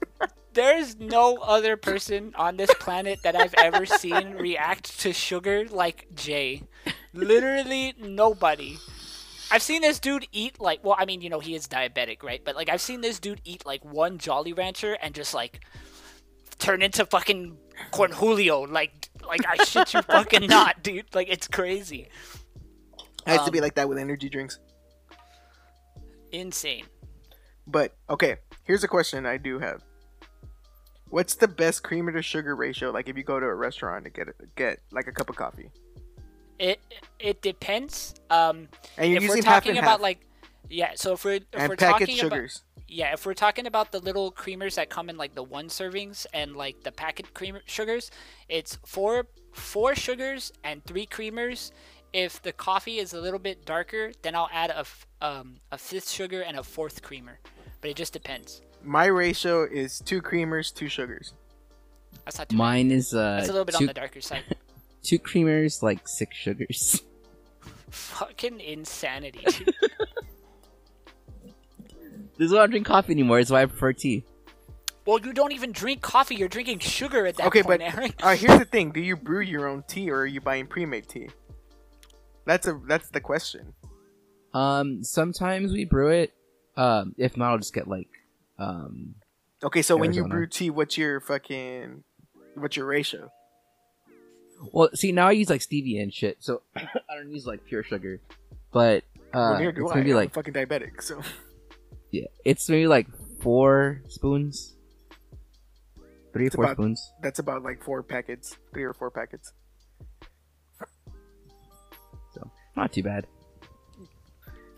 [0.52, 6.08] There's no other person on this planet that I've ever seen react to sugar like
[6.14, 6.64] Jay.
[7.12, 8.76] Literally nobody.
[9.52, 12.42] I've seen this dude eat like well, I mean, you know, he is diabetic, right?
[12.44, 15.60] But like I've seen this dude eat like one Jolly Rancher and just like
[16.58, 17.56] turn into fucking
[17.92, 18.68] Cornholio.
[18.70, 21.14] Like like I shit you fucking not, dude.
[21.14, 22.08] Like it's crazy.
[23.26, 24.58] I used to Um, be like that with energy drinks.
[26.32, 26.84] Insane.
[27.66, 29.82] But okay, here's a question I do have.
[31.10, 32.90] What's the best creamer to sugar ratio?
[32.90, 35.70] Like if you go to a restaurant to get get like a cup of coffee,
[36.58, 36.80] It
[37.18, 38.14] it depends.
[38.30, 40.26] Um and you're if we're talking and about half, like
[40.68, 42.50] yeah, so if we're if and we're talking about.
[42.86, 46.26] Yeah, if we're talking about the little creamers that come in like the one servings
[46.32, 48.10] and like the packet creamer sugars,
[48.48, 51.72] it's four four sugars and three creamers.
[52.12, 55.78] If the coffee is a little bit darker, then I'll add a f- um, a
[55.78, 57.38] fifth sugar and a fourth creamer.
[57.80, 58.62] But it just depends.
[58.82, 61.34] My ratio is two creamers, two sugars.
[62.24, 62.58] That's not too bad.
[62.58, 64.42] Mine is uh That's a little bit two, on the darker side.
[65.02, 67.02] two creamers, like six sugars.
[67.90, 69.46] Fucking insanity.
[72.38, 73.38] This is why I don't drink coffee anymore.
[73.38, 74.24] It's why I prefer tea.
[75.04, 76.36] well, you don't even drink coffee.
[76.36, 78.14] You're drinking sugar at that Okay, point, but Eric.
[78.22, 81.06] uh, here's the thing: Do you brew your own tea, or are you buying pre-made
[81.06, 81.28] tea?
[82.46, 83.74] That's a that's the question.
[84.54, 86.32] Um, sometimes we brew it.
[86.78, 88.08] Um, if not, I'll just get like,
[88.60, 89.14] um,
[89.62, 92.04] Okay, so when you brew tea, what's your fucking
[92.54, 93.30] what's your ratio?
[94.72, 97.82] well, see now I use like stevia and shit, so I don't use like pure
[97.82, 98.20] sugar.
[98.72, 99.04] But
[99.34, 99.94] uh, well, it's I.
[99.94, 101.20] gonna be I'm like fucking diabetic, so
[102.10, 103.06] yeah, it's maybe like
[103.42, 104.76] four spoons,
[106.32, 107.12] three or four about- spoons.
[107.22, 109.52] that's about like four packets, three or four packets.
[112.34, 113.26] So not too bad.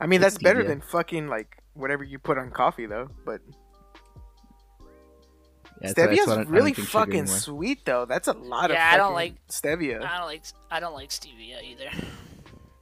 [0.01, 3.09] I mean, It's that's better than fucking like whatever you put on coffee, though.
[3.25, 3.41] But
[5.83, 8.05] Yeah, that's why- that's stevia's I don't- I don't really fucking sweet, though.
[8.07, 10.03] That's a lot of Yeah, I don't like- stevia.
[10.05, 11.91] I don't like I don't like stevia either.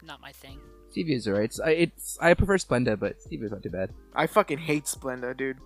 [0.03, 0.59] Not my thing.
[0.95, 1.45] Stevia's alright.
[1.45, 3.91] It's, I- it's I prefer Splenda, but Stevia's not too bad.
[4.15, 5.59] I fucking hate Splenda, dude.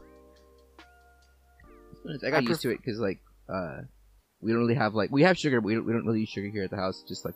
[2.24, 3.82] I got I used to it because like uh,
[4.42, 6.28] we don't really have like we have sugar, but we don't, we don't really use
[6.28, 7.02] sugar here at the house.
[7.08, 7.34] Just like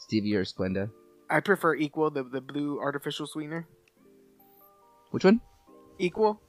[0.00, 0.90] stevia or Splenda.
[1.28, 3.66] I prefer Equal, the the blue artificial sweetener.
[5.10, 5.40] Which one?
[5.98, 6.40] Equal,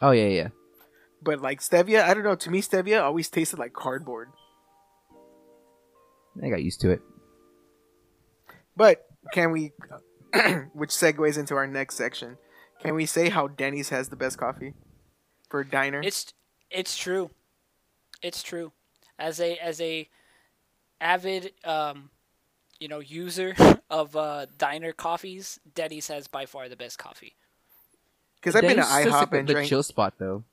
[0.00, 0.48] Oh yeah, yeah.
[1.22, 2.34] But like stevia, I don't know.
[2.34, 4.30] To me, stevia always tasted like cardboard.
[6.42, 7.02] I got used to it.
[8.76, 9.72] But can we,
[10.72, 12.38] which segues into our next section,
[12.80, 14.74] can we say how Denny's has the best coffee
[15.50, 16.00] for a diner?
[16.02, 16.32] It's
[16.70, 17.30] it's true.
[18.22, 18.72] It's true.
[19.18, 20.08] As a as a
[21.00, 22.10] avid um
[22.80, 23.54] you know user
[23.90, 27.34] of uh diner coffees, Denny's has by far the best coffee.
[28.36, 30.44] Because I've been to Denny's just IHOP and the drank, chill spot though.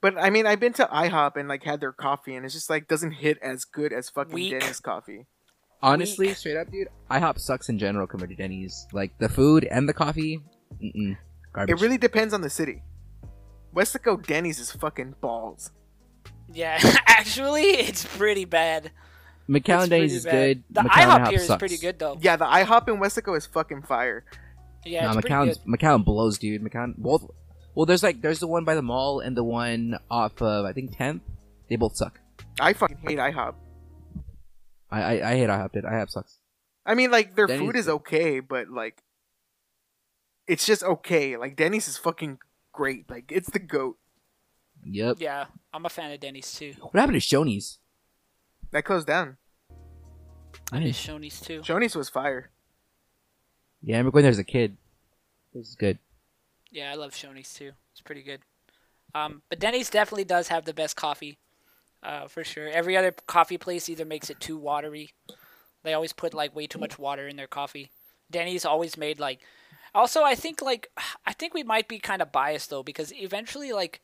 [0.00, 2.70] But I mean, I've been to IHOP and like had their coffee, and it's just
[2.70, 4.52] like doesn't hit as good as fucking Weak.
[4.58, 5.26] Denny's coffee.
[5.82, 6.36] Honestly, Weak.
[6.36, 8.86] straight up, dude, IHOP sucks in general compared to Denny's.
[8.92, 10.40] Like the food and the coffee,
[10.82, 11.16] mm-mm,
[11.52, 11.76] garbage.
[11.76, 12.82] It really depends on the city.
[13.74, 15.70] Weslaco Denny's is fucking balls.
[16.52, 18.90] Yeah, actually, it's pretty bad.
[19.48, 20.32] McAllen Denny's is bad.
[20.32, 20.64] good.
[20.70, 21.58] The McAllen IHOP here is sucks.
[21.58, 22.18] pretty good though.
[22.20, 24.24] Yeah, the IHOP in Weslaco is fucking fire.
[24.84, 25.78] Yeah, nah, it's pretty McAllen's good.
[25.78, 26.62] McAllen blows, dude.
[26.62, 27.30] McAllen both.
[27.78, 30.72] Well, there's like there's the one by the mall and the one off of I
[30.72, 31.20] think 10th.
[31.68, 32.18] They both suck.
[32.58, 33.54] I fucking hate IHOP.
[34.90, 35.70] I I, I hate IHOP.
[35.72, 35.84] Dude.
[35.84, 36.38] IHOP sucks.
[36.84, 39.04] I mean, like their Denny's- food is okay, but like,
[40.48, 41.36] it's just okay.
[41.36, 42.40] Like Denny's is fucking
[42.72, 43.08] great.
[43.08, 43.96] Like it's the goat.
[44.82, 45.18] Yep.
[45.20, 46.74] Yeah, I'm a fan of Denny's too.
[46.80, 47.78] What happened to Shoney's?
[48.72, 49.36] That closed down.
[50.72, 51.60] I miss Shoney's too.
[51.60, 52.50] Shoney's was fire.
[53.84, 54.76] Yeah, I remember going there as a kid.
[55.54, 55.98] This is good.
[56.70, 57.72] Yeah, I love Shoney's too.
[57.92, 58.40] It's pretty good.
[59.14, 61.38] Um, but Denny's definitely does have the best coffee,
[62.02, 62.68] uh, for sure.
[62.68, 65.10] Every other coffee place either makes it too watery,
[65.84, 67.90] They always put like way too much water in their coffee.
[68.30, 69.40] Denny's always made like.
[69.94, 70.90] Also, I think like
[71.26, 74.00] I think we might be kind of biased though because eventually like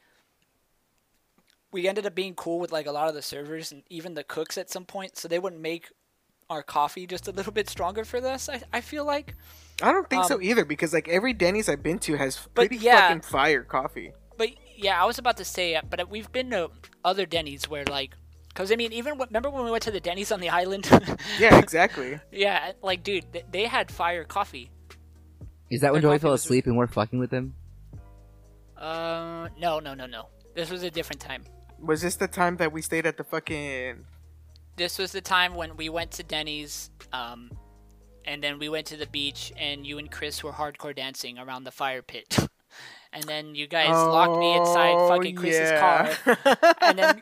[1.72, 4.24] we ended up being cool with like a lot of the servers and even the
[4.24, 5.88] cooks at some point, so they wouldn't make
[6.48, 8.48] our coffee just a little bit stronger for us.
[8.48, 9.34] I I feel like.
[9.82, 12.68] I don't think so Um, either because like every Denny's I've been to has But
[12.68, 13.08] pretty yeah.
[13.08, 14.12] fucking fire coffee.
[14.36, 16.70] But yeah, I was about to say, uh, but we've been to
[17.04, 18.14] other Denny's where like,
[18.48, 20.88] because I mean, even remember when we went to the Denny's on the island?
[21.38, 22.20] Yeah, exactly.
[22.30, 24.70] yeah, like dude, th- they had fire coffee.
[25.70, 27.54] Is that when Their Joey coffee fell was- asleep and we're fucking with him?
[28.76, 30.28] Uh, no, no, no, no.
[30.54, 31.44] This was a different time.
[31.80, 34.04] Was this the time that we stayed at the fucking?
[34.76, 37.50] This was the time when we went to Denny's, um,
[38.26, 41.64] and then we went to the beach, and you and Chris were hardcore dancing around
[41.64, 42.38] the fire pit.
[43.12, 45.80] and then you guys locked me inside Oh, fucking Chris's yeah.
[45.80, 46.36] car,
[46.80, 47.20] and then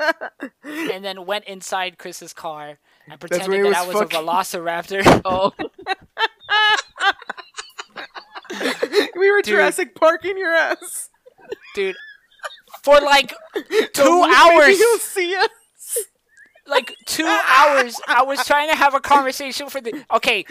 [0.93, 5.23] and then went inside Chris's car and pretended that I was fucking- a velociraptor.
[5.24, 5.53] Oh,
[9.16, 9.47] we were Dude.
[9.55, 11.09] Jurassic Park in your ass.
[11.74, 11.97] dude.
[12.83, 13.33] For like
[13.93, 15.49] two hours, He'll see us.
[16.73, 17.27] Like two
[17.59, 20.05] hours, I was trying to have a conversation for the.
[20.12, 20.44] Okay.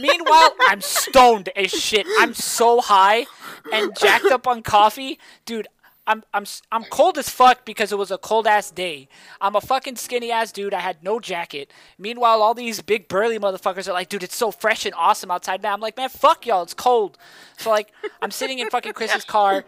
[0.00, 2.06] Meanwhile, I'm stoned as shit.
[2.18, 3.26] I'm so high
[3.72, 5.68] and jacked up on coffee, dude.
[6.08, 9.08] I'm I'm I'm cold as fuck because it was a cold ass day.
[9.42, 10.72] I'm a fucking skinny ass dude.
[10.72, 11.70] I had no jacket.
[11.98, 15.62] Meanwhile, all these big burly motherfuckers are like, dude, it's so fresh and awesome outside
[15.62, 15.74] now.
[15.74, 17.18] I'm like, man, fuck y'all, it's cold.
[17.58, 19.66] So like, I'm sitting in fucking Chris's car.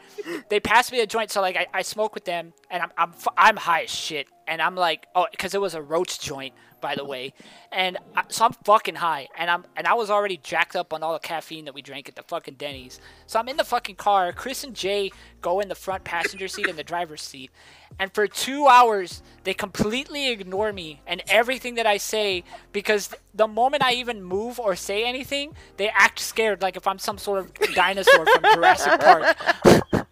[0.49, 3.13] They pass me a joint, so like, I, I smoke with them, and I'm I'm
[3.37, 6.95] I'm high as shit, and I'm like, oh, because it was a roach joint, by
[6.95, 7.33] the way,
[7.73, 11.03] and I, so I'm fucking high, and I'm and I was already jacked up on
[11.03, 13.01] all the caffeine that we drank at the fucking Denny's.
[13.27, 14.33] So I'm in the fucking car.
[14.33, 17.51] Chris and Jay go in the front passenger seat and the driver's seat,
[17.99, 23.49] and for two hours they completely ignore me and everything that I say because the
[23.49, 27.39] moment I even move or say anything, they act scared, like if I'm some sort
[27.41, 29.37] of dinosaur from Jurassic Park.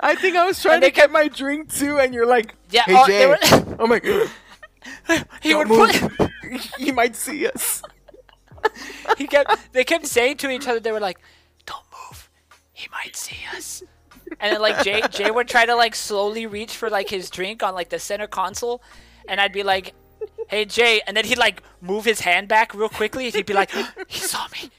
[0.00, 2.82] I think I was trying And to get my drink too, and you're like, Yeah,
[2.82, 4.30] hey oh, Jay, were- oh my god,
[5.42, 6.60] he don't would put.
[6.78, 7.82] he might see us.
[9.18, 11.18] he kept they kept saying to each other they were like
[11.66, 12.30] don't move.
[12.72, 13.82] He might see us.
[14.38, 17.62] And then like jay jay would try to like slowly reach for like his drink
[17.62, 18.82] on like the center console.
[19.28, 19.94] And i'd be like
[20.48, 21.00] hey jay.
[21.06, 23.26] And then he'd like move his hand back real quickly.
[23.26, 23.70] And he'd be like
[24.08, 24.70] he saw me.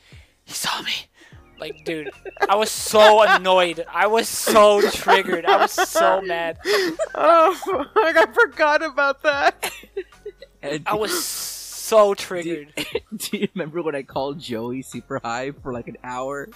[0.44, 1.08] He saw me
[1.62, 2.10] like dude
[2.50, 6.58] i was so annoyed i was so triggered i was so mad
[7.16, 9.72] Oh, fuck, I forgot about that.
[10.62, 12.74] and i was so triggered
[13.18, 16.48] do you remember when I called Joey super high for like an hour?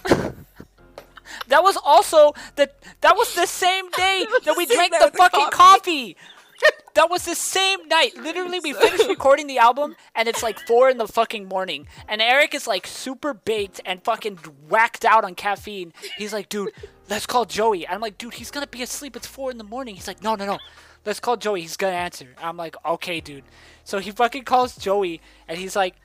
[1.48, 2.70] That was also the
[3.02, 6.16] that was the same day was that we drank the with the fucking coffee.
[6.96, 8.16] That was the same night.
[8.16, 11.86] Literally, we finished recording the album, and it's like four in the fucking morning.
[12.08, 14.36] And Eric is like super baked and fucking
[14.70, 15.92] whacked out on caffeine.
[16.16, 16.72] He's like, dude,
[17.10, 17.86] let's call Joey.
[17.86, 19.14] I'm like, dude, he's gonna be asleep.
[19.14, 19.94] It's four in the morning.
[19.94, 20.58] He's like, no, no, no.
[21.04, 21.60] Let's call Joey.
[21.60, 22.28] He's gonna answer.
[22.42, 23.44] I'm like, okay, dude.
[23.84, 25.96] So he fucking calls Joey, and he's like,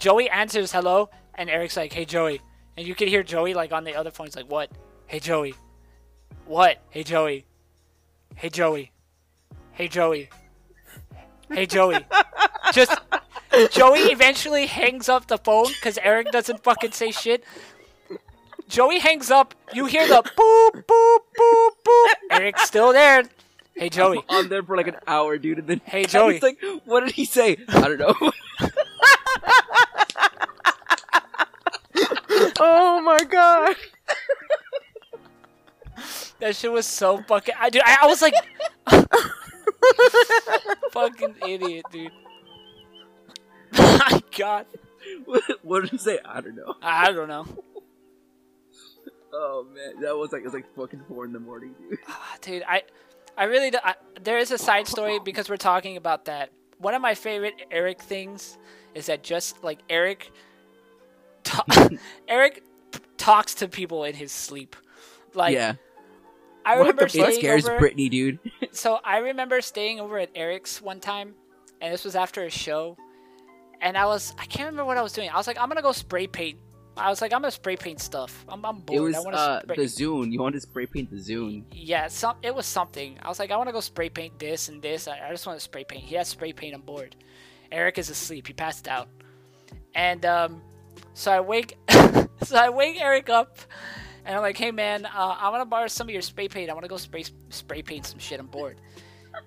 [0.00, 2.40] Joey answers hello, and Eric's like, hey, Joey.
[2.76, 4.26] And you can hear Joey like on the other phone.
[4.26, 4.72] He's like, what?
[5.06, 5.54] Hey, Joey.
[6.46, 6.78] What?
[6.90, 7.46] Hey, Joey.
[8.34, 8.90] Hey, Joey.
[9.80, 10.28] Hey, Joey.
[11.50, 11.96] Hey, Joey.
[12.70, 13.00] Just
[13.70, 17.44] Joey eventually hangs up the phone because Eric doesn't fucking say shit.
[18.68, 19.54] Joey hangs up.
[19.72, 22.06] You hear the boop, boop, boop, boop.
[22.30, 23.22] Eric's still there.
[23.74, 24.22] Hey, Joey.
[24.28, 25.60] on there for like an hour, dude.
[25.60, 26.34] And then Hey, Joey.
[26.34, 27.56] he's like, "What did he say?
[27.70, 28.32] I don't know."
[32.62, 33.76] Oh my god.
[36.40, 37.54] That shit was so fucking.
[37.58, 38.32] I, dude, I, I was like,
[40.92, 42.12] fucking idiot, dude.
[43.72, 44.66] My God,
[45.62, 46.18] what did he say?
[46.24, 46.74] I don't know.
[46.82, 47.46] I don't know,
[49.32, 51.98] Oh man, that was like it was like fucking four in the morning, dude.
[52.08, 52.64] Ah, dude.
[52.66, 52.82] I,
[53.36, 53.70] I really.
[53.70, 56.50] do- I, there is a side story because we're talking about that.
[56.78, 58.58] One of my favorite Eric things
[58.94, 60.32] is that just like Eric,
[61.44, 61.64] ta-
[62.26, 62.64] Eric
[63.18, 64.74] talks to people in his sleep.
[65.32, 65.74] Like yeah,
[66.64, 67.26] I What remember the fuck?
[67.26, 67.78] staying scares over.
[67.78, 68.38] Brittany, dude.
[68.72, 71.34] so I remember staying over at Eric's one time,
[71.80, 72.96] and this was after a show,
[73.80, 75.30] and I was I can't remember what I was doing.
[75.30, 76.58] I was like, I'm gonna go spray paint.
[76.96, 78.44] I was like, I'm gonna spray paint stuff.
[78.48, 78.98] I'm, I'm bored.
[78.98, 79.76] It was I want to uh, spray.
[79.76, 80.32] the Zune.
[80.32, 81.64] You wanted to spray paint the Zune.
[81.72, 83.16] Yeah, some it was something.
[83.22, 85.08] I was like, I want to go spray paint this and this.
[85.08, 86.04] I, I just want to spray paint.
[86.04, 87.16] He has spray paint on board.
[87.72, 88.48] Eric is asleep.
[88.48, 89.08] He passed out,
[89.94, 90.60] and um,
[91.14, 91.78] so I wake,
[92.42, 93.56] so I wake Eric up,
[94.30, 96.70] and I'm like, Hey man, uh, I want to borrow some of your spray paint.
[96.70, 98.80] I want to go spray spray paint some shit I'm bored."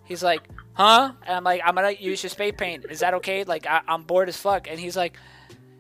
[0.03, 0.41] He's like,
[0.73, 1.13] huh?
[1.25, 2.85] And I'm like, I'm gonna use your spray paint.
[2.89, 3.45] Is that okay?
[3.45, 4.67] Like, I, I'm bored as fuck.
[4.69, 5.17] And he's like,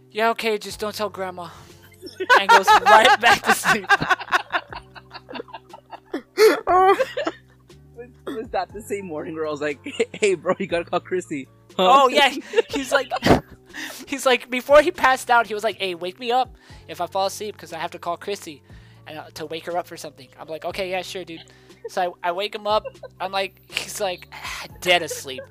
[0.09, 1.49] yeah, okay, just don't tell grandma.
[2.39, 3.89] And goes right back to sleep.
[7.95, 9.79] Was, was that the same morning where I was like,
[10.13, 11.47] "Hey, bro, you gotta call Chrissy"?
[11.77, 12.03] Huh?
[12.03, 12.33] Oh yeah,
[12.69, 13.11] he's like,
[14.07, 16.55] he's like, before he passed out, he was like, hey, wake me up
[16.87, 18.61] if I fall asleep because I have to call Chrissy
[19.07, 20.29] Uh, to wake her up for something.
[20.39, 21.43] I'm like, okay, yeah, sure, dude.
[21.89, 22.85] So I, I wake him up.
[23.19, 24.29] I'm like, he's like
[24.81, 25.43] dead asleep.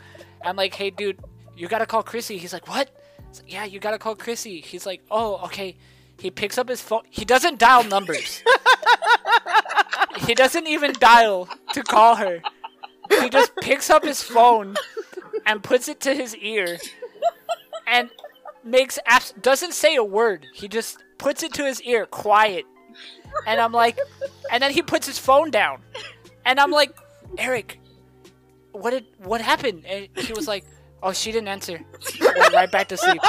[0.44, 1.18] I'm like, hey, dude,
[1.56, 2.38] you gotta call Chrissy.
[2.38, 2.90] He's like, what?
[3.34, 4.60] Like, yeah, you gotta call Chrissy.
[4.60, 5.76] He's like, oh, okay.
[6.18, 7.02] He picks up his phone.
[7.10, 8.42] He doesn't dial numbers.
[10.26, 12.40] he doesn't even dial to call her.
[13.20, 14.76] He just picks up his phone
[15.46, 16.78] and puts it to his ear
[17.86, 18.10] and
[18.64, 20.46] makes abs- doesn't say a word.
[20.54, 22.64] He just puts it to his ear, quiet.
[23.46, 23.98] And I'm like,
[24.50, 25.82] and then he puts his phone down,
[26.44, 26.96] and I'm like,
[27.38, 27.78] Eric,
[28.72, 29.84] what did what happened?
[29.86, 30.64] And he was like,
[31.02, 31.80] oh, she didn't answer.
[32.20, 33.20] Went right back to sleep.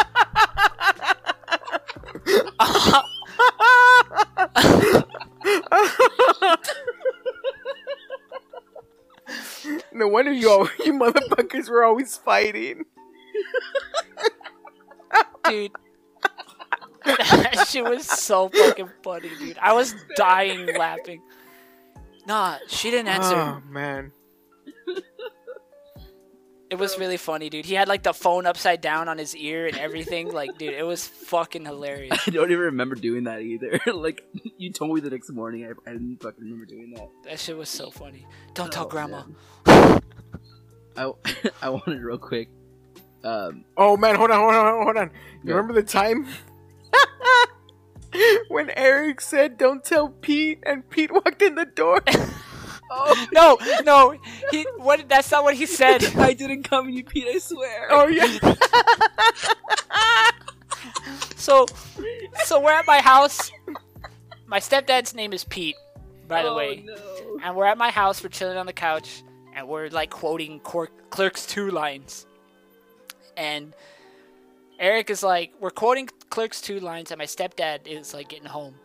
[9.91, 12.85] no wonder you all, you motherfuckers were always fighting.
[15.45, 15.71] dude.
[17.05, 19.57] That shit was so fucking funny, dude.
[19.59, 21.21] I was dying laughing.
[22.27, 23.35] Nah, she didn't answer.
[23.35, 24.11] Oh man.
[26.69, 27.65] It was really funny, dude.
[27.65, 30.31] He had like the phone upside down on his ear and everything.
[30.31, 32.17] Like, dude, it was fucking hilarious.
[32.27, 33.79] I don't even remember doing that either.
[33.93, 34.23] like,
[34.57, 37.09] you told me the next morning, I, I didn't fucking remember doing that.
[37.25, 38.25] That shit was so funny.
[38.55, 39.21] Don't tell Oh, grandma.
[39.67, 41.11] I
[41.61, 42.49] I wanted real quick.
[43.23, 45.11] Um, Oh man, hold on, hold on, hold on.
[45.43, 45.53] You Yeah.
[45.55, 46.25] remember the time
[48.49, 52.01] when Eric said, "Don't tell Pete," and Pete walked in the door?
[52.91, 54.15] oh, No, no.
[54.51, 55.07] He what?
[55.09, 56.03] That's not what he said.
[56.17, 57.27] I didn't come you, Pete.
[57.27, 57.87] I swear.
[57.91, 58.55] oh yeah.
[61.35, 61.65] So,
[62.45, 63.51] so we're at my house.
[64.45, 65.75] My stepdad's name is Pete,
[66.27, 66.83] by the Oh, way.
[66.85, 66.95] no.
[67.43, 68.23] and we're at my house.
[68.23, 69.23] We're chilling on the couch,
[69.55, 72.25] and we're like quoting Clerks Two lines.
[73.35, 73.73] And
[74.83, 78.75] Eric is like, we're quoting Clerks Two lines, and my stepdad is like getting home,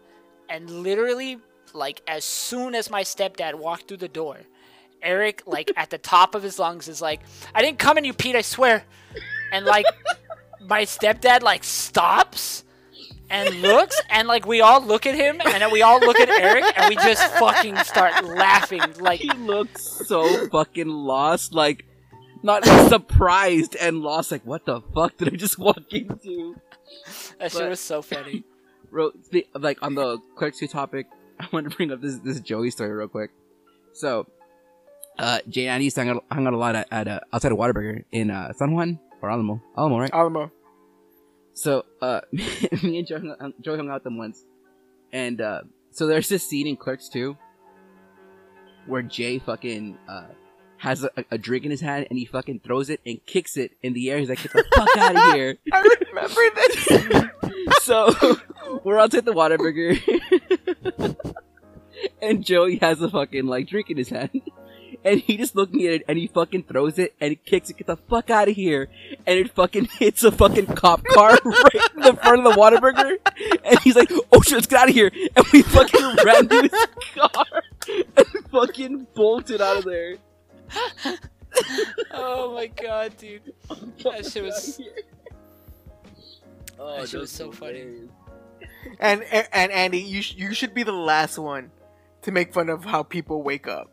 [0.49, 1.39] and literally,
[1.75, 4.37] like as soon as my stepdad walked through the door,
[5.03, 7.23] Eric, like at the top of his lungs, is like,
[7.53, 8.37] "I didn't come in you, Pete.
[8.37, 8.85] I swear."
[9.51, 9.87] And like,
[10.61, 12.63] my stepdad like stops
[13.29, 16.29] and looks, and like we all look at him, and then we all look at
[16.29, 18.83] Eric, and we just fucking start laughing.
[19.01, 21.85] Like, He looks so fucking lost, like
[22.43, 24.31] not like, surprised and lost.
[24.31, 26.57] Like, what the fuck did I just walk into?
[27.39, 28.45] that shit was so funny.
[28.91, 29.13] Real,
[29.55, 31.09] like on the Clerks 2 topic,
[31.41, 33.31] I want to bring up this this Joey story real quick.
[33.93, 34.27] So,
[35.19, 37.21] uh, Jay and I used to hang out, hung out a lot at, at uh,
[37.33, 40.11] outside of Whataburger in uh, San Juan or Alamo, Alamo, right?
[40.13, 40.51] Alamo.
[41.53, 44.45] So, uh, me and Joey hung, hung- Joey hung out with them once,
[45.13, 47.37] and uh, so there's this scene in Clerks 2
[48.87, 50.29] where Jay fucking uh
[50.79, 53.73] has a, a drink in his hand and he fucking throws it and kicks it
[53.83, 54.19] in the air.
[54.19, 57.83] He's like, "Get the fuck out of here!" I remember this.
[57.83, 58.39] so
[58.85, 59.99] we're outside the Whataburger,
[62.23, 64.41] and Joey has a fucking like drink in his hand,
[65.05, 67.77] and he just looking at it and he fucking throws it and he kicks it.
[67.79, 68.89] Get the fuck out of here!
[69.27, 73.17] And it fucking hits a fucking cop car right in the front of the Whataburger,
[73.65, 76.63] and he's like, "Oh shit, let's get out of here!" And we fucking ran to
[76.63, 77.63] his car
[78.17, 80.19] and fucking bolted out of there.
[82.13, 83.53] Oh my god, dude.
[84.05, 84.81] That shit was-
[86.79, 87.79] Oh, That shit was so funny.
[87.81, 88.11] hilarious.
[89.01, 91.71] And and Andy, you sh- you should be the last one
[92.23, 93.91] to make fun of how people wake up.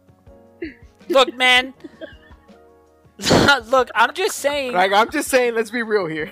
[1.10, 1.74] Look, man.
[3.66, 4.74] Look, I'm just saying.
[4.74, 6.32] Like I'm just saying, let's be real here.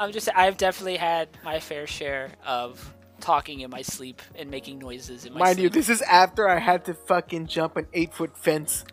[0.00, 0.28] I'm just.
[0.34, 5.32] I've definitely had my fair share of talking in my sleep and making noises in
[5.34, 8.84] my Mind you, this is after I had to fucking jump an eight foot fence.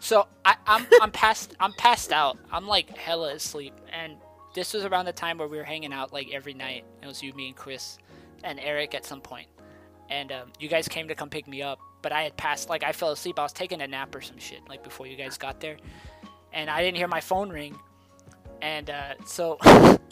[0.00, 2.38] So I, I'm I'm passed I'm passed out.
[2.52, 4.16] I'm like hella asleep, and
[4.54, 6.84] this was around the time where we were hanging out like every night.
[7.02, 7.98] It was you, me, and Chris,
[8.44, 9.48] and Eric at some point,
[10.08, 11.78] and um, you guys came to come pick me up.
[12.00, 13.38] But I had passed like I fell asleep.
[13.38, 15.76] I was taking a nap or some shit like before you guys got there,
[16.52, 17.76] and I didn't hear my phone ring,
[18.62, 19.58] and uh, so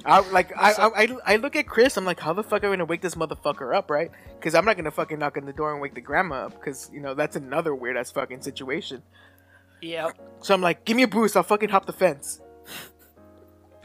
[0.05, 1.97] I like I, So- I I I look at Chris.
[1.97, 4.11] I'm like, how the fuck am I gonna wake this motherfucker up, right?
[4.35, 6.53] Because I'm not gonna fucking knock on the door and wake the grandma up.
[6.55, 9.03] Because you know that's another weird ass fucking situation.
[9.81, 11.37] Yeah So I'm like, give me a boost.
[11.37, 12.41] I'll fucking hop the fence.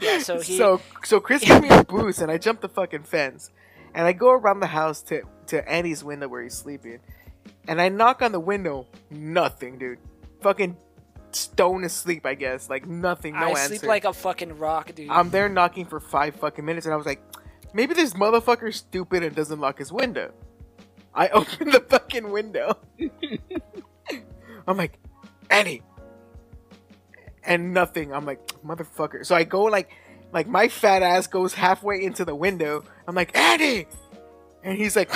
[0.00, 0.18] yeah.
[0.18, 3.50] So he so so Chris gives me a boost and I jump the fucking fence,
[3.94, 6.98] and I go around the house to to Andy's window where he's sleeping,
[7.68, 8.86] and I knock on the window.
[9.10, 9.98] Nothing, dude.
[10.40, 10.76] Fucking
[11.32, 12.26] stone asleep.
[12.26, 13.68] I guess like nothing, no I answer.
[13.68, 15.08] sleep like a fucking rock, dude.
[15.10, 17.22] I'm there knocking for five fucking minutes, and I was like,
[17.74, 20.32] maybe this motherfucker's stupid and doesn't lock his window.
[21.14, 22.76] I open the fucking window.
[24.66, 24.98] I'm like,
[25.52, 25.82] Annie,
[27.44, 28.12] and nothing.
[28.12, 29.24] I'm like, motherfucker.
[29.24, 29.90] So I go like,
[30.32, 32.84] like my fat ass goes halfway into the window.
[33.06, 33.86] I'm like, Annie,
[34.64, 35.12] and he's like,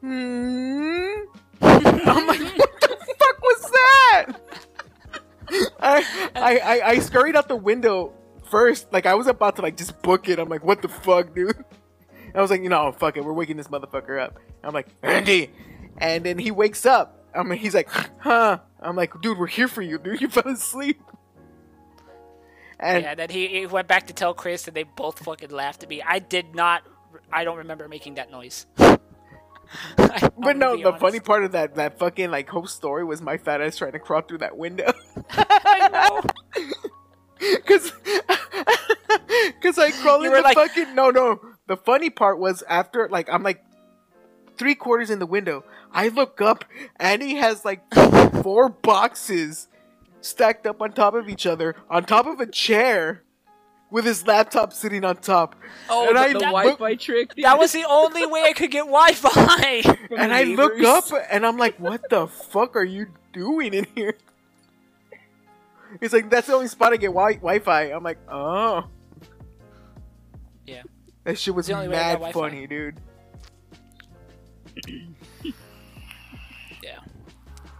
[0.00, 1.14] hmm.
[1.60, 4.26] I'm like, what the fuck was that?
[5.80, 8.12] I, I, I, I scurried out the window
[8.50, 8.92] first.
[8.92, 10.38] Like I was about to like just book it.
[10.38, 11.64] I'm like, what the fuck, dude?
[12.34, 14.38] I was like, you know, fuck it, we're waking this motherfucker up.
[14.62, 15.50] I'm like, Andy,
[15.98, 17.24] and then he wakes up.
[17.34, 17.88] I mean, he's like,
[18.18, 18.58] huh?
[18.80, 20.20] I'm like, dude, we're here for you, dude.
[20.20, 21.00] You fell asleep.
[22.80, 25.82] And yeah, then he, he went back to tell Chris, and they both fucking laughed
[25.82, 26.00] at me.
[26.00, 26.82] I did not.
[27.32, 28.66] I don't remember making that noise.
[28.78, 31.00] I- but no, the honest.
[31.00, 33.98] funny part of that that fucking like whole story was my fat ass trying to
[33.98, 34.92] crawl through that window.
[35.30, 36.22] I know.
[37.66, 37.92] Cause,
[39.62, 41.40] cause I crawled You in the like- fucking no no.
[41.66, 43.62] The funny part was after like I'm like
[44.58, 45.64] three quarters in the window.
[45.92, 46.64] I look up
[46.96, 47.82] and he has like
[48.42, 49.68] four boxes
[50.20, 53.22] stacked up on top of each other on top of a chair
[53.90, 55.54] with his laptop sitting on top.
[55.88, 57.34] Oh, And the, I the Wi-Fi trick.
[57.36, 59.82] That was the only way I could get Wi-Fi.
[60.08, 63.86] From And I look up and I'm like, what the fuck are you doing in
[63.94, 64.14] here?
[66.00, 67.84] He's like, that's the only spot I get wi- Wi-Fi.
[67.84, 68.84] I'm like, oh.
[70.66, 70.82] Yeah.
[71.24, 73.00] That shit was the only way I mad funny, dude.
[76.82, 77.00] Yeah.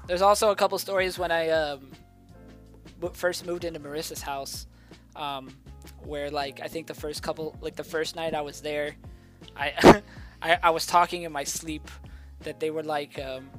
[0.07, 1.91] There's also a couple stories when I um,
[3.13, 4.67] first moved into Marissa's house,
[5.17, 5.51] um,
[6.01, 8.97] where like I think the first couple, like the first night I was there,
[9.57, 10.03] I,
[10.43, 11.91] I, I was talking in my sleep
[12.41, 13.51] that they were like, um,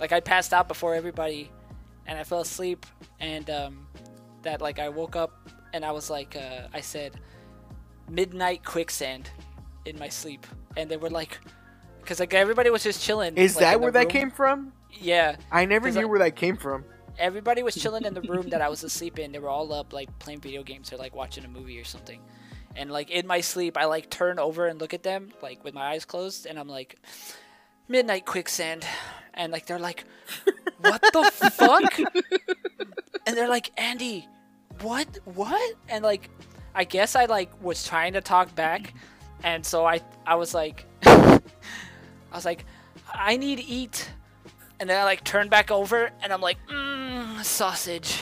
[0.00, 1.50] like I passed out before everybody,
[2.06, 2.86] and I fell asleep,
[3.20, 3.86] and um,
[4.42, 7.18] that like I woke up and I was like, uh, I said,
[8.10, 9.30] midnight quicksand,
[9.84, 10.46] in my sleep,
[10.76, 11.38] and they were like.
[12.04, 13.36] Cause like everybody was just chilling.
[13.36, 14.08] Is like, that where that room.
[14.10, 14.72] came from?
[14.90, 16.84] Yeah, I never knew I- where that came from.
[17.18, 19.32] everybody was chilling in the room that I was asleep in.
[19.32, 22.20] They were all up, like playing video games or like watching a movie or something.
[22.76, 25.74] And like in my sleep, I like turn over and look at them, like with
[25.74, 26.96] my eyes closed, and I'm like,
[27.88, 28.84] "Midnight quicksand,"
[29.34, 30.04] and like they're like,
[30.80, 31.98] "What the fuck?"
[33.26, 34.26] and they're like, "Andy,
[34.80, 35.06] what?
[35.26, 36.30] What?" And like,
[36.74, 38.94] I guess I like was trying to talk back,
[39.42, 40.86] and so I I was like,
[42.32, 42.64] I was like,
[43.12, 44.10] "I need to eat."
[44.80, 48.20] And then I like turn back over and I'm like, mmm, sausage.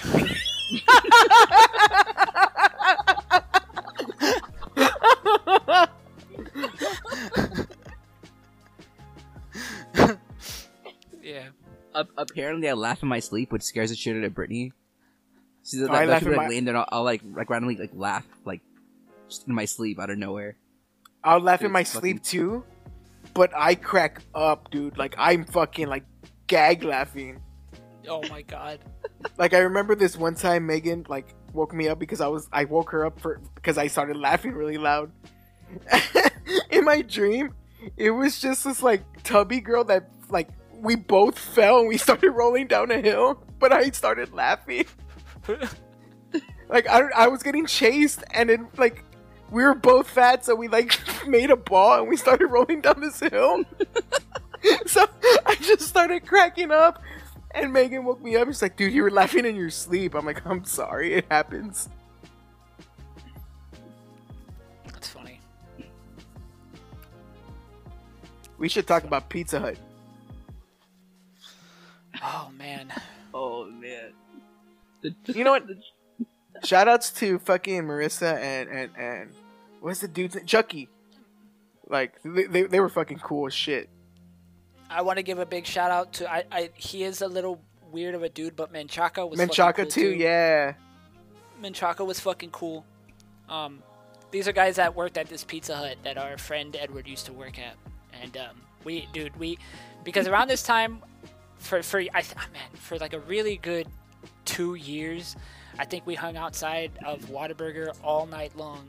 [11.22, 11.48] yeah.
[11.94, 14.72] Ap- apparently, I laugh in my sleep, which scares the shit out of Brittany.
[15.64, 17.22] She's like, I like, laugh she'll in like my- laying there, and I'll, I'll like
[17.34, 18.60] like randomly like laugh like
[19.28, 20.56] just in my sleep out of nowhere.
[21.22, 22.64] I'll laugh in my fucking- sleep too,
[23.40, 24.98] but I crack up, dude.
[24.98, 26.04] Like I'm fucking like
[26.46, 27.40] gag laughing.
[28.06, 28.80] Oh my god.
[29.36, 32.64] Like I remember this one time Megan like woke me up because I was I
[32.64, 35.10] woke her up for because I started laughing really loud.
[36.70, 37.54] In my dream,
[37.96, 42.30] it was just this like tubby girl that like we both fell and we started
[42.30, 44.84] rolling down a hill, but I started laughing.
[46.68, 49.04] Like I I was getting chased and then like
[49.50, 53.00] we were both fat, so we like made a ball and we started rolling down
[53.00, 53.64] this hill.
[54.86, 55.06] so
[55.46, 57.02] I just started cracking up,
[57.52, 58.48] and Megan woke me up.
[58.48, 61.88] She's like, "Dude, you were laughing in your sleep." I'm like, "I'm sorry, it happens."
[64.86, 65.40] That's funny.
[68.58, 69.76] We should talk about Pizza Hut.
[72.22, 72.92] Oh man.
[73.32, 74.12] Oh man.
[75.26, 75.64] You know what?
[76.64, 79.30] Shout outs to fucking Marissa and and and
[79.80, 80.46] what's the dude's name?
[80.46, 80.88] Chucky.
[81.88, 83.90] Like they, they, they were fucking cool as shit.
[84.88, 87.60] I want to give a big shout out to I, I he is a little
[87.90, 90.74] weird of a dude, but Menchaca was fucking Menchaca cool too, yeah.
[91.60, 92.84] Menchaca was fucking cool.
[93.48, 93.82] Um,
[94.30, 97.32] these are guys that worked at this Pizza Hut that our friend Edward used to
[97.32, 97.74] work at,
[98.22, 99.58] and um, we, dude, we,
[100.04, 101.02] because around this time,
[101.58, 103.88] for for I th- ah, man, for like a really good
[104.44, 105.36] two years,
[105.78, 108.88] I think we hung outside of Whataburger all night long,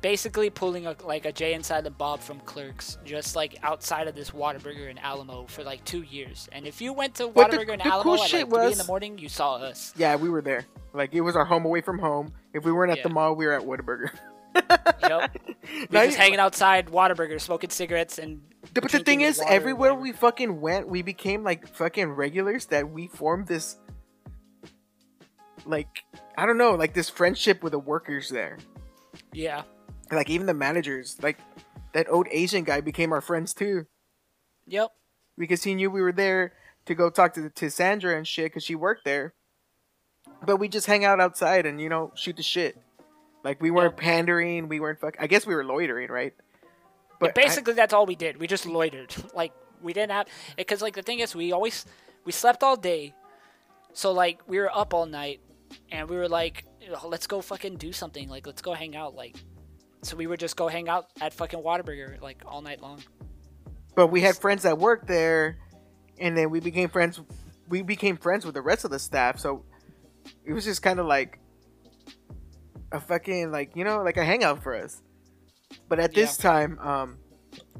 [0.00, 4.14] basically pulling a, like a Jay and Silent Bob from Clerks, just like outside of
[4.14, 6.48] this Whataburger in Alamo for like two years.
[6.52, 8.84] And if you went to the- Whataburger in Alamo cool at like three in the
[8.84, 9.92] morning, you saw us.
[9.96, 10.66] Yeah, we were there.
[10.92, 12.32] Like it was our home away from home.
[12.52, 14.10] If we weren't at the mall, we were at Whataburger.
[15.00, 15.36] Yep.
[15.72, 18.42] We Now just hanging outside Whataburger, smoking cigarettes, and
[18.74, 23.06] But the thing is, everywhere we fucking went, we became like fucking regulars that we
[23.06, 23.76] formed this
[25.64, 26.04] like
[26.36, 28.58] I don't know, like this friendship with the workers there.
[29.32, 29.62] Yeah.
[30.10, 31.38] Like even the managers, like
[31.92, 33.86] that old Asian guy became our friends too
[34.66, 34.90] Yep.
[35.38, 36.52] because he knew we were there
[36.86, 39.34] to go talk to to Sandra and shit because she worked there.
[40.44, 42.76] But we just hang out outside and you know shoot the shit.
[43.44, 45.16] Like we weren't pandering, we weren't fuck.
[45.18, 46.34] I guess we were loitering, right?
[47.18, 48.38] But I- basically, that's all we did.
[48.38, 49.14] We just loitered.
[49.34, 50.26] like we didn't have
[50.56, 51.86] because like the thing is, we always
[52.24, 53.14] we slept all day,
[53.92, 55.40] so like we were up all night,
[55.90, 56.64] and we were like,
[57.02, 58.28] "Oh, let's go fucking do something.
[58.28, 59.14] Like let's go hang out.
[59.14, 59.36] Like,
[60.02, 63.00] so we would just go hang out at fucking Whataburger like all night long.
[63.94, 65.58] but we had friends that worked there,
[66.18, 67.20] and then we became friends.
[67.68, 69.64] We became friends with the rest of the staff, so
[70.44, 71.38] it was just kind of like
[72.92, 75.02] a fucking like you know like a hangout for us.
[75.88, 77.18] But at this time, um,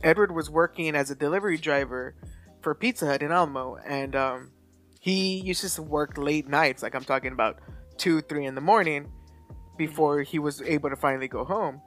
[0.03, 2.15] Edward was working as a delivery driver
[2.63, 4.51] for Pizza Hut in Alamo, and um,
[5.01, 6.83] he used to work late nights.
[6.83, 7.59] Like I'm talking about
[7.97, 9.11] two, three in the morning,
[9.77, 11.81] before he was able to finally go home.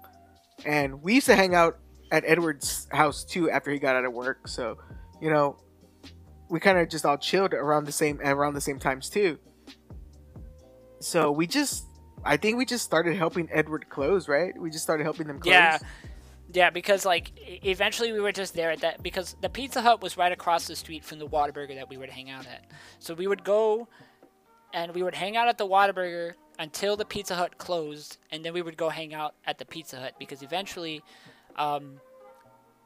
[0.66, 1.80] And we used to hang out
[2.12, 4.48] at Edward's house too after he got out of work.
[4.48, 4.78] So,
[5.22, 5.58] you know,
[6.50, 9.40] we kind of just all chilled around the same around the same times too.
[11.00, 11.86] So we just,
[12.24, 14.54] I think we just started helping Edward close, right?
[14.58, 15.52] We just started helping them close.
[15.52, 15.78] Yeah.
[16.54, 17.32] Yeah, because like
[17.66, 20.76] eventually we were just there at that because the Pizza Hut was right across the
[20.76, 22.70] street from the Whataburger that we would hang out at.
[23.00, 23.88] So we would go
[24.72, 26.34] and we would hang out at the Whataburger
[26.64, 30.00] until the Pizza Hut closed, and then we would go hang out at the Pizza
[30.00, 31.02] Hut because eventually,
[31.58, 32.00] um,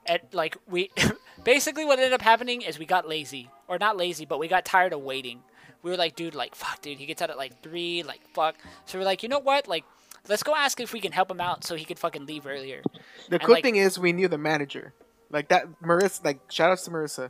[0.06, 0.90] at like we
[1.44, 4.66] basically what ended up happening is we got lazy or not lazy, but we got
[4.66, 5.42] tired of waiting.
[5.84, 8.56] We were like, dude, like fuck, dude, he gets out at like three, like fuck.
[8.86, 9.86] So we're like, you know what, like.
[10.30, 12.82] Let's go ask if we can help him out so he could fucking leave earlier.
[13.30, 14.94] The And, cool like- thing is we knew the manager,
[15.30, 16.26] like that Marissa.
[16.26, 17.30] Like shout outs to Marissa.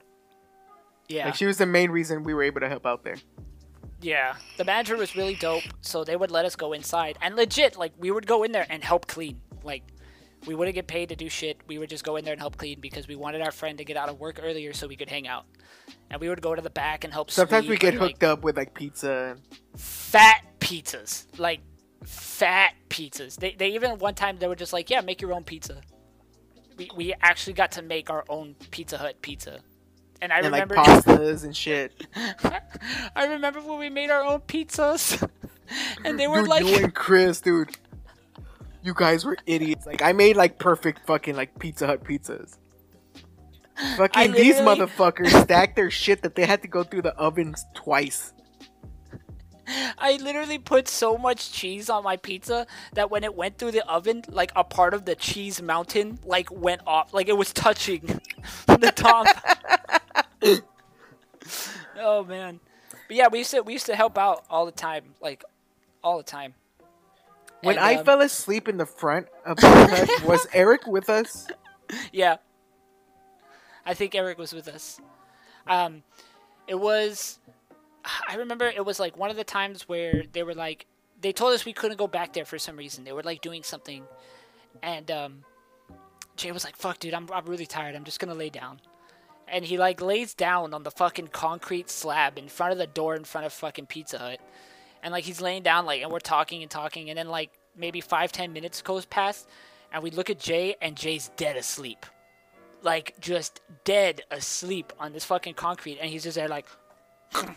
[1.07, 1.25] Yeah.
[1.25, 3.17] Like she was the main reason we were able to help out there.
[3.99, 7.17] Yeah, the manager was really dope, so they would let us go inside.
[7.21, 9.41] And legit, like, we would go in there and help clean.
[9.63, 9.83] Like,
[10.45, 11.57] we wouldn't get paid to do shit.
[11.67, 13.83] We would just go in there and help clean because we wanted our friend to
[13.83, 15.45] get out of work earlier so we could hang out.
[16.11, 18.23] And we would go to the back and help Sometimes we get and, like, hooked
[18.23, 19.37] up with like pizza.
[19.75, 21.25] Fat pizzas.
[21.39, 21.61] Like,
[22.03, 23.35] fat pizzas.
[23.35, 25.81] They, they even, one time, they were just like, yeah, make your own pizza.
[26.77, 29.61] We, we actually got to make our own Pizza Hut pizza.
[30.21, 30.75] And I and like remember.
[30.75, 32.07] pastas and shit.
[33.15, 35.27] I remember when we made our own pizzas.
[36.05, 36.65] and they were dude, like.
[36.65, 37.77] you and Chris, dude.
[38.83, 39.85] You guys were idiots.
[39.85, 42.57] Like I made like perfect fucking like Pizza Hut pizzas.
[43.97, 48.33] Fucking these motherfuckers stacked their shit that they had to go through the ovens twice.
[49.97, 53.85] I literally put so much cheese on my pizza that when it went through the
[53.85, 58.21] oven, like a part of the cheese mountain like went off, like it was touching
[58.67, 59.27] the top.
[61.99, 62.59] Oh man,
[63.07, 65.43] but yeah, we used to we used to help out all the time, like
[66.03, 66.53] all the time.
[67.61, 71.47] When And, I um, fell asleep in the front of Hut, was Eric with us?
[72.11, 72.37] Yeah.
[73.85, 74.99] I think Eric was with us.
[75.65, 76.03] Um,
[76.67, 77.39] it was.
[78.29, 80.85] I remember it was like one of the times where they were like,
[81.19, 83.03] they told us we couldn't go back there for some reason.
[83.03, 84.03] They were like doing something,
[84.83, 85.43] and um,
[86.35, 87.95] Jay was like, "Fuck, dude, I'm I'm really tired.
[87.95, 88.79] I'm just gonna lay down."
[89.49, 93.15] And he like lays down on the fucking concrete slab in front of the door
[93.15, 94.39] in front of fucking Pizza Hut,
[95.01, 98.01] and like he's laying down like, and we're talking and talking, and then like maybe
[98.01, 99.47] five ten minutes goes past,
[99.93, 102.05] and we look at Jay, and Jay's dead asleep.
[102.83, 106.67] Like just dead asleep on this fucking concrete and he's just there like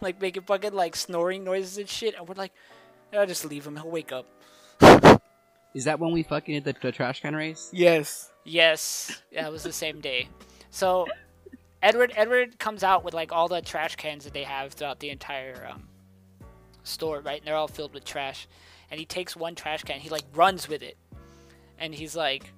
[0.00, 2.52] like making fucking like snoring noises and shit and we're like
[3.12, 3.76] I'll just leave him.
[3.76, 4.26] He'll wake up.
[5.72, 7.70] Is that when we fucking did the, the trash can race?
[7.72, 8.32] Yes.
[8.44, 9.22] yes.
[9.30, 10.28] Yeah it was the same day
[10.74, 11.06] so
[11.80, 15.10] Edward Edward comes out with like all the trash cans that they have throughout the
[15.10, 15.84] entire um,
[16.82, 17.38] store right?
[17.38, 18.48] And they're all filled with trash.
[18.90, 20.96] And he takes one trash can he like runs with it.
[21.78, 22.52] And he's like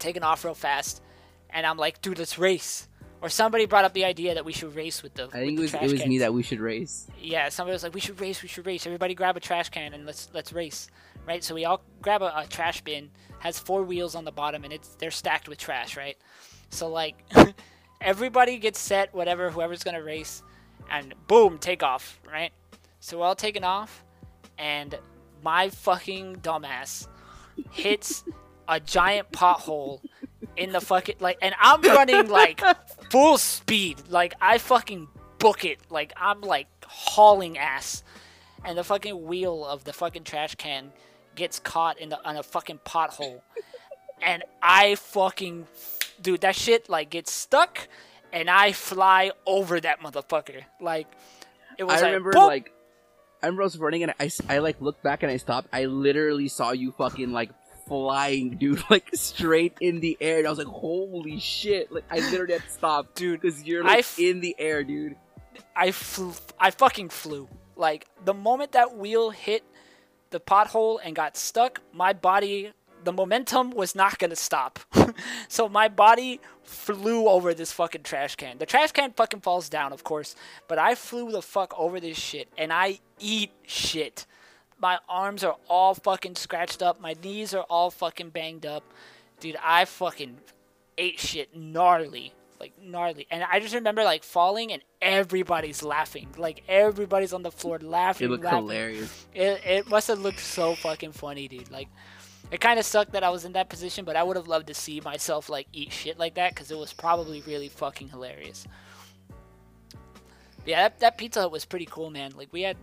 [0.00, 1.00] taking off real fast.
[1.48, 2.88] And I'm like dude let's race.
[3.22, 5.62] Or somebody brought up the idea that we should race with the I think it
[5.62, 7.06] was it was me that we should race.
[7.20, 8.84] yeah somebody was like we should race we should race.
[8.84, 10.88] Everybody grab a trash can and let's let's race.
[11.24, 11.44] Right?
[11.44, 14.72] So we all grab a, a trash bin has four wheels on the bottom and
[14.72, 16.16] it's they're stacked with trash right
[16.76, 17.16] so like
[18.00, 20.42] everybody gets set whatever whoever's gonna race
[20.90, 22.52] and boom take off right?
[23.00, 24.04] So we're all taking off
[24.58, 24.98] and
[25.42, 27.08] my fucking dumbass
[27.70, 28.24] hits
[28.68, 30.00] a giant pothole
[30.56, 32.60] in the fucking like and I'm running like
[33.10, 34.02] full speed.
[34.08, 35.08] Like I fucking
[35.38, 35.78] book it.
[35.90, 38.02] Like I'm like hauling ass.
[38.64, 40.90] And the fucking wheel of the fucking trash can
[41.36, 43.40] gets caught in the on a fucking pothole.
[44.20, 45.66] And I fucking
[46.20, 47.88] dude that shit like gets stuck
[48.32, 51.06] and I fly over that motherfucker like
[51.78, 52.46] it was I like, remember boop.
[52.46, 52.72] like
[53.42, 55.68] I remember I was running and I, I like looked back and I stopped.
[55.72, 57.50] I literally saw you fucking like
[57.86, 60.38] flying, dude, like straight in the air.
[60.38, 61.92] And I was like, holy shit!
[61.92, 65.16] Like I literally had to stop, dude, because you're like f- in the air, dude.
[65.74, 67.48] I flew, I fucking flew.
[67.76, 69.62] Like the moment that wheel hit
[70.30, 72.72] the pothole and got stuck, my body,
[73.06, 74.80] the momentum was not gonna stop.
[75.48, 78.58] so my body flew over this fucking trash can.
[78.58, 80.34] The trash can fucking falls down, of course,
[80.68, 84.26] but I flew the fuck over this shit, and I eat shit.
[84.78, 87.00] My arms are all fucking scratched up.
[87.00, 88.84] My knees are all fucking banged up.
[89.40, 90.38] Dude, I fucking
[90.98, 92.34] ate shit gnarly.
[92.60, 93.26] Like gnarly.
[93.30, 96.28] And I just remember like falling and everybody's laughing.
[96.36, 98.26] Like everybody's on the floor laughing.
[98.26, 98.60] It looked laughing.
[98.60, 99.26] hilarious.
[99.34, 101.70] It, it must have looked so fucking funny, dude.
[101.70, 101.88] Like,
[102.50, 104.68] it kind of sucked that I was in that position, but I would have loved
[104.68, 108.66] to see myself like eat shit like that because it was probably really fucking hilarious.
[110.64, 112.32] Yeah, that, that Pizza Hut was pretty cool, man.
[112.36, 112.76] Like we had,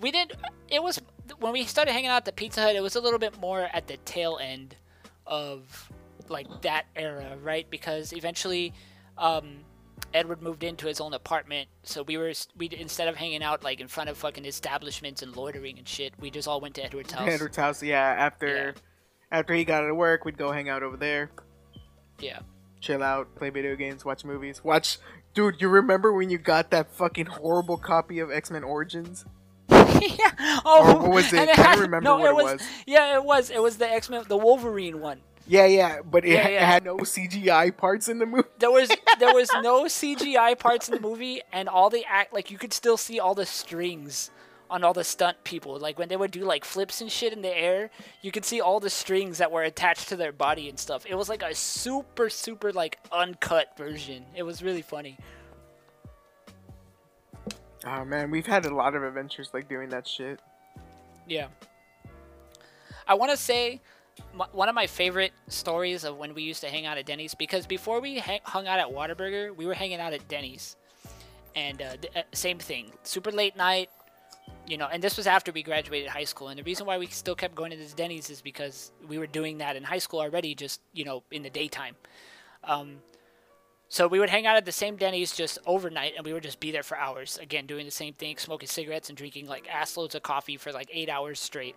[0.00, 0.36] we did.
[0.68, 1.00] It was
[1.38, 2.76] when we started hanging out at the Pizza Hut.
[2.76, 4.76] It was a little bit more at the tail end
[5.26, 5.90] of
[6.28, 7.68] like that era, right?
[7.70, 8.72] Because eventually,
[9.16, 9.58] um,
[10.14, 13.80] Edward moved into his own apartment, so we were we instead of hanging out like
[13.80, 17.12] in front of fucking establishments and loitering and shit, we just all went to Edward's
[17.12, 17.28] house.
[17.28, 17.82] Edward's house.
[17.82, 18.72] Yeah, after Yeah.
[19.30, 21.30] after he got out of work, we'd go hang out over there,
[22.18, 22.40] Yeah.
[22.80, 24.64] chill out, play video games, watch movies.
[24.64, 24.98] Watch,
[25.34, 25.60] dude.
[25.60, 29.24] You remember when you got that fucking horrible copy of X Men Origins?
[29.70, 30.60] yeah.
[30.64, 31.36] Oh, Or what was it?
[31.46, 32.62] Kinda had- remember no, what it was, was.
[32.86, 33.50] Yeah, it was.
[33.50, 35.20] It was the X Men, the Wolverine one.
[35.48, 36.66] Yeah, yeah, but it, Yeah, yeah.
[36.66, 38.48] had no CGI parts in the movie.
[38.58, 42.50] There was there was no CGI parts in the movie, and all the act like
[42.50, 44.30] you could still see all the strings
[44.70, 45.78] on all the stunt people.
[45.78, 48.60] Like when they would do like flips and shit in the air, you could see
[48.60, 51.06] all the strings that were attached to their body and stuff.
[51.06, 54.26] It was like a super super like uncut version.
[54.36, 55.16] It was really funny.
[57.86, 60.40] Oh man, we've had a lot of adventures like doing that shit.
[61.26, 61.46] Yeah.
[63.06, 63.80] I want to say
[64.52, 67.66] one of my favorite stories of when we used to hang out at Denny's because
[67.66, 70.76] before we hung out at Whataburger, we were hanging out at Denny's.
[71.56, 73.90] And uh, uh, same thing, super late night,
[74.66, 76.48] you know, and this was after we graduated high school.
[76.48, 79.26] And the reason why we still kept going to this Denny's is because we were
[79.26, 81.96] doing that in high school already, just, you know, in the daytime.
[82.64, 82.98] Um,
[83.88, 86.60] so we would hang out at the same Denny's just overnight, and we would just
[86.60, 87.38] be there for hours.
[87.40, 90.72] Again, doing the same thing, smoking cigarettes and drinking like ass loads of coffee for
[90.72, 91.74] like eight hours straight.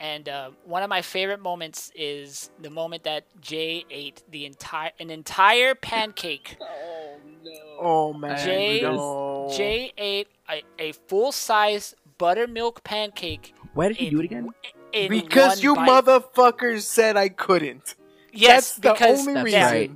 [0.00, 4.90] And uh, one of my favorite moments is the moment that Jay ate the entire
[5.00, 6.56] an entire pancake.
[6.66, 7.52] Oh no.
[7.80, 9.52] Oh man, Jay- no.
[9.54, 13.54] Jay ate a, a full size buttermilk pancake.
[13.74, 14.48] Why did you in- do it again?
[14.92, 15.88] in because you bite.
[16.04, 17.96] motherfuckers said I couldn't.
[18.32, 19.60] Yes, That's the because only That's reason.
[19.62, 19.90] right.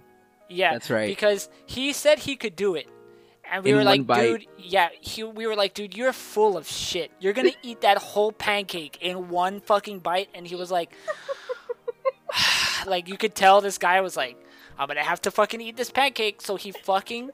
[0.51, 1.07] Yeah, That's right.
[1.09, 2.87] Because he said he could do it,
[3.51, 4.89] and we In were like, dude, yeah.
[5.01, 7.11] He, we were like, dude, you're full of shit.
[7.21, 10.29] You're gonna eat that whole pancake in one fucking bite.
[10.35, 10.93] And he was like,
[12.87, 14.37] like you could tell this guy was like,
[14.79, 16.43] I'm gonna have to fucking eat this pancake.
[16.43, 17.31] So he fucking.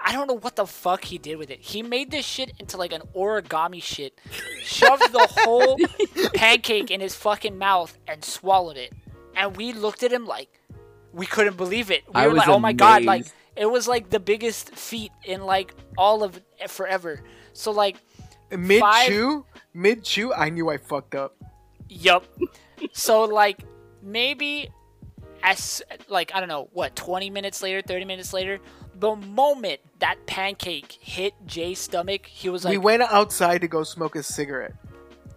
[0.00, 1.60] I don't know what the fuck he did with it.
[1.60, 4.16] He made this shit into like an origami shit,
[4.62, 5.76] shoved the whole
[6.34, 8.92] pancake in his fucking mouth and swallowed it.
[9.34, 10.60] And we looked at him like
[11.12, 12.04] we couldn't believe it.
[12.06, 13.34] We I were like, "Oh my god!" Like amazed.
[13.58, 17.20] It was like the biggest feat in like all of forever.
[17.52, 17.96] So like,
[18.50, 19.44] Mid chew,
[19.74, 21.36] mid chew, I knew I fucked up.
[21.88, 22.24] yup.
[22.92, 23.64] so like
[24.02, 24.70] maybe
[25.42, 28.58] as like I don't know what 20 minutes later, 30 minutes later,
[28.94, 33.82] the moment that pancake hit Jay's stomach, he was like, we went outside to go
[33.84, 34.74] smoke a cigarette,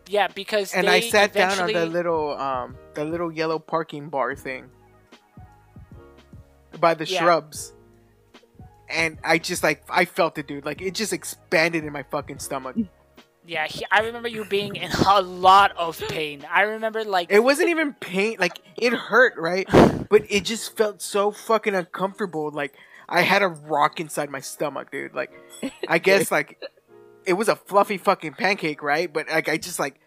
[0.08, 4.36] "Yeah," because and I sat down on the little um the little yellow parking bar
[4.36, 4.70] thing
[6.80, 7.20] by the Yeah.
[7.22, 7.74] shrubs.
[8.92, 10.66] And I just like I felt it, dude.
[10.66, 12.76] Like it just expanded in my fucking stomach.
[13.46, 16.46] Yeah, he, I remember you being in a lot of pain.
[16.50, 18.38] I remember like It wasn't even pain.
[18.40, 19.68] Like it hurt, right?
[20.12, 22.52] But it just felt so fucking uncomfortable.
[22.52, 22.74] Like
[23.08, 25.14] I had a rock inside my stomach, dude.
[25.14, 25.32] Like
[25.88, 26.62] I guess like
[27.26, 29.12] it was a fluffy fucking pancake, right?
[29.12, 30.00] But like I just like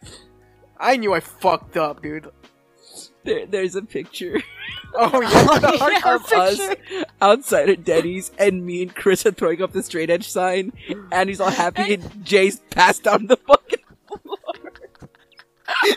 [0.78, 2.31] I knew I fucked up, dude.
[3.24, 4.42] There, there's a picture
[4.96, 7.05] Oh yeah, the Yeah, of us picture.
[7.20, 10.72] outside of Denny's, and me and Chris are throwing up the straight edge sign,
[11.10, 14.38] and he's all happy, and Jay's passed on the fucking floor.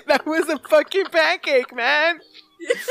[0.08, 2.20] That was a fucking pancake, man.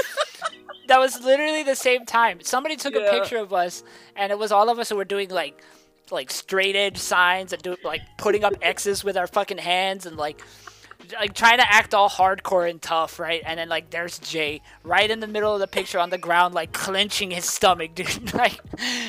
[0.89, 2.41] that was literally the same time.
[2.43, 3.83] Somebody took a picture of us,
[4.15, 5.61] and it was all of us who were doing like,
[6.11, 10.17] like straight edge signs and do like putting up X's with our fucking hands and
[10.17, 10.41] like,
[11.21, 13.43] like trying to act all hardcore and tough, right?
[13.47, 16.55] And then like there's Jay right in the middle of the picture on the ground,
[16.55, 18.35] like clenching his stomach, dude.
[18.35, 18.59] like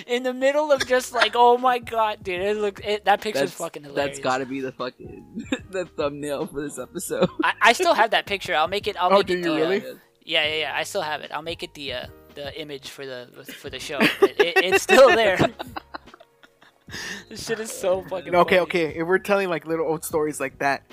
[0.05, 3.49] in the middle of just like, oh my god, dude, it looked it, that picture's
[3.49, 4.17] That's fucking hilarious.
[4.17, 7.29] that's gotta be the fucking the thumbnail for this episode.
[7.43, 8.53] I, I still have that picture.
[8.55, 8.95] I'll make it.
[9.01, 9.79] I'll Oh, make do it you the, uh, really?
[10.25, 10.73] yeah, yeah, yeah.
[10.75, 11.31] I still have it.
[11.33, 12.05] I'll make it the uh,
[12.35, 13.27] the image for the
[13.57, 13.99] for the show.
[14.19, 15.37] But it, it's still there.
[17.29, 18.31] this shit is so fucking.
[18.31, 18.61] No, okay, funny.
[18.63, 18.85] okay.
[18.99, 20.83] If we're telling like little old stories like that,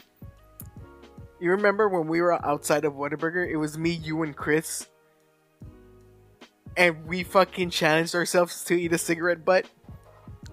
[1.45, 3.49] you remember when we were outside of Whataburger?
[3.49, 4.89] It was me, you, and Chris,
[6.77, 9.66] and we fucking challenged ourselves to eat a cigarette butt.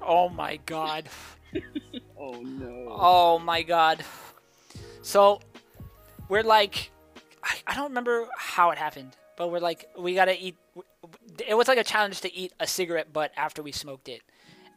[0.02, 1.10] Oh my god.
[2.24, 2.86] Oh no.
[2.88, 4.06] Oh my god.
[5.02, 5.42] So
[6.30, 6.92] we're like,
[7.44, 10.56] I, I don't remember how it happened, but we're like, we gotta eat.
[11.48, 14.22] It was like a challenge to eat a cigarette butt after we smoked it.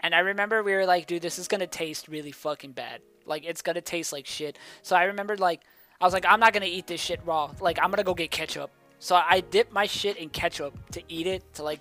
[0.01, 3.03] And I remember we were like, dude, this is gonna taste really fucking bad.
[3.27, 4.59] Like, it's gonna taste like shit.
[4.81, 5.61] So I remembered, like,
[6.05, 7.51] I was like, I'm not gonna eat this shit raw.
[7.63, 8.71] Like, I'm gonna go get ketchup.
[8.99, 11.81] So I dipped my shit in ketchup to eat it, to like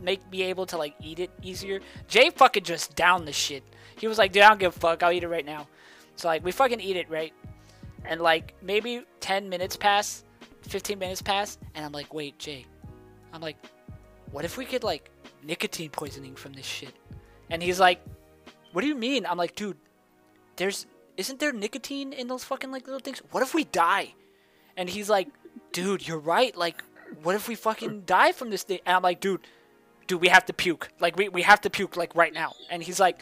[0.00, 1.78] make me able to like eat it easier.
[2.08, 3.62] Jay fucking just downed the shit.
[4.00, 5.04] He was like, dude, I don't give a fuck.
[5.04, 5.68] I'll eat it right now.
[6.16, 7.32] So like we fucking eat it, right?
[8.04, 10.24] And like maybe 10 minutes pass,
[10.62, 12.66] 15 minutes pass, and I'm like, wait, Jay.
[13.32, 13.58] I'm like,
[14.32, 15.08] what if we get like
[15.44, 16.96] nicotine poisoning from this shit?
[17.50, 18.04] And he's like,
[18.72, 19.24] what do you mean?
[19.24, 19.76] I'm like, dude,
[20.56, 20.86] there's
[21.16, 23.20] isn't there nicotine in those fucking like little things?
[23.30, 24.14] What if we die?
[24.76, 25.28] And he's like,
[25.72, 26.54] dude, you're right.
[26.56, 26.82] Like,
[27.22, 28.80] what if we fucking die from this thing?
[28.84, 29.40] And I'm like, dude,
[30.06, 30.88] dude, we have to puke.
[31.00, 32.52] Like, we, we have to puke, like, right now.
[32.70, 33.20] And he's like,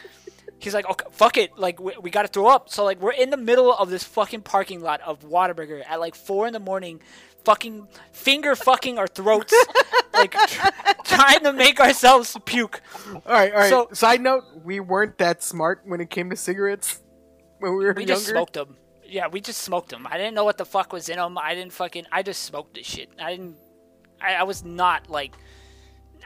[0.58, 1.56] he's like, okay, fuck it.
[1.56, 2.68] Like, we, we gotta throw up.
[2.70, 6.14] So, like, we're in the middle of this fucking parking lot of Whataburger at, like,
[6.16, 7.00] 4 in the morning,
[7.44, 9.54] fucking finger fucking our throats,
[10.14, 10.68] like, tr-
[11.04, 12.80] trying to make ourselves puke.
[13.06, 13.70] All right, all right.
[13.70, 17.00] So- Side note: We weren't that smart when it came to cigarettes
[17.64, 18.14] when we were We younger.
[18.14, 18.76] just smoked them.
[19.06, 20.06] Yeah, we just smoked them.
[20.10, 21.36] I didn't know what the fuck was in them.
[21.38, 22.06] I didn't fucking.
[22.12, 23.10] I just smoked this shit.
[23.20, 23.56] I didn't.
[24.20, 25.34] I, I was not like.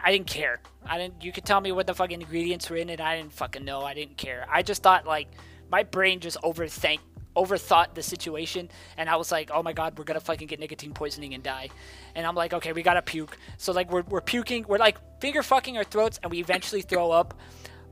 [0.02, 0.60] I didn't care.
[0.86, 1.24] I didn't.
[1.24, 3.00] You could tell me what the fucking ingredients were in it.
[3.00, 3.82] I didn't fucking know.
[3.82, 4.46] I didn't care.
[4.50, 5.28] I just thought like
[5.70, 7.00] my brain just overthink
[7.36, 10.92] overthought the situation and I was like, oh my god, we're gonna fucking get nicotine
[10.92, 11.68] poisoning and die.
[12.16, 13.38] And I'm like, okay, we gotta puke.
[13.58, 17.12] So like we're, we're puking, we're like finger fucking our throats and we eventually throw
[17.12, 17.38] up.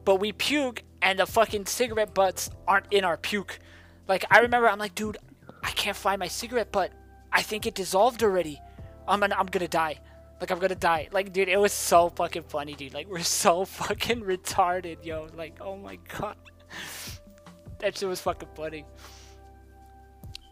[0.04, 3.58] But we puke and the fucking cigarette butts aren't in our puke.
[4.08, 5.18] Like I remember I'm like, dude,
[5.62, 6.92] I can't find my cigarette butt.
[7.32, 8.60] I think it dissolved already.
[9.06, 10.00] I'm gonna I'm gonna die.
[10.40, 11.08] Like I'm gonna die.
[11.12, 12.94] Like dude, it was so fucking funny, dude.
[12.94, 15.28] Like we're so fucking retarded, yo.
[15.36, 16.36] Like oh my god.
[17.78, 18.86] That shit was fucking funny.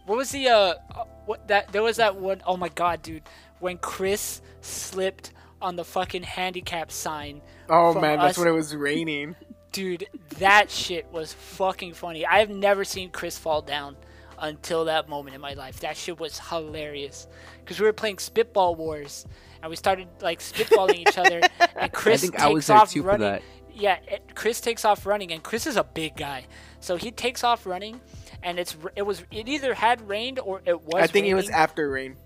[0.04, 3.22] What was the uh uh, what that there was that one oh my god, dude.
[3.60, 7.40] When Chris slipped on the fucking handicap sign.
[7.70, 9.34] Oh man, that's us- when it was raining.
[9.74, 10.06] Dude,
[10.38, 12.24] that shit was fucking funny.
[12.24, 13.96] I have never seen Chris fall down
[14.38, 15.80] until that moment in my life.
[15.80, 17.26] That shit was hilarious.
[17.58, 19.26] Because we were playing Spitball Wars,
[19.60, 21.40] and we started like spitballing each other,
[21.76, 23.26] and Chris I think takes I was there off too for running.
[23.26, 23.42] that.
[23.74, 26.46] Yeah, it, Chris takes off running, and Chris is a big guy,
[26.78, 28.00] so he takes off running,
[28.44, 31.02] and it's it was it either had rained or it was.
[31.02, 32.16] I think it was after rain.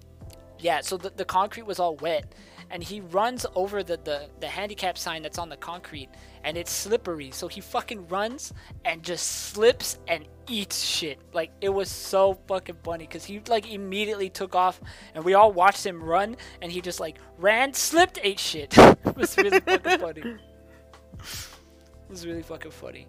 [0.58, 2.34] Yeah, so the, the concrete was all wet,
[2.70, 6.08] and he runs over the, the, the handicap sign that's on the concrete,
[6.44, 7.30] and it's slippery.
[7.30, 8.52] So he fucking runs
[8.84, 11.18] and just slips and eats shit.
[11.32, 14.80] Like it was so fucking funny because he like immediately took off,
[15.14, 18.76] and we all watched him run, and he just like ran, slipped, ate shit.
[18.78, 20.20] it was really fucking funny.
[20.20, 23.06] It was really fucking funny.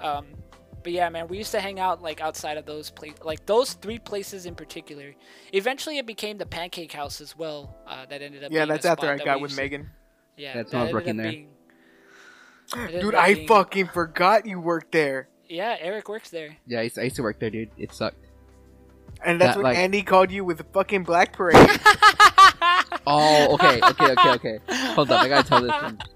[0.00, 0.26] Um,
[0.82, 3.74] but yeah, man, we used to hang out like outside of those places, like those
[3.74, 5.14] three places in particular.
[5.52, 7.76] Eventually, it became the Pancake House as well.
[7.86, 8.50] Uh, that ended up.
[8.52, 9.90] Yeah, being that's after spot I that got with used to- Megan.
[10.36, 12.86] Yeah, That's that when I was ended working there.
[12.90, 15.28] being- Dude, I being- fucking forgot you worked there.
[15.48, 16.56] Yeah, Eric works there.
[16.66, 17.70] Yeah, I used, I used to work there, dude.
[17.76, 18.16] It sucked.
[19.24, 21.56] And that's That, when like- Andy called you with the fucking Black Parade.
[23.06, 24.58] Oh, okay, okay, okay, okay.
[24.94, 25.98] Hold up, I gotta tell this one.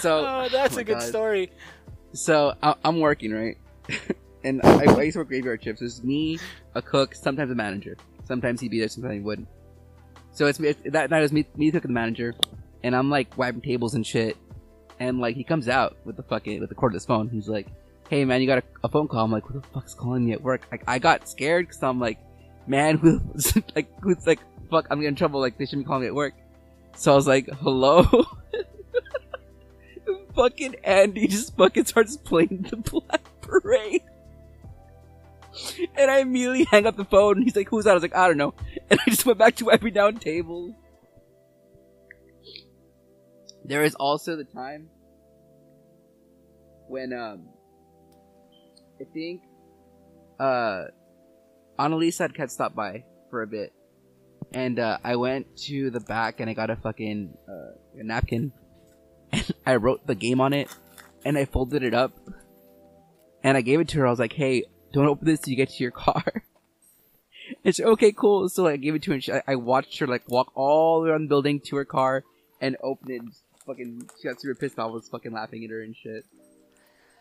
[0.00, 1.02] So, oh, that's my a good God.
[1.02, 1.50] story.
[2.12, 3.56] so I, I'm working right,
[4.44, 5.82] and I, I used to work graveyard shifts.
[5.82, 6.38] It's me,
[6.74, 7.96] a cook, sometimes a manager.
[8.24, 9.48] Sometimes he'd be there, sometimes he wouldn't.
[10.32, 12.34] So it's, it's that night it was me, me, the the manager,
[12.82, 14.36] and I'm like wiping tables and shit,
[14.98, 17.28] and like he comes out with the fucking with the cordless phone.
[17.28, 17.68] He's like,
[18.08, 20.32] "Hey man, you got a, a phone call?" I'm like, "Who the fuck's calling me
[20.32, 22.18] at work?" Like I got scared because I'm like,
[22.66, 24.40] "Man, who's like who's like
[24.70, 24.86] fuck?
[24.90, 25.40] I'm getting in trouble.
[25.40, 26.34] Like they shouldn't be calling me at work."
[26.96, 28.04] So I was like, "Hello."
[30.34, 34.02] fucking Andy just fucking starts playing the Black Parade.
[35.96, 37.36] And I immediately hang up the phone.
[37.36, 38.54] And he's like, "Who's that?" I was like, "I don't know."
[38.90, 40.72] And I just went back to wiping down tables.
[43.64, 44.90] There is also the time
[46.88, 47.48] when um,
[49.00, 49.42] I think
[50.38, 50.84] uh,
[51.78, 53.72] Annalisa had cat stopped by for a bit,
[54.52, 58.52] and uh, I went to the back and I got a fucking uh, a napkin
[59.32, 60.68] and I wrote the game on it
[61.24, 62.12] and I folded it up
[63.44, 64.06] and I gave it to her.
[64.06, 64.64] I was like, "Hey,
[64.94, 66.24] don't open this till you get to your car.
[67.62, 68.48] And she, okay, cool.
[68.48, 71.00] So I gave it to her and she, I, I watched her like walk all
[71.00, 72.24] the way around the building to her car
[72.58, 73.20] and open it.
[73.20, 73.32] And
[73.66, 74.88] fucking, she got super pissed off.
[74.88, 76.24] I was fucking laughing at her and shit.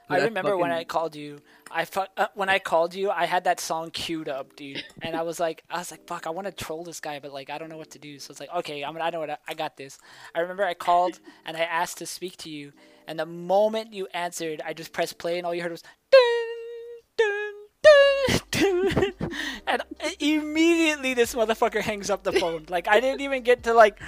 [0.09, 1.39] I remember when I called you.
[1.69, 5.15] I fu- uh, when I called you, I had that song queued up, dude, and
[5.15, 7.49] I was like, I was like, fuck, I want to troll this guy, but like,
[7.49, 8.19] I don't know what to do.
[8.19, 9.97] So it's like, okay, I'm, I know what I, I got this.
[10.35, 12.71] I remember I called and I asked to speak to you,
[13.07, 16.21] and the moment you answered, I just pressed play, and all you heard was dun
[17.17, 19.29] dun dun dun,
[19.67, 19.81] and
[20.19, 22.65] immediately this motherfucker hangs up the phone.
[22.69, 23.99] Like I didn't even get to like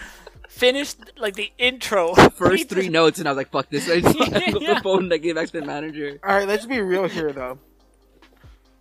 [0.47, 2.13] finish like the intro.
[2.35, 3.89] First three notes and I was like, fuck this.
[3.89, 4.73] I just hung up Yeah.
[4.75, 6.19] the phone and I gave back to the manager.
[6.23, 7.59] All right, let's be real here though.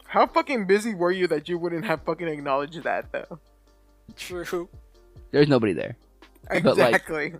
[0.07, 3.41] How fucking busy were you that you wouldn't have fucking acknowledged that though?
[4.17, 4.69] True.
[5.33, 5.97] There's nobody there.
[6.49, 7.35] But, like, Exactly.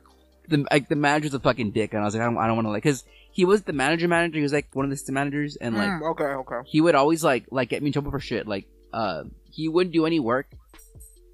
[0.49, 2.57] The like the manager's a fucking dick, and I was like, I don't, I don't
[2.57, 4.37] want to like, cause he was the manager manager.
[4.37, 6.69] He was like one of the assistant managers, and like Mm, okay, okay.
[6.69, 8.47] he would always like like get me in trouble for shit.
[8.47, 10.47] Like uh, he wouldn't do any work,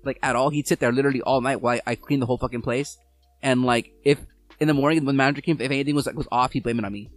[0.05, 0.51] like at all.
[0.51, 2.97] He'd sit there literally all night while I, I cleaned the whole fucking place,
[3.43, 4.19] and like if
[4.59, 6.78] in the morning when the manager came, if anything was like was off, he'd blame
[6.78, 7.11] it on me.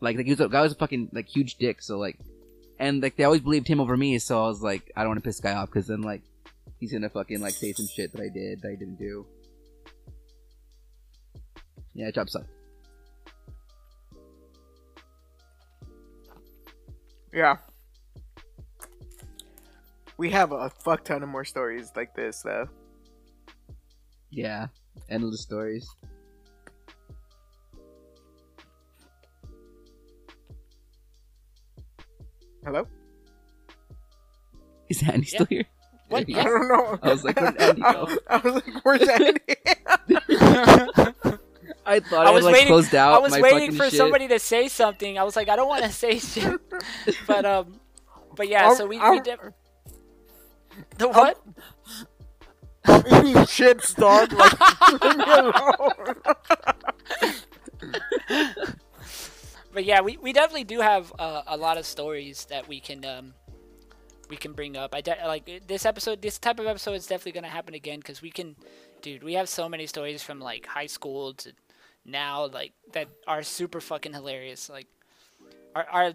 [0.00, 2.18] Like, like he was a guy was a fucking like huge dick, so like,
[2.78, 4.18] and like they always believed him over me.
[4.18, 6.22] So I was like, I don't want to piss the guy off because then like
[6.78, 9.26] he's gonna fucking like say some shit that I did that I didn't do.
[11.94, 12.44] Yeah, job site.
[17.32, 17.56] Yeah.
[20.16, 22.68] We have a fuck ton of more stories like this though.
[24.30, 24.66] Yeah,
[25.08, 25.88] endless stories.
[32.64, 32.86] Hello?
[34.88, 35.64] Is Andy still here?
[36.08, 36.28] What?
[36.28, 36.40] Yeah.
[36.40, 36.98] I don't know.
[37.02, 38.08] I was like, where'd Andy go?
[38.28, 39.40] I, was like, where's Andy?
[41.86, 43.84] I thought I I, was had, like waiting- closed out I was my waiting for
[43.84, 43.94] shit.
[43.94, 45.18] somebody to say something.
[45.18, 46.60] I was like, I don't want to say shit,
[47.26, 47.80] but um,
[48.36, 48.66] but yeah.
[48.68, 49.38] I'm- so we, we did
[50.98, 51.40] the what?
[52.86, 54.32] I'm eating chips, dog.
[54.32, 54.52] Like,
[55.02, 56.14] leave me alone.
[59.72, 63.04] But yeah, we, we definitely do have uh, a lot of stories that we can
[63.04, 63.34] um
[64.30, 64.94] we can bring up.
[64.94, 66.22] I de- like this episode.
[66.22, 68.54] This type of episode is definitely gonna happen again because we can,
[69.02, 69.22] dude.
[69.24, 71.52] We have so many stories from like high school to
[72.04, 74.68] now, like that are super fucking hilarious.
[74.68, 74.86] Like
[75.74, 76.12] our our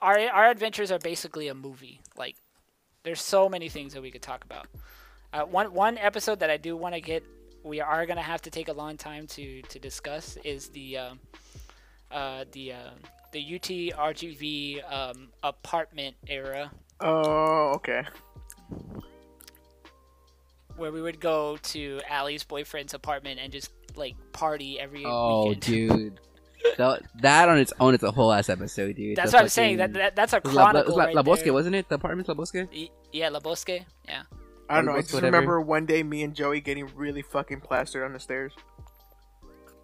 [0.00, 2.00] our our adventures are basically a movie.
[2.16, 2.36] Like
[3.04, 4.66] there's so many things that we could talk about.
[5.32, 7.24] Uh, one one episode that I do want to get,
[7.64, 10.98] we are gonna have to take a long time to to discuss is the.
[10.98, 11.20] Um,
[12.10, 12.90] uh, the uh,
[13.32, 16.70] the UT RGV um, apartment era
[17.00, 18.02] Oh, okay.
[20.76, 25.60] where we would go to Allie's boyfriend's apartment and just like party every Oh, weekend.
[25.88, 26.20] dude.
[26.78, 29.16] that, that on its own is a whole ass episode, dude.
[29.16, 29.76] That's The what I'm saying.
[29.78, 31.52] That, that that's a it was La, La, chronicle was La, right La Bosque, there.
[31.52, 31.88] wasn't it?
[31.88, 32.54] The apartment's La Bosque?
[32.72, 33.68] Y- Yeah, La Bosque.
[34.06, 34.22] Yeah.
[34.70, 34.92] I don't know.
[34.92, 35.02] I Whatever.
[35.10, 38.52] just remember one day me and Joey getting really fucking plastered on the stairs.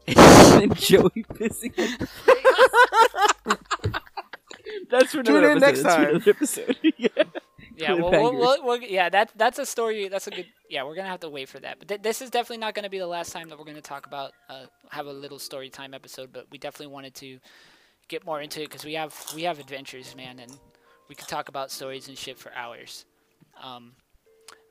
[0.06, 1.74] and Joey pissing.
[4.90, 5.66] That's for Tune another in episode.
[5.66, 6.08] next That's for time.
[6.10, 6.76] another episode.
[6.96, 7.08] yeah.
[7.78, 10.08] Yeah, well, we'll, we'll, we'll, yeah, that that's a story.
[10.08, 10.46] That's a good.
[10.68, 11.78] Yeah, we're gonna have to wait for that.
[11.78, 14.06] But th- this is definitely not gonna be the last time that we're gonna talk
[14.06, 16.32] about uh, have a little story time episode.
[16.32, 17.38] But we definitely wanted to
[18.08, 20.52] get more into it because we have we have adventures, man, and
[21.08, 23.04] we could talk about stories and shit for hours.
[23.62, 23.92] Um,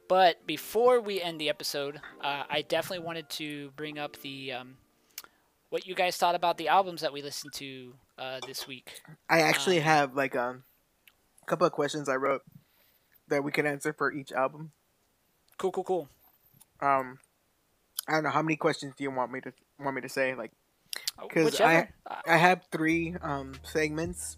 [0.08, 4.78] but before we end the episode, uh, I definitely wanted to bring up the um,
[5.70, 9.02] what you guys thought about the albums that we listened to uh, this week.
[9.30, 10.64] I actually Um, have like um,
[11.44, 12.42] a couple of questions I wrote
[13.30, 14.72] that we can answer for each album.
[15.58, 16.10] Cool, cool, cool.
[16.82, 17.20] Um,
[18.08, 20.36] I don't know how many questions do you want me to want me to say?
[20.36, 20.52] Like,
[21.22, 21.60] because.
[21.60, 21.86] Uh,
[22.26, 24.38] I have three um segments,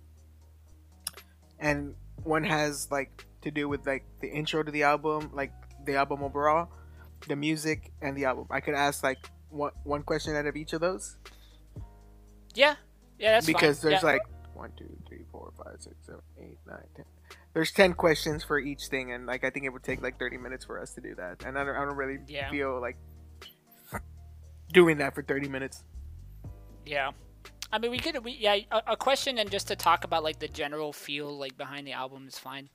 [1.60, 5.52] and one has like to do with like the intro to the album, like
[5.86, 6.70] the album overall,
[7.28, 8.48] the music, and the album.
[8.50, 9.18] I could ask like
[9.50, 11.18] one one question out of each of those
[12.56, 12.76] yeah,
[13.18, 13.54] yeah, that's fine.
[13.54, 14.08] because there's Yeah.
[14.08, 14.22] like
[14.54, 17.06] one, two, three, four, five, six, seven, eight, nine, ten.
[17.60, 20.38] There's ten questions for each thing, and like I think it would take like thirty
[20.38, 22.50] minutes for us to do that, and I don't, I don't really Yeah.
[22.50, 22.96] feel like
[24.72, 25.84] doing that for thirty minutes.
[26.86, 27.12] Yeah.
[27.70, 30.40] I mean, we could, we, yeah, a, a question and just to talk about like
[30.40, 32.70] the general feel like behind the album is fine.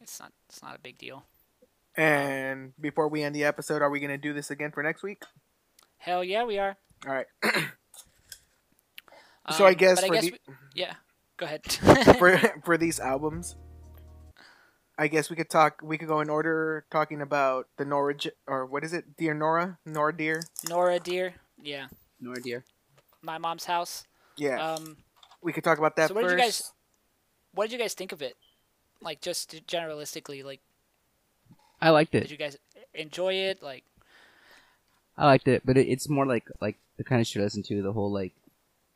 [0.00, 1.24] It's not, it's not a big deal.
[1.96, 5.24] And before we end the episode, are we gonna do this again for next week?
[5.98, 6.76] Hell yeah, we are.
[7.04, 7.26] All right.
[9.50, 10.94] so I Um, guess for I guess the, we, yeah.
[11.36, 11.64] Go ahead.
[12.18, 13.56] for for these albums,
[15.00, 15.80] I guess we could talk.
[15.82, 18.14] We could go in order, talking about the Nora
[18.46, 20.42] or what is it, Dear Nora, Nora Dear.
[20.68, 21.32] Nora, dear.
[21.56, 21.86] Yeah.
[22.20, 22.64] No idea.
[23.22, 24.04] My mom's house.
[24.36, 24.98] Yeah, Um,
[25.40, 26.36] we could talk about that so what first.
[26.36, 26.72] did you guys-
[27.54, 28.36] what did you guys think of it?
[29.00, 30.60] Like just generalistically, like
[31.80, 32.20] I liked it.
[32.20, 32.58] did you guys
[32.92, 33.62] enjoy it?
[33.62, 33.84] Like
[35.16, 37.62] I liked it, but it, it's more like like the kind of shit I listen
[37.64, 37.80] to.
[37.82, 38.34] The whole like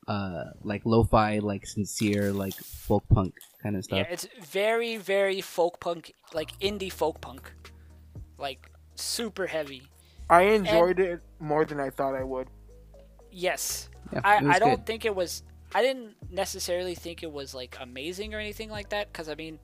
[0.07, 3.33] uh like lo-fi, like sincere, like folk punk
[3.63, 4.29] kind of stuff yeah, stuff.
[4.35, 7.51] it's very very folk punk, like indie folk punk,
[8.37, 9.83] like super heavy.
[10.29, 12.47] I enjoyed it more than I thought I would.
[13.31, 14.85] Yes, Yeah, I, I don't good.
[14.85, 15.43] think it was.
[15.73, 19.11] I didn't necessarily think it was like amazing or anything like that.
[19.11, 19.59] Because I mean,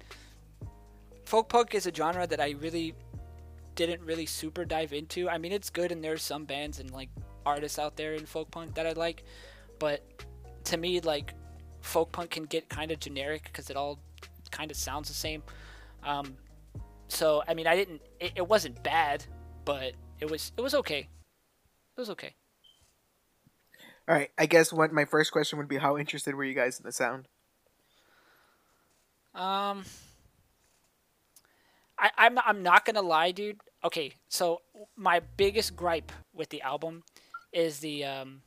[1.26, 2.94] folk punk is a genre that I really
[3.76, 5.30] didn't really super dive into.
[5.30, 7.10] I mean, it's good, and there's some bands and like
[7.46, 9.24] artists out there in folk punk that I like,
[9.80, 10.04] but
[10.66, 11.34] to me, like
[11.82, 14.00] folk punk can get kind of generic because it all
[14.52, 15.44] kind of sounds the same.
[16.04, 16.38] Um,
[17.08, 18.02] so I mean, I didn't.
[18.20, 19.26] It, it wasn't bad,
[19.66, 21.00] but it was it was okay.
[21.00, 22.36] It was okay.
[24.08, 26.80] All right, I guess what my first question would be: How interested were you guys
[26.80, 27.28] in the sound?
[29.34, 29.86] Um,
[31.98, 33.60] I, I'm I'm not gonna lie, dude.
[33.84, 34.62] Okay, so
[34.96, 37.04] my biggest gripe with the album
[37.52, 38.42] is the um,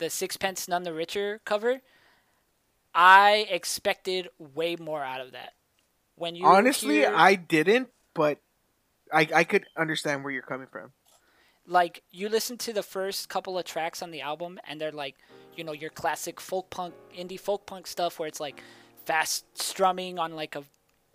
[0.00, 1.80] the Sixpence None the Richer cover.
[2.94, 5.52] I expected way more out of that.
[6.16, 8.38] When you Honestly, hear- I didn't, but
[9.12, 10.92] I I could understand where you're coming from.
[11.66, 15.14] like you listen to the first couple of tracks on the album and they're like
[15.56, 18.58] you know your classic folk punk indie folk punk stuff where it's like
[19.04, 20.64] fast strumming on like a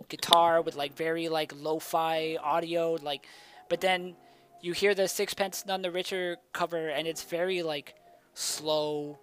[0.08, 3.26] guitar with like very like lo-fi audio like
[3.70, 4.16] but then
[4.62, 7.96] you hear the sixpence none the richer cover and it's very like
[8.36, 9.18] slow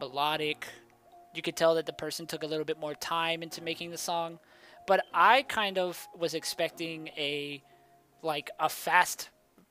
[0.00, 0.66] melodic.
[1.34, 3.98] You could tell that the person took a little bit more time into making the
[3.98, 4.38] song.
[4.86, 7.62] But i kind of was expecting a
[8.22, 9.28] like a fast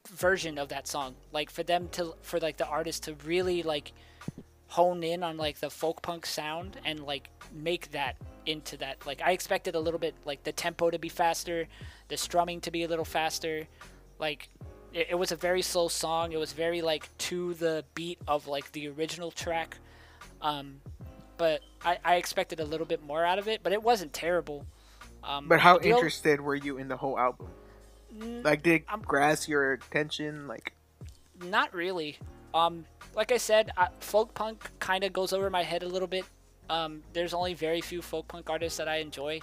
[0.09, 1.15] version of that song.
[1.31, 3.93] Like for them to for like the artist to really like
[4.67, 8.15] hone in on like the folk punk sound and like make that
[8.45, 9.05] into that.
[9.05, 11.67] Like i expected a little bit like the tempo to be faster
[12.09, 13.67] the strumming to be a little faster.
[14.19, 14.49] Like
[14.93, 18.47] it, it was a very slow song it was very like to the beat of
[18.47, 19.77] like the original track
[20.41, 20.79] um
[21.37, 24.65] but i i expected a little bit more out of it but it wasn't terrible
[25.23, 27.47] um But how interested were you in the whole album?
[28.13, 30.47] Mm, Like, did it grasp your attention?
[30.49, 30.73] Like,
[31.41, 32.17] Not really.
[32.53, 36.09] Um, like I said, uh, folk punk kind of goes over my head a little
[36.09, 36.25] bit.
[36.69, 39.39] Um, there's only very few folk punk artists that I enjoy.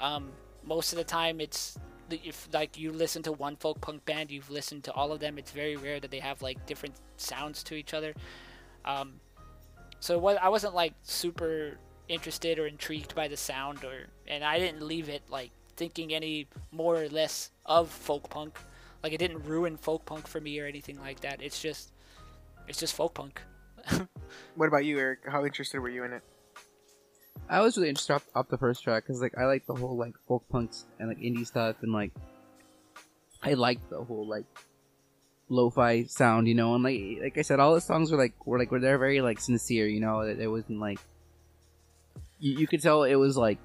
[0.00, 0.30] Um,
[0.64, 1.76] most of the time, it's
[2.10, 5.38] if like you listen to one folk punk band, you've listened to all of them.
[5.38, 8.14] It's very rare that they have like different sounds to each other.
[8.84, 9.20] Um,
[10.00, 11.78] so I wasn't like super
[12.08, 16.48] interested or intrigued by the sound, or and I didn't leave it like thinking any
[16.72, 18.58] more or less of folk punk.
[19.02, 21.42] Like it didn't ruin folk punk for me or anything like that.
[21.42, 21.92] It's just
[22.66, 23.40] it's just folk punk.
[24.54, 25.20] what about you, Eric?
[25.26, 26.22] How interested were you in it?
[27.48, 30.14] I was really interested off, the first track because like I like the whole like
[30.26, 32.12] folk punks and like indie stuff and like
[33.42, 34.44] I like the whole like
[35.48, 38.58] lo-fi sound, you know, and like like I said, all the songs were like were
[38.58, 40.20] like were they're very like sincere, you know.
[40.20, 40.98] It, it wasn't like
[42.38, 43.58] you, you could tell it was like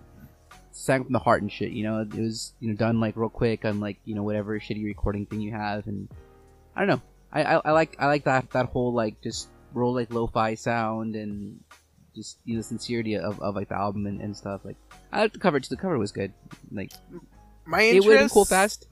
[0.71, 2.01] sang from the heart and shit, you know.
[2.01, 5.25] It was you know done like real quick on like you know whatever shitty recording
[5.25, 6.07] thing you have, and
[6.75, 7.01] I don't know.
[7.31, 11.15] I, I, I like I like that that whole like just real like lo-fi sound
[11.15, 11.59] and
[12.15, 14.61] just you know sincerity of, of like the album and, and stuff.
[14.63, 14.77] Like
[15.11, 15.69] I like the cover too.
[15.69, 16.33] The cover was good.
[16.71, 16.91] Like
[17.65, 18.05] My interest...
[18.05, 18.87] it would have been cool fast.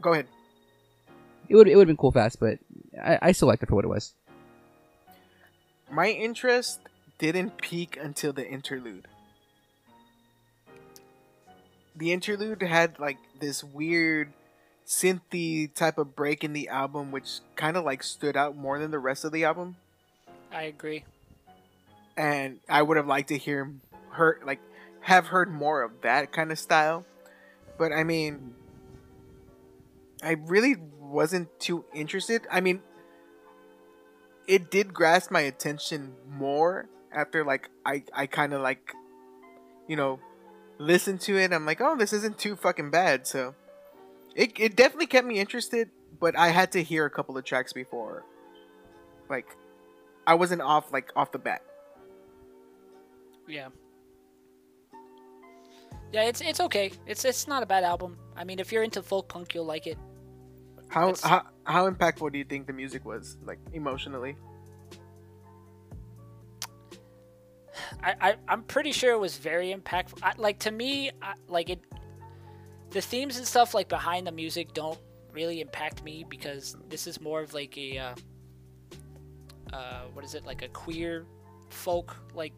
[0.00, 0.26] Go ahead.
[1.48, 2.58] It would it would have been cool fast, but
[3.02, 4.14] I, I still liked it for what it was.
[5.90, 6.80] My interest
[7.18, 9.08] didn't peak until the interlude.
[11.96, 14.32] The interlude had like this weird
[14.86, 18.90] synthy type of break in the album, which kind of like stood out more than
[18.90, 19.76] the rest of the album.
[20.52, 21.04] I agree.
[22.16, 23.72] And I would have liked to hear
[24.10, 24.60] her like
[25.00, 27.04] have heard more of that kind of style.
[27.78, 28.54] But I mean,
[30.22, 32.42] I really wasn't too interested.
[32.50, 32.82] I mean,
[34.46, 38.92] it did grasp my attention more after like I I kind of like
[39.86, 40.18] you know
[40.78, 41.52] listen to it.
[41.52, 43.54] I'm like, "Oh, this isn't too fucking bad." So
[44.34, 47.72] it it definitely kept me interested, but I had to hear a couple of tracks
[47.72, 48.24] before
[49.28, 49.46] like
[50.28, 51.62] I wasn't off like off the bat.
[53.48, 53.68] Yeah.
[56.12, 56.92] Yeah, it's it's okay.
[57.06, 58.18] It's it's not a bad album.
[58.36, 59.96] I mean, if you're into folk punk, you'll like it.
[60.88, 64.36] How That's- how how impactful do you think the music was like emotionally?
[68.02, 70.18] I, I I'm pretty sure it was very impactful.
[70.22, 71.80] I, like to me, I, like it,
[72.90, 74.98] the themes and stuff like behind the music don't
[75.32, 78.14] really impact me because this is more of like a uh,
[79.72, 81.26] uh, what is it like a queer
[81.70, 82.52] folk like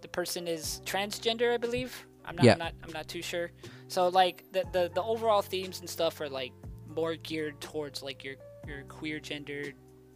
[0.00, 2.06] the person is transgender, I believe.
[2.24, 2.52] I'm not, Yeah.
[2.52, 3.50] I'm not I'm not too sure.
[3.88, 6.52] So like the, the the overall themes and stuff are like
[6.88, 8.36] more geared towards like your
[8.66, 9.74] your queer gendered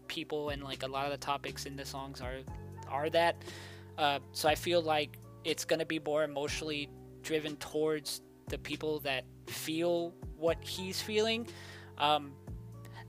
[0.09, 2.39] people and like a lot of the topics in the songs are
[2.89, 3.37] are that.
[3.99, 6.89] Uh, so I feel like it's gonna be more emotionally
[7.23, 11.47] driven towards the people that feel what he's feeling.
[11.99, 12.33] Um,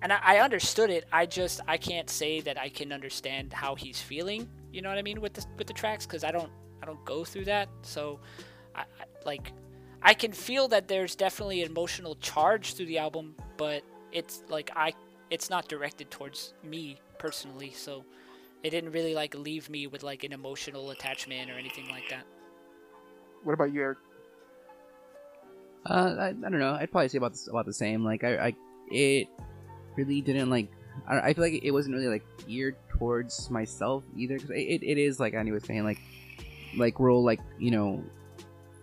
[0.05, 1.05] and I, I understood it.
[1.11, 4.47] I just I can't say that I can understand how he's feeling.
[4.71, 6.51] You know what I mean with the with the tracks because I don't
[6.83, 7.69] I don't go through that.
[7.81, 8.19] So
[8.75, 9.51] I, I like
[10.03, 14.93] I can feel that there's definitely emotional charge through the album, but it's like I
[15.31, 17.71] it's not directed towards me personally.
[17.75, 18.05] So
[18.61, 22.27] it didn't really like leave me with like an emotional attachment or anything like that.
[23.43, 23.97] What about you, Eric?
[25.83, 26.77] Uh, I, I don't know.
[26.79, 28.03] I'd probably say about this, about the same.
[28.03, 28.55] Like I, I
[28.91, 29.29] it
[29.95, 30.69] really didn't like.
[31.07, 34.39] I, I feel like it wasn't really like geared towards myself either.
[34.39, 35.99] Cause it, it, it is like Andy was saying like
[36.77, 38.03] like real like you know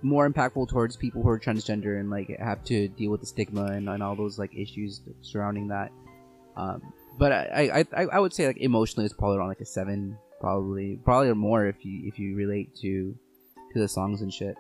[0.02, 3.66] more impactful towards people who are transgender and like have to deal with the stigma
[3.66, 5.92] and, and all those like issues surrounding that.
[6.56, 10.18] Um, but I, I I would say like emotionally it's probably around like a seven,
[10.40, 13.16] probably probably or more if you if you relate to
[13.72, 14.56] to the songs and shit.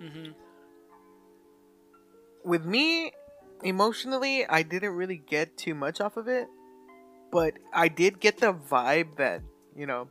[0.00, 0.30] hmm
[2.44, 3.10] with me
[3.64, 6.46] emotionally i didn't really get too much off of it
[7.32, 9.40] but i did get the vibe that
[9.74, 10.08] you know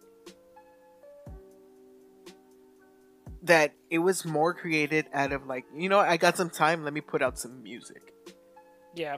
[3.43, 6.93] that it was more created out of like you know i got some time let
[6.93, 8.13] me put out some music
[8.95, 9.17] Yeah.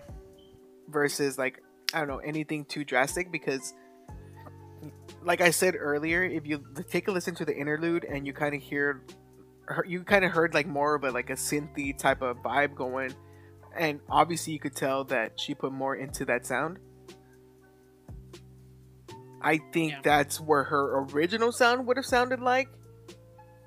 [0.89, 1.61] versus like
[1.93, 3.73] i don't know anything too drastic because
[5.23, 8.53] like i said earlier if you take a listen to the interlude and you kind
[8.55, 9.01] of hear
[9.87, 13.13] you kind of heard like more of a like a synthy type of vibe going
[13.77, 16.79] and obviously you could tell that she put more into that sound.
[19.41, 19.99] I think Yeah.
[20.03, 22.67] that's where her original sound would have sounded like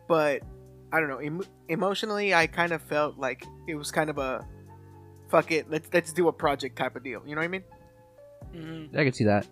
[0.09, 0.43] but
[0.91, 1.19] i don't know.
[1.19, 4.45] Em- emotionally i kind of felt like it was kind of a
[5.31, 7.23] fuck it let's let's do a project type of deal.
[7.27, 7.65] You know what i mean?
[8.53, 9.47] Hmm I can see that.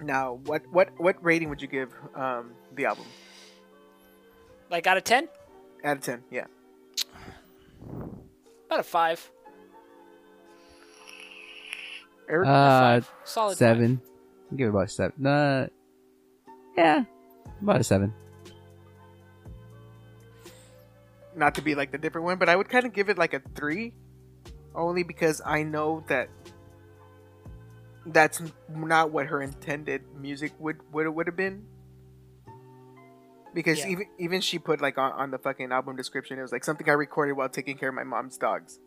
[0.00, 3.04] now what what what rating would you give um the album?
[4.70, 5.28] Like out of ten,
[5.84, 6.46] out of 10 yeah
[8.72, 9.30] about a five.
[12.28, 12.48] Eric?
[12.48, 13.12] Uh, Five.
[13.24, 14.00] Solid seven.
[14.50, 15.26] I'll give it about seven.
[15.26, 15.68] Uh,
[16.76, 17.04] yeah,
[17.60, 18.14] about a seven.
[21.34, 23.34] not to be like the different one, but I would kind of give it like
[23.34, 23.92] a three,
[24.74, 26.28] only because I know that
[28.06, 31.66] that's not what her intended music would would would have been.
[33.54, 33.88] Because Yeah.
[33.88, 36.88] even even she put like on, on the fucking album description, it was like something
[36.88, 38.80] I recorded while taking care of my mom's dogs.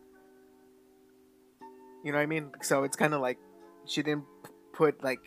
[2.04, 2.52] You know what I mean?
[2.62, 3.38] So it's kind of like
[3.86, 4.24] she didn't
[4.72, 5.20] put like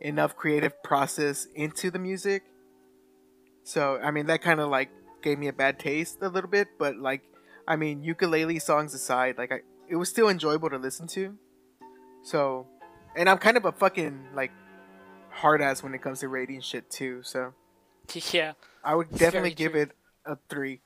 [0.00, 2.44] enough creative process into the music.
[3.64, 4.90] So I mean that kind of like
[5.22, 7.22] gave me a bad taste a little bit, but like
[7.66, 11.36] I mean ukulele songs aside, like I it was still enjoyable to listen to.
[12.22, 12.66] So,
[13.16, 14.50] and I'm kind of a fucking like
[15.30, 17.22] hard ass when it comes to rating shit too.
[17.22, 17.52] So.
[18.32, 18.52] Yeah.
[18.86, 19.82] I would Very definitely give true.
[19.82, 19.90] it
[20.24, 20.80] a three.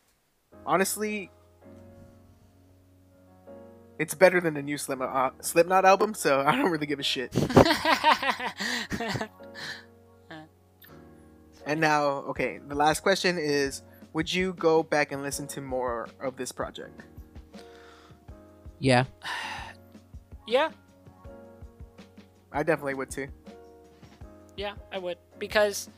[0.64, 1.30] Honestly,
[3.98, 7.04] it's better than the new Slipknot, uh, Slipknot album, so I don't really give a
[7.04, 7.32] shit.
[11.66, 13.82] And now, okay, the last question is:
[14.12, 17.02] Would you go back and listen to more of this project?
[18.80, 19.04] Yeah,
[20.48, 20.70] yeah.
[22.50, 23.28] I definitely would too.
[24.56, 25.88] Yeah, I would because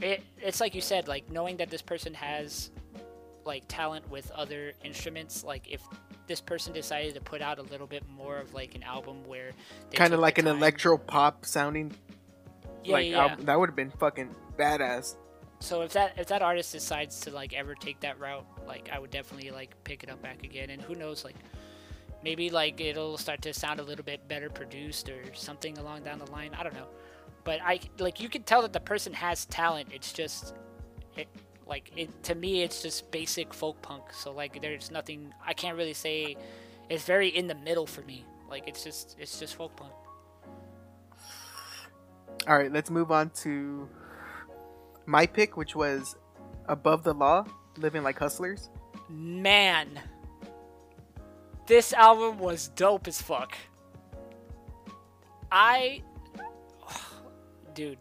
[0.00, 2.70] it it's like you said, like knowing that this person has
[3.44, 5.44] like talent with other instruments.
[5.44, 5.82] Like if
[6.26, 9.52] this person decided to put out a little bit more of like an album where
[9.94, 11.92] Kind of like an electro pop sounding
[12.84, 13.44] yeah, like yeah, album.
[13.46, 15.16] That would have been fucking badass.
[15.60, 18.98] So if that if that artist decides to like ever take that route, like I
[18.98, 20.70] would definitely like pick it up back again.
[20.70, 21.36] And who knows, like
[22.22, 26.18] maybe like it'll start to sound a little bit better produced or something along down
[26.18, 26.52] the line.
[26.58, 26.88] I don't know,
[27.46, 29.88] but I like you can tell that the person has talent.
[29.94, 30.52] It's just
[31.16, 31.28] it
[31.66, 34.12] like it to me it's just basic folk punk.
[34.12, 36.36] So like there's nothing I can't really say.
[36.90, 38.24] It's very in the middle for me.
[38.50, 39.92] Like it's just it's just folk punk.
[42.48, 43.88] All right, let's move on to
[45.06, 46.16] my pick, which was
[46.68, 47.44] Above the Law,
[47.78, 48.70] Living Like Hustlers.
[49.08, 50.00] Man,
[51.66, 53.56] this album was dope as fuck.
[55.50, 56.02] I,
[57.76, 57.98] dude,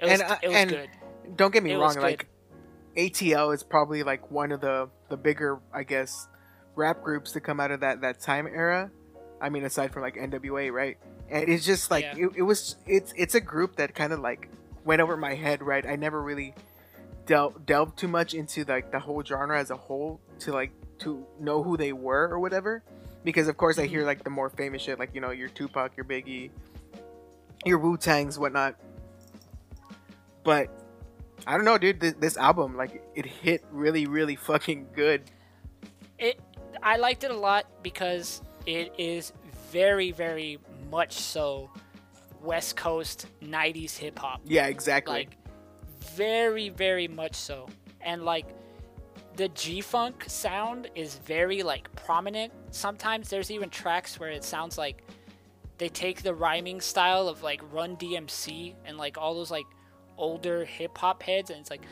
[0.00, 0.88] it was, And I- it was and good.
[1.36, 2.26] Don't get me It wrong, like
[2.96, 6.28] ATL is probably like one of the the bigger, I guess,
[6.74, 8.90] rap groups to come out of that that time era.
[9.40, 10.98] I mean, aside from like NWA, right?
[11.30, 12.26] And it's just like Yeah.
[12.26, 12.76] it, it was.
[12.86, 14.48] It's it's a group that kind of like
[14.84, 15.86] went over my head, right?
[15.86, 16.54] I never really
[17.26, 21.24] delve delve too much into like the whole genre as a whole to like to
[21.40, 22.82] know who they were or whatever.
[23.24, 24.08] Because of course I hear mm-hmm.
[24.08, 26.50] like the more famous shit, like you know your Tupac, your Biggie,
[27.64, 28.76] your Wu Tangs, whatnot.
[30.44, 30.70] But
[31.46, 32.00] I don't know, dude.
[32.00, 35.22] This, this album, like, it hit really, really fucking good.
[36.18, 36.40] It,
[36.82, 39.32] I liked it a lot because it is
[39.70, 40.58] very, very
[40.90, 41.70] much so
[42.42, 44.40] West Coast '90s hip hop.
[44.44, 45.14] Yeah, exactly.
[45.14, 45.36] Like,
[46.14, 47.68] very, very much so.
[48.00, 48.46] And like,
[49.36, 52.52] the G Funk sound is very like prominent.
[52.70, 55.04] Sometimes there's even tracks where it sounds like
[55.78, 59.66] they take the rhyming style of like Run DMC and like all those like
[60.16, 61.82] older hip hop heads, and it's like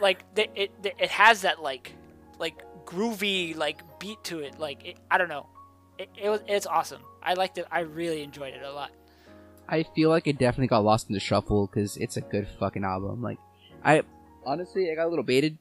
[0.00, 1.92] like it it has that like
[2.38, 4.58] like groovy like beat to it.
[4.58, 5.46] Like I don't know,
[5.98, 7.02] it was it's awesome.
[7.22, 7.66] I liked it.
[7.70, 8.90] I really enjoyed it a lot.
[9.68, 12.84] I feel like it definitely got lost in the shuffle because it's a good fucking
[12.84, 13.22] album.
[13.22, 13.38] Like,
[13.84, 14.02] I
[14.46, 15.58] honestly I got a little baited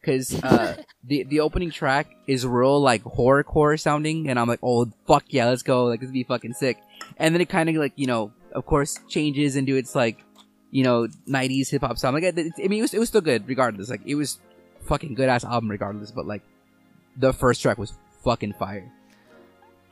[0.00, 4.90] because uh, the the opening track is real like horrorcore sounding, and I'm like, oh
[5.06, 6.78] fuck yeah, let's go, like this would be fucking sick.
[7.16, 10.24] And then it kind of like you know, of course, changes into its like
[10.70, 12.14] you know 90s hip hop sound.
[12.14, 13.90] Like, it, I mean, it was it was still good regardless.
[13.90, 14.38] Like, it was
[14.82, 16.10] fucking good ass album regardless.
[16.10, 16.42] But like,
[17.16, 17.92] the first track was
[18.24, 18.90] fucking fire.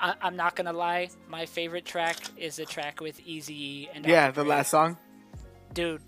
[0.01, 4.31] I, am not gonna lie, my favorite track is the track with Eazy and yeah,
[4.31, 4.97] the last song.
[5.75, 6.01] Dude,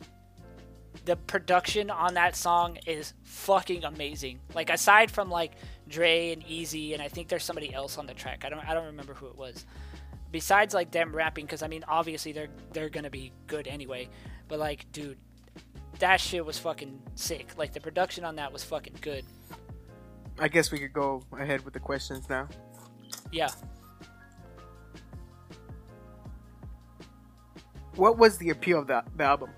[1.05, 4.41] the production on that song is fucking amazing.
[4.55, 5.53] Like aside from like
[5.89, 8.45] Dre and Eazy, and I think there's somebody else on the track.
[8.45, 9.67] I don't I don't remember who it was.
[10.31, 14.09] Besides like them rapping, because I mean obviously they're they're gonna be good anyway.
[14.49, 15.19] But like, dude,
[15.99, 17.55] that shit was fucking sick.
[17.57, 19.25] Like the production on that was fucking good.
[20.39, 22.49] I guess we could go ahead with the questions now.
[23.33, 23.51] Yeah.
[28.01, 29.51] what was the appeal of the, the album?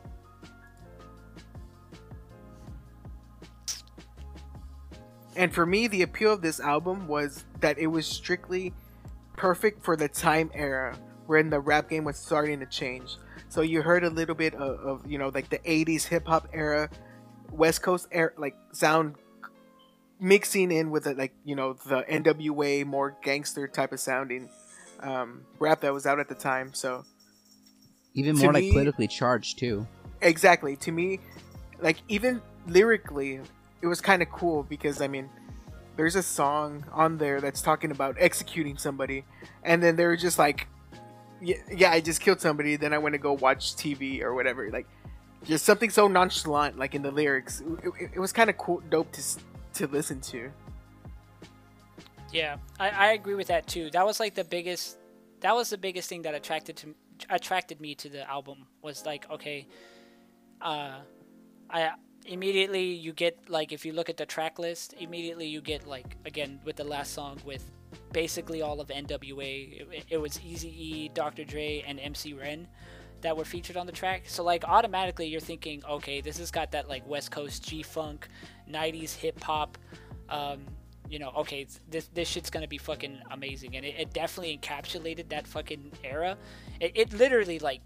[5.36, 8.72] And for me, the appeal of this album was that it was strictly
[9.36, 10.96] perfect for the time era
[11.26, 13.16] when the rap game was starting to change.
[13.48, 16.48] So you heard a little bit of, of you know like the 80s hip hop
[16.52, 16.90] era,
[17.50, 19.16] West Coast era like sound
[20.20, 24.48] mixing in with it like you know the NWA more gangster type of sounding
[25.00, 26.72] um, rap that was out at the time.
[26.72, 27.04] So
[28.14, 29.86] even more like me, politically charged too.
[30.20, 30.76] Exactly.
[30.76, 31.20] To me,
[31.80, 33.40] like even lyrically,
[33.82, 35.28] it was kind of cool because I mean,
[35.96, 39.24] there's a song on there that's talking about executing somebody,
[39.62, 40.68] and then they're just like,
[41.40, 42.76] yeah, yeah, I just killed somebody.
[42.76, 44.70] Then I went to go watch TV or whatever.
[44.70, 44.86] Like,
[45.44, 47.60] just something so nonchalant, like in the lyrics.
[47.60, 49.22] It, it, it was kind of cool, dope to
[49.74, 50.50] to listen to.
[52.32, 53.90] Yeah, I, I agree with that too.
[53.90, 54.98] That was like the biggest.
[55.40, 56.94] That was the biggest thing that attracted to
[57.30, 59.66] attracted me to the album was like okay
[60.60, 60.98] uh
[61.70, 61.92] i
[62.26, 66.16] immediately you get like if you look at the track list immediately you get like
[66.24, 67.70] again with the last song with
[68.12, 72.66] basically all of nwa it, it was easy e dr dre and mc ren
[73.22, 74.24] that were featured on the track.
[74.26, 78.28] So like automatically you're thinking okay this has got that like west coast g-funk
[78.68, 79.78] 90s hip-hop
[80.28, 80.64] um,
[81.12, 85.28] you know, okay, this this shit's gonna be fucking amazing, and it, it definitely encapsulated
[85.28, 86.38] that fucking era.
[86.80, 87.82] It, it literally like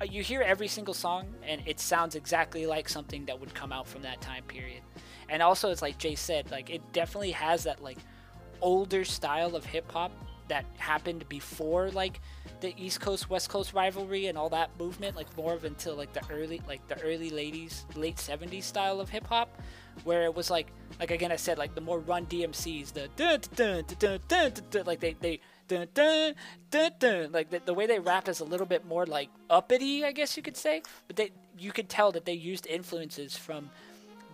[0.00, 3.72] Uh, you hear every single song, and it sounds exactly like something that would come
[3.72, 4.82] out from that time period.
[5.28, 7.98] And also, it's like Jay said, like it definitely has that like
[8.60, 10.12] older style of hip hop
[10.48, 12.20] that happened before like
[12.60, 16.12] the East Coast West Coast rivalry and all that movement, like more of until like
[16.12, 19.60] the early like the early ladies late 70s style of hip hop
[20.04, 20.68] where it was like
[21.00, 23.40] like again I said like the more run DMCs the dun,
[23.98, 26.34] dun, dun, like they they dun, dun,
[26.70, 30.04] dun, dun, like the, the way they rap is a little bit more like uppity
[30.04, 30.82] I guess you could say.
[31.06, 33.70] But they you could tell that they used influences from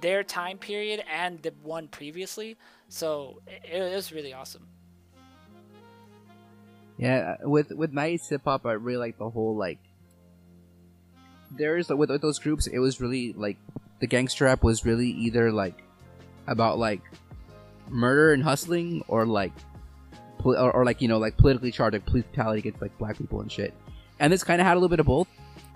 [0.00, 2.56] their time period and the one previously.
[2.88, 4.66] So it, it was really awesome.
[6.98, 9.78] Yeah uh, with with nice hip hop I really like the whole like
[11.50, 13.58] there's with, with those groups it was really like
[14.00, 15.82] the gangster rap was really either like
[16.46, 17.02] about like
[17.88, 19.52] murder and hustling or like
[20.44, 23.40] or, or like you know like politically charged like police brutality against like black people
[23.40, 23.74] and shit
[24.20, 25.28] and this kind of had a little bit of both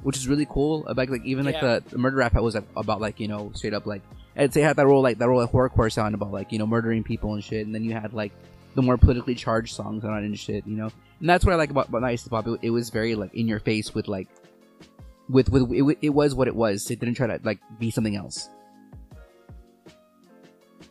[0.02, 1.80] which is really cool uh, about like even like yeah.
[1.80, 4.02] the, the, murder rap that was like, about like you know straight up like
[4.36, 6.66] I'd say had that role like that role like horrorcore sound about like you know
[6.66, 8.32] murdering people and shit and then you had like
[8.74, 11.56] the more politically charged songs on it and shit you know and that's what I
[11.56, 14.28] like about, about Nice Pop it, it was very like in your face with like
[15.28, 16.90] with with it, it was what it was.
[16.90, 18.48] It didn't try to like be something else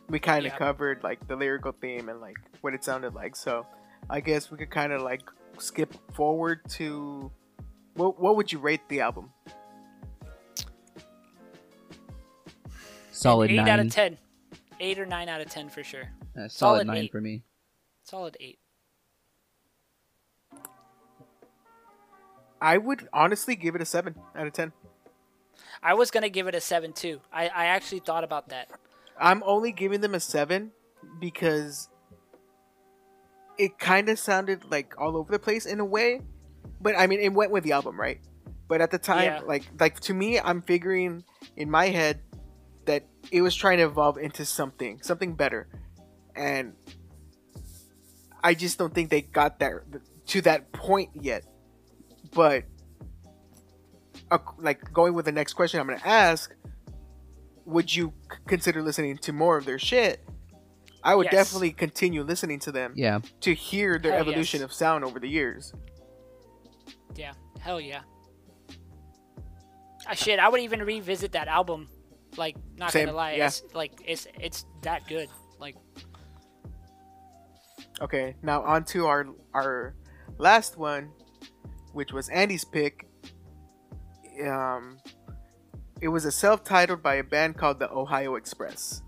[0.08, 0.58] we kind of yeah.
[0.58, 3.36] covered like the lyrical theme and like what it sounded like.
[3.36, 3.66] So
[4.08, 5.22] I guess we could kind of like
[5.58, 7.30] skip forward to
[7.94, 9.30] what what would you rate the album?
[13.10, 13.68] Solid eight nine.
[13.68, 14.18] out of ten.
[14.78, 16.12] Eight or nine out of ten for sure.
[16.36, 17.12] Uh, solid, solid, nine eight.
[17.12, 17.42] for me.
[18.04, 18.58] Solid eight.
[22.60, 24.72] I would honestly give it a seven out of ten.
[25.82, 27.20] I was gonna give it a seven too.
[27.32, 28.68] I, I actually thought about that.
[29.20, 30.72] I'm only giving them a seven
[31.20, 31.88] because
[33.58, 36.20] it kind of sounded like all over the place in a way.
[36.80, 38.20] But I mean, it went with the album, right?
[38.68, 39.40] But at the time, Yeah.
[39.40, 41.24] like like to me, I'm figuring
[41.56, 42.20] in my head
[42.84, 45.68] that it was trying to evolve into something, something better,
[46.34, 46.74] and
[48.44, 49.84] I just don't think they got there
[50.26, 51.44] to that point yet.
[52.32, 52.64] But
[54.30, 56.54] uh, like going with the next question, I'm gonna ask
[57.66, 60.26] would you c- consider listening to more of their shit?
[61.04, 61.34] I would Yes.
[61.34, 63.20] definitely continue listening to them Yeah.
[63.40, 64.64] to hear their Hell evolution yes.
[64.64, 65.72] of sound over the years.
[67.14, 67.32] Yeah.
[67.60, 68.00] Hell yeah.
[70.08, 71.88] Ah, shit, I would even revisit that album.
[72.36, 73.46] Like, not Same, gonna lie, yeah.
[73.46, 75.28] it's like it's it's that good.
[75.58, 75.74] Like,
[78.00, 79.94] Okay, now on to our our
[80.38, 81.10] last one,
[81.92, 83.06] which was Andy's pick.
[84.46, 84.98] Um,
[86.00, 89.02] it was a self-titled by a band called the Ohio Express.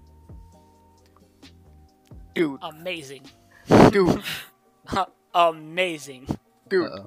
[2.34, 3.22] Dude, amazing,
[3.90, 4.22] dude,
[5.34, 6.38] amazing.
[6.68, 7.06] dude, Uh-oh.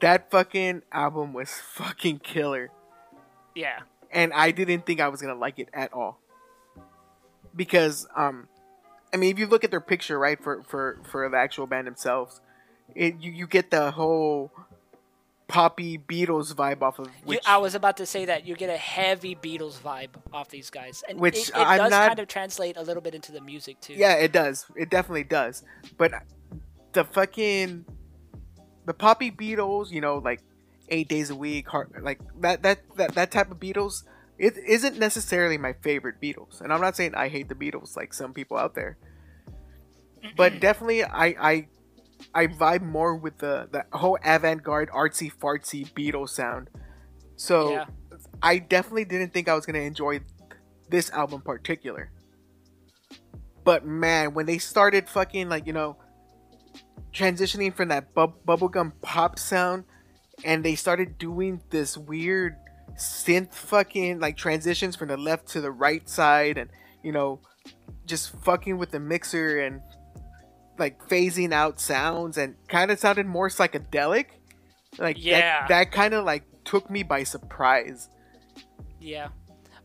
[0.00, 2.70] that fucking album was fucking killer.
[3.54, 3.80] Yeah.
[4.12, 6.20] and I didn't think I was gonna like it at all.
[7.54, 8.48] Because, um,
[9.12, 11.86] I mean, if you look at their picture, right, for for for the actual band
[11.88, 12.40] themselves,
[12.94, 14.52] it you, you get the whole
[15.48, 18.76] poppy Beatles vibe off of You, I was about to say that you get a
[18.76, 22.28] heavy Beatles vibe off these guys, and Which it, it I'm does not- kind of
[22.28, 23.94] translate a little bit into the music too.
[23.94, 25.62] yeah, it does, it definitely does.
[25.96, 26.12] But
[26.92, 27.84] the fucking
[28.86, 30.40] the poppy Beatles, you know, like
[30.88, 34.04] eight days a week, hard, like that that that that type of Beatles.
[34.38, 38.12] It isn't necessarily my favorite Beatles, and I'm not saying I hate the Beatles like
[38.12, 38.98] some people out there.
[40.36, 41.66] but definitely I I
[42.34, 46.68] I vibe more with the the whole avant-garde artsy fartsy Beatles sound.
[47.36, 47.86] So Yeah.
[48.42, 50.20] I definitely didn't think I was gonna enjoy
[50.88, 52.10] this album particular.
[53.64, 55.96] But man, when they started fucking like you know
[57.12, 59.84] transitioning from that bub- bubblegum pop sound
[60.44, 62.56] and they started doing this weird
[62.98, 66.70] synth fucking like transitions from the left to the right side and
[67.02, 67.40] you know
[68.04, 69.80] just fucking with the mixer and
[70.78, 74.26] like phasing out sounds and kind of sounded more psychedelic
[74.98, 75.60] like Yeah.
[75.60, 78.08] that, that kind of like took me by surprise
[79.00, 79.28] Yeah.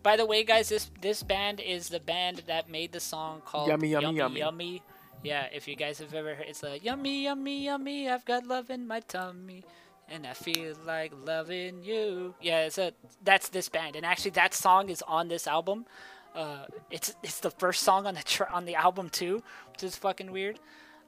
[0.03, 3.67] By the way, guys, this this band is the band that made the song called
[3.69, 4.81] Yummy, Yummy, Yummy Yummy.
[5.23, 8.09] Yeah, if you guys have ever heard, it's a yummy, yummy, yummy.
[8.09, 9.63] I've got love in my tummy,
[10.09, 12.33] and I feel like loving you.
[12.41, 15.85] Yeah, it's a that's this band, and actually that song is on this album.
[16.33, 19.95] Uh, it's it's the first song on the tr- on the album too, which is
[19.95, 20.59] fucking weird.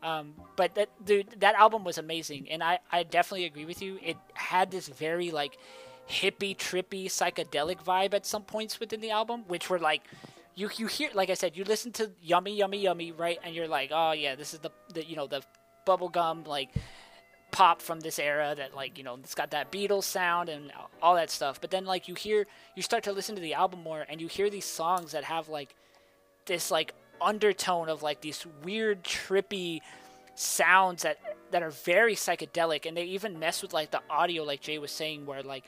[0.03, 3.99] Um, but that dude, that album was amazing, and I I definitely agree with you.
[4.03, 5.57] It had this very like
[6.09, 10.03] hippie, trippy, psychedelic vibe at some points within the album, which were like
[10.55, 13.39] you you hear like I said, you listen to Yummy Yummy Yummy, right?
[13.43, 15.41] And you're like, oh yeah, this is the the you know the
[15.87, 16.69] bubblegum like
[17.51, 21.15] pop from this era that like you know it's got that Beatles sound and all
[21.15, 21.61] that stuff.
[21.61, 24.27] But then like you hear you start to listen to the album more and you
[24.27, 25.75] hear these songs that have like
[26.45, 26.93] this like
[27.23, 29.81] undertone of like these weird trippy
[30.35, 31.17] sounds that
[31.51, 34.91] that are very psychedelic and they even mess with like the audio like Jay was
[34.91, 35.63] saying where like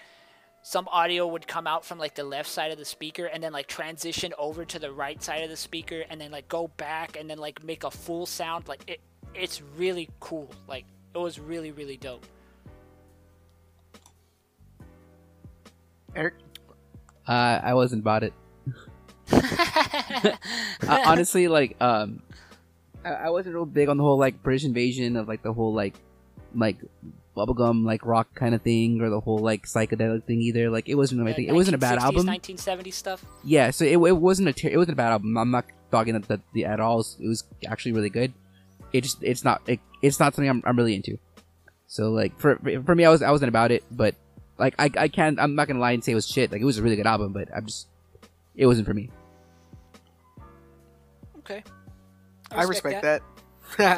[0.64, 3.54] some audio would come out from like the left side of the speaker and then
[3.54, 7.18] like transition over to the right side of the speaker and then like go back
[7.20, 8.68] and then like make a full sound.
[8.68, 9.00] Like it
[9.36, 10.50] it's really cool.
[10.68, 12.26] Like it was really really dope.
[16.16, 16.34] Eric?
[17.28, 18.34] Uh, I wasn't about it.
[20.88, 22.22] Uh, honestly, like, um,
[23.04, 25.74] I, I wasn't real big on the whole like British invasion of like the whole
[25.74, 25.96] like,
[26.54, 26.78] like
[27.36, 30.70] bubblegum like rock kind of thing or the whole like psychedelic thing either.
[30.70, 31.48] Like, it wasn't my The thing.
[31.48, 32.28] It wasn't a bad album.
[32.28, 35.38] 1970s stuff Yeah, so it, it wasn't a ter- it wasn't a bad album.
[35.38, 37.00] I'm not dogging it the, the at all.
[37.20, 38.34] It was actually really good.
[38.94, 41.18] It just it's not it, it's not something I'm, I'm really into.
[41.88, 44.16] So like for for me, I was I wasn't about it, but
[44.58, 46.52] like I I can't I'm not gonna lie and say it was shit.
[46.52, 47.88] Like it was a really good album, but I'm just
[48.56, 49.10] it wasn't for me.
[51.40, 51.64] okay.
[52.52, 53.22] I respect that,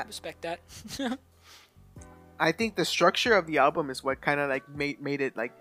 [0.08, 0.60] respect that.
[2.40, 5.36] I think the structure of the album is what kind of like made made it
[5.36, 5.54] like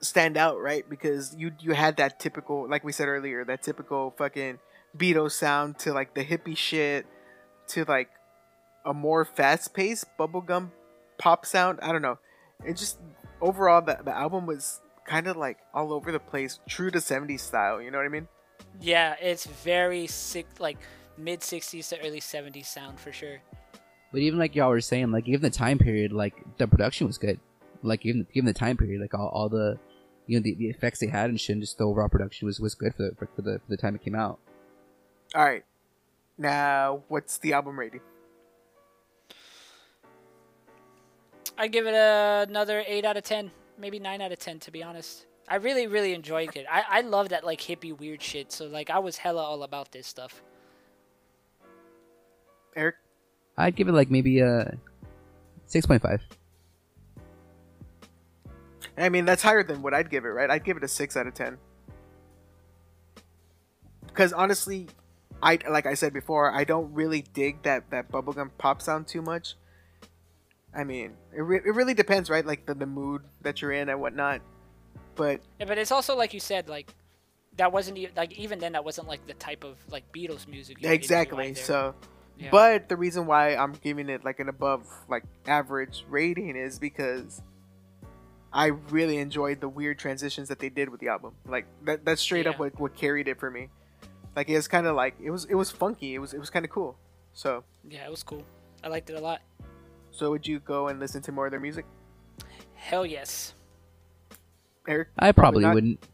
[0.00, 0.88] stand out right?
[0.88, 4.58] Because you you had that typical like we said earlier that typical fucking
[4.96, 7.06] Beatles sound to like the hippie shit
[7.68, 8.10] to like
[8.84, 10.70] a more fast-paced bubblegum
[11.18, 11.78] pop sound.
[11.82, 12.18] I don't know.
[12.64, 12.98] It just
[13.40, 17.40] overall the, the album was kind of like all over the place true to 70s
[17.40, 18.28] style you know what i mean
[18.80, 20.76] Yeah, it's very sick, like
[21.16, 23.38] mid '60s to early '70s sound for sure.
[24.12, 27.16] But even like y'all were saying, like even the time period, like the production was
[27.18, 27.40] good.
[27.82, 29.78] Like even given the time period, like all, all the
[30.26, 32.60] you know the, the effects they had and shit, and just the overall production was
[32.60, 34.38] was good for the for, for the for the time it came out.
[35.34, 35.64] All right.
[36.36, 38.00] Now, what's the album rating?
[41.56, 44.70] I give it a, another eight out of ten, maybe nine out of ten, to
[44.70, 45.26] be honest.
[45.48, 46.66] I really, really enjoyed it.
[46.70, 48.50] I, I love that like hippie weird shit.
[48.50, 50.42] So like I was hella all about this stuff.
[52.74, 52.96] Eric?
[53.56, 54.76] I'd give it like maybe a
[55.66, 56.20] six point five.
[58.98, 60.50] I mean, that's higher than what I'd give it, right?
[60.50, 61.58] I'd give it a six out of ten.
[64.06, 64.88] Because honestly,
[65.42, 69.22] I like I said before, I don't really dig that that bubblegum pop sound too
[69.22, 69.54] much.
[70.76, 72.44] I mean, it, re- it really depends, right?
[72.44, 74.42] Like the, the mood that you're in and whatnot.
[75.14, 76.94] But Yeah, but it's also like you said, like
[77.56, 80.82] that wasn't even like even then that wasn't like the type of like Beatles music.
[80.82, 81.94] you exactly, so.
[82.38, 82.50] Yeah.
[82.50, 87.40] But the reason why I'm giving it like an above like average rating is because
[88.52, 91.32] I really enjoyed the weird transitions that they did with the album.
[91.46, 93.70] Like that that's straight up what, what carried it for me.
[94.34, 96.14] Like it was kind of like it was it was funky.
[96.14, 96.98] It was it was kind of cool.
[97.32, 98.44] So yeah, it was cool.
[98.84, 99.40] I liked it a lot.
[100.16, 101.84] So would you go and listen to more of their music,
[102.74, 103.54] Hell yes.
[104.88, 105.08] Eric?
[105.18, 105.74] I probably, not.
[105.74, 106.06] wouldn't.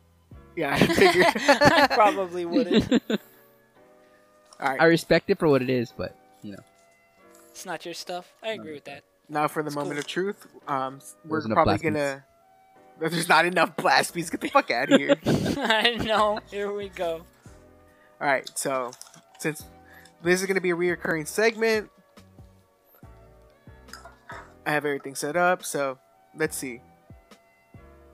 [0.57, 1.27] Yeah, I figured.
[1.37, 2.91] I probably wouldn't.
[4.61, 4.81] All right.
[4.81, 6.63] I respect it for what it is, but you know,
[7.51, 8.33] It's not your stuff.
[8.43, 9.03] I agree with that.
[9.29, 9.99] Now for the It's moment cool.
[10.01, 10.47] of truth.
[10.67, 12.25] Um, we're There's probably gonna.
[13.01, 14.31] There's not enough blast beats.
[14.31, 15.17] Get the fuck out of here.
[15.27, 16.39] I know.
[16.51, 17.23] Here we go.
[18.21, 18.93] All right, so
[19.41, 19.65] since
[20.23, 21.91] this is going to be a reoccurring segment,
[24.67, 25.65] I have everything set up.
[25.65, 25.99] So
[26.37, 26.81] let's see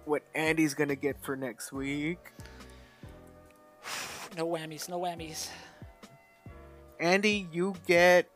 [0.04, 2.18] what Andy's going to get for next week.
[4.36, 4.88] No whammies.
[4.88, 5.48] No whammies.
[7.00, 8.28] Andy, you get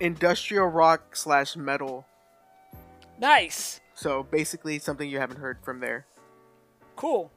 [0.00, 2.04] industrial rock slash metal.
[3.18, 3.80] Nice.
[3.94, 6.04] So basically, something you haven't heard from there.
[6.96, 7.30] Cool.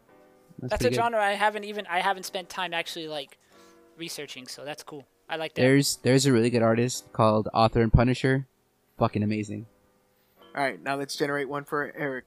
[0.59, 0.95] That's a good.
[0.95, 3.37] genre I haven't even I haven't spent time actually like
[3.97, 4.47] researching.
[4.47, 5.05] So that's cool.
[5.29, 5.61] I like that.
[5.61, 8.47] There's there's a really good artist called Author and Punisher,
[8.97, 9.65] fucking amazing.
[10.53, 12.25] All right, now let's generate one for Eric.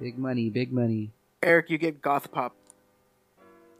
[0.00, 1.12] Big money, big money.
[1.42, 2.56] Eric, you get goth pop.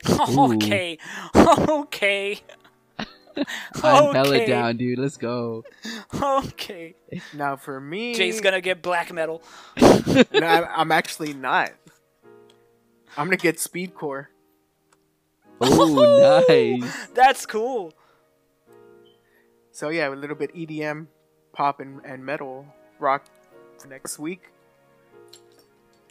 [0.09, 0.99] okay.
[1.37, 2.41] Okay.
[3.83, 4.47] I'm hella Okay.
[4.47, 4.99] down, dude.
[4.99, 5.65] Let's go.
[6.15, 6.95] Okay.
[7.35, 9.43] Now for me, Jay's gonna get black metal.
[9.81, 11.73] no, I'm, I'm actually not.
[13.17, 14.27] I'm gonna get speedcore.
[15.61, 17.09] Oh, nice.
[17.15, 17.93] That's cool.
[19.73, 21.07] So yeah, a little bit EDM,
[21.53, 22.67] pop, and, and metal
[22.99, 23.25] rock
[23.89, 24.51] next week.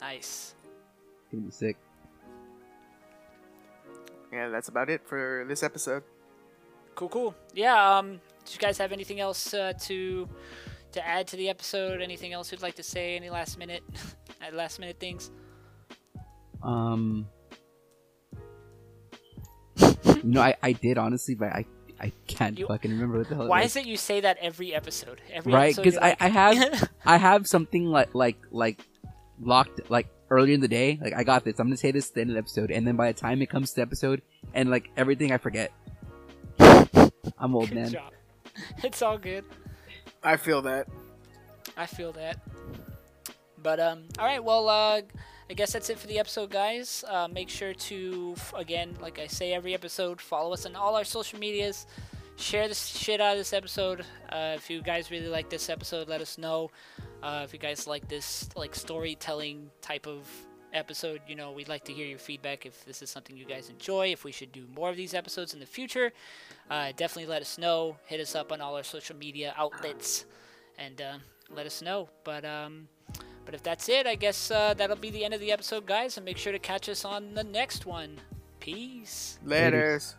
[0.01, 0.53] Nice.
[1.31, 1.77] Gonna be sick.
[4.31, 6.03] And that's about it for this episode.
[6.95, 7.35] Cool, cool.
[7.53, 7.97] Yeah.
[7.97, 8.21] Um.
[8.45, 10.29] Do you guys have anything else uh, to
[10.91, 12.01] to add to the episode?
[12.01, 13.15] Anything else you'd like to say?
[13.15, 13.83] Any last minute,
[14.41, 15.31] uh, last minute things?
[16.61, 17.27] Um,
[19.79, 21.65] you know, I, I did honestly, but I
[21.99, 23.47] I can't You- fucking remember what the hell.
[23.47, 25.21] Why it is it you say that every episode?
[25.31, 28.79] Every Right, Because I- like- I have- I have something like like like
[29.41, 30.99] locked like earlier in the day.
[31.01, 31.59] Like I got this.
[31.59, 33.41] I'm gonna say this at the end of the episode, and then by the time
[33.41, 34.21] it comes to the episode,
[34.53, 35.71] and like everything, I forget.
[37.39, 37.91] I'm old Good man.
[37.91, 38.11] job.
[38.83, 39.43] It's all good.
[40.23, 40.87] I feel that.
[41.75, 42.39] I feel that.
[43.61, 44.43] But um, all right.
[44.43, 45.01] Well, uh,
[45.47, 47.03] I guess that's it for the episode, guys.
[47.07, 51.03] Uh, make sure to again, like I say every episode, follow us on all our
[51.03, 51.85] social medias.
[52.37, 54.01] Share the shit out of this episode.
[54.29, 56.71] Uh, if you guys really like this episode, let us know.
[57.21, 60.27] Uh, if you guys like this like storytelling type of
[60.73, 62.65] episode, you know, we'd like to hear your feedback.
[62.65, 65.53] If this is something you guys enjoy, if we should do more of these episodes
[65.53, 66.11] in the future,
[66.71, 67.97] uh, definitely let us know.
[68.07, 70.25] Hit us up on all our social media outlets
[70.79, 71.17] and uh,
[71.51, 72.09] let us know.
[72.23, 72.89] But um,
[73.45, 76.17] but if that's it, I guess uh, that'll be the end of the episode, guys.
[76.17, 78.19] And make sure to catch us on the next one.
[78.59, 79.37] Peace.
[79.45, 80.15] Letters.